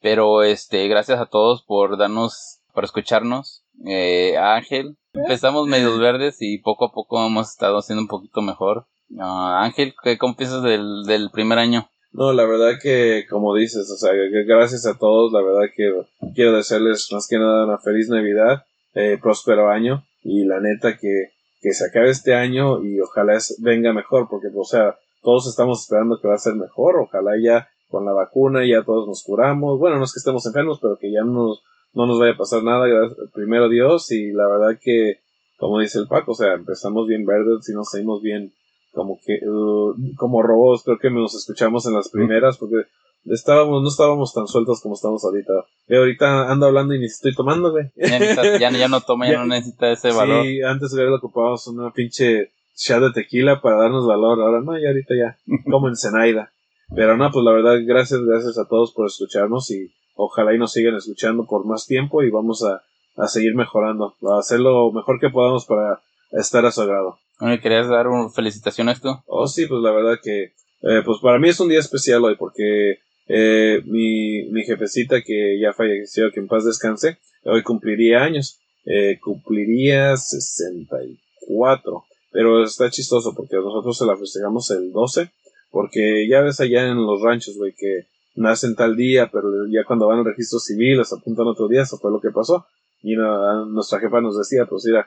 Pero 0.00 0.42
este, 0.42 0.88
gracias 0.88 1.20
a 1.20 1.26
todos 1.26 1.62
por 1.62 1.98
darnos, 1.98 2.60
por 2.72 2.84
escucharnos. 2.84 3.63
Eh, 3.86 4.36
Ángel, 4.36 4.96
empezamos 5.12 5.66
medios 5.68 5.98
verdes 5.98 6.36
y 6.40 6.58
poco 6.58 6.86
a 6.86 6.92
poco 6.92 7.24
hemos 7.26 7.50
estado 7.50 7.78
haciendo 7.78 8.02
un 8.02 8.08
poquito 8.08 8.42
mejor. 8.42 8.86
Ah, 9.18 9.62
Ángel, 9.64 9.94
¿qué, 10.02 10.18
¿cómo 10.18 10.36
piensas 10.36 10.62
del, 10.62 11.30
primer 11.32 11.58
año? 11.58 11.88
No, 12.12 12.32
la 12.32 12.44
verdad 12.44 12.78
que, 12.80 13.26
como 13.28 13.54
dices, 13.54 13.90
o 13.90 13.96
sea, 13.96 14.12
gracias 14.46 14.86
a 14.86 14.96
todos, 14.96 15.32
la 15.32 15.42
verdad 15.42 15.68
que 15.76 15.92
quiero 16.34 16.56
desearles 16.56 17.08
más 17.12 17.26
que 17.26 17.38
nada 17.38 17.64
una 17.64 17.78
feliz 17.78 18.08
Navidad, 18.08 18.64
eh, 18.94 19.18
próspero 19.20 19.68
año, 19.68 20.04
y 20.22 20.44
la 20.44 20.60
neta 20.60 20.96
que, 20.96 21.32
que 21.60 21.72
se 21.72 21.86
acabe 21.86 22.10
este 22.10 22.34
año 22.34 22.84
y 22.84 23.00
ojalá 23.00 23.36
venga 23.58 23.92
mejor, 23.92 24.28
porque, 24.30 24.48
o 24.54 24.64
sea, 24.64 24.96
todos 25.22 25.48
estamos 25.48 25.82
esperando 25.82 26.20
que 26.20 26.28
va 26.28 26.34
a 26.34 26.38
ser 26.38 26.54
mejor, 26.54 26.96
ojalá 26.98 27.32
ya 27.42 27.68
con 27.88 28.04
la 28.04 28.12
vacuna 28.12 28.66
ya 28.66 28.84
todos 28.84 29.08
nos 29.08 29.22
curamos, 29.24 29.78
bueno, 29.78 29.98
no 29.98 30.04
es 30.04 30.12
que 30.12 30.18
estemos 30.18 30.46
enfermos, 30.46 30.78
pero 30.80 30.98
que 30.98 31.10
ya 31.10 31.22
no 31.24 31.32
nos, 31.32 31.62
no 31.94 32.06
nos 32.06 32.18
vaya 32.18 32.32
a 32.32 32.36
pasar 32.36 32.62
nada, 32.62 32.86
gracias- 32.86 33.18
primero 33.32 33.68
Dios, 33.68 34.10
y 34.12 34.32
la 34.32 34.46
verdad 34.48 34.78
que, 34.80 35.20
como 35.56 35.80
dice 35.80 35.98
el 35.98 36.08
Paco, 36.08 36.32
o 36.32 36.34
sea, 36.34 36.54
empezamos 36.54 37.06
bien 37.06 37.24
verdes 37.24 37.68
y 37.68 37.72
nos 37.72 37.90
seguimos 37.90 38.20
bien 38.22 38.52
como 38.92 39.18
que, 39.24 39.38
uh, 39.48 39.94
como 40.16 40.42
robots, 40.42 40.82
creo 40.84 40.98
que 40.98 41.10
nos 41.10 41.34
escuchamos 41.34 41.86
en 41.86 41.94
las 41.94 42.08
primeras, 42.10 42.58
porque 42.58 42.86
estábamos, 43.26 43.82
no 43.82 43.88
estábamos 43.88 44.32
tan 44.32 44.46
sueltos 44.46 44.80
como 44.80 44.94
estamos 44.94 45.24
ahorita. 45.24 45.52
Y 45.88 45.96
ahorita 45.96 46.50
ando 46.50 46.66
hablando 46.66 46.94
y 46.94 47.00
ni 47.00 47.06
estoy 47.06 47.34
tomando, 47.34 47.72
güey. 47.72 47.86
Ya, 47.96 48.70
ya, 48.70 48.88
no 48.88 49.00
toma, 49.00 49.28
ya, 49.28 49.38
no 49.38 49.46
necesita 49.46 49.90
ese 49.90 50.12
valor. 50.12 50.44
Sí, 50.44 50.62
antes 50.62 50.92
hubiera 50.94 51.14
ocupado 51.14 51.56
una 51.72 51.92
pinche 51.92 52.52
shot 52.76 53.00
de 53.02 53.12
tequila 53.12 53.60
para 53.60 53.76
darnos 53.76 54.06
valor, 54.06 54.40
ahora 54.40 54.60
no, 54.60 54.78
y 54.78 54.86
ahorita 54.86 55.14
ya, 55.16 55.38
como 55.70 55.88
en 55.88 55.96
Zenaida. 55.96 56.52
Pero 56.94 57.16
no, 57.16 57.30
pues 57.32 57.44
la 57.44 57.52
verdad, 57.52 57.78
gracias, 57.84 58.20
gracias 58.20 58.58
a 58.58 58.68
todos 58.68 58.92
por 58.92 59.06
escucharnos 59.06 59.70
y 59.70 59.92
ojalá 60.14 60.54
y 60.54 60.58
nos 60.58 60.72
sigan 60.72 60.96
escuchando 60.96 61.46
por 61.46 61.66
más 61.66 61.86
tiempo 61.86 62.22
y 62.22 62.30
vamos 62.30 62.64
a, 62.64 62.82
a 63.16 63.28
seguir 63.28 63.54
mejorando, 63.54 64.14
a 64.22 64.38
hacer 64.38 64.60
lo 64.60 64.90
mejor 64.92 65.20
que 65.20 65.30
podamos 65.30 65.66
para 65.66 66.00
estar 66.32 66.64
a 66.66 66.72
su 66.72 66.82
agrado. 66.82 67.18
¿Querías 67.62 67.88
dar 67.88 68.08
una 68.08 68.30
felicitación 68.30 68.88
a 68.88 68.92
esto? 68.92 69.22
Oh, 69.26 69.46
sí, 69.46 69.66
pues 69.66 69.82
la 69.82 69.92
verdad 69.92 70.18
que, 70.22 70.52
eh, 70.82 71.02
pues 71.04 71.18
para 71.20 71.38
mí 71.38 71.48
es 71.48 71.60
un 71.60 71.68
día 71.68 71.80
especial 71.80 72.24
hoy 72.24 72.36
porque 72.36 72.98
eh, 73.26 73.82
mi, 73.86 74.44
mi 74.50 74.62
jefecita 74.64 75.22
que 75.22 75.58
ya 75.60 75.72
falleció, 75.72 76.30
que 76.30 76.40
en 76.40 76.46
paz 76.46 76.64
descanse, 76.64 77.18
hoy 77.44 77.62
cumpliría 77.62 78.22
años, 78.22 78.60
eh, 78.84 79.18
cumpliría 79.20 80.16
64, 80.16 82.04
pero 82.30 82.64
está 82.64 82.90
chistoso 82.90 83.34
porque 83.34 83.56
nosotros 83.56 83.96
se 83.96 84.06
la 84.06 84.16
festejamos 84.16 84.70
el 84.70 84.92
12, 84.92 85.30
porque 85.70 86.28
ya 86.28 86.40
ves 86.40 86.60
allá 86.60 86.86
en 86.86 87.04
los 87.04 87.20
ranchos, 87.22 87.56
güey, 87.56 87.72
que 87.76 88.06
nacen 88.34 88.74
tal 88.74 88.96
día, 88.96 89.30
pero 89.32 89.48
ya 89.70 89.84
cuando 89.84 90.06
van 90.06 90.18
al 90.18 90.24
registro 90.24 90.58
civil 90.58 90.98
les 90.98 91.12
apuntan 91.12 91.46
otro 91.46 91.68
día, 91.68 91.82
eso 91.82 91.98
fue 91.98 92.10
lo 92.10 92.20
que 92.20 92.30
pasó. 92.30 92.66
Y 93.02 93.16
nuestra 93.16 94.00
jefa 94.00 94.20
nos 94.20 94.38
decía, 94.38 94.66
pues 94.66 94.84
mira, 94.86 95.06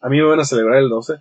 a 0.00 0.08
mí 0.08 0.16
me 0.16 0.24
van 0.24 0.40
a 0.40 0.44
celebrar 0.44 0.78
el 0.78 0.88
12 0.88 1.14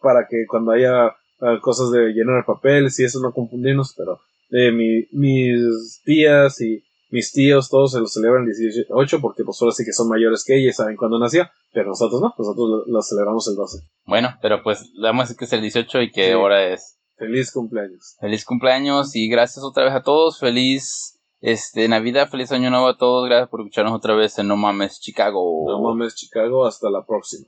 para 0.00 0.26
que 0.28 0.44
cuando 0.48 0.72
haya 0.72 1.06
ah, 1.40 1.58
cosas 1.60 1.90
de 1.90 2.12
llenar 2.12 2.44
papeles 2.44 2.98
y 3.00 3.04
eso 3.04 3.20
no 3.20 3.32
confundirnos, 3.32 3.94
pero 3.96 4.20
eh, 4.50 4.70
mi, 4.70 5.06
mis 5.12 6.00
tías 6.04 6.60
y 6.60 6.82
mis 7.10 7.32
tíos 7.32 7.68
todos 7.68 7.92
se 7.92 8.00
lo 8.00 8.06
celebran 8.06 8.44
el 8.44 8.56
18 8.56 9.20
porque 9.20 9.44
pues 9.44 9.56
solo 9.56 9.72
sí 9.72 9.84
que 9.84 9.92
son 9.92 10.08
mayores 10.08 10.44
que 10.44 10.58
ella 10.58 10.70
y 10.70 10.72
saben 10.72 10.96
cuándo 10.96 11.18
nació, 11.18 11.48
pero 11.72 11.88
nosotros 11.88 12.20
no, 12.20 12.34
nosotros 12.36 12.84
lo, 12.86 13.02
celebramos 13.02 13.48
el 13.48 13.56
12. 13.56 13.78
Bueno, 14.04 14.36
pero 14.42 14.62
pues 14.62 14.90
vamos 15.00 15.22
a 15.22 15.24
decir 15.24 15.36
que 15.36 15.44
es 15.44 15.52
el 15.52 15.62
18 15.62 16.02
y 16.02 16.10
que 16.10 16.32
ahora 16.32 16.68
es. 16.68 16.98
Feliz 17.16 17.50
cumpleaños. 17.50 18.16
Feliz 18.20 18.44
cumpleaños 18.44 19.16
y 19.16 19.28
gracias 19.28 19.64
otra 19.64 19.84
vez 19.84 19.94
a 19.94 20.02
todos, 20.02 20.38
feliz 20.38 21.18
este 21.40 21.88
Navidad, 21.88 22.28
feliz 22.28 22.52
año 22.52 22.70
nuevo 22.70 22.88
a 22.88 22.96
todos, 22.96 23.26
gracias 23.26 23.48
por 23.48 23.60
escucharnos 23.60 23.94
otra 23.94 24.14
vez 24.14 24.38
en 24.38 24.48
No 24.48 24.56
Mames 24.56 25.00
Chicago. 25.00 25.64
No 25.66 25.80
Mames 25.80 26.14
Chicago, 26.14 26.66
hasta 26.66 26.90
la 26.90 27.06
próxima. 27.06 27.46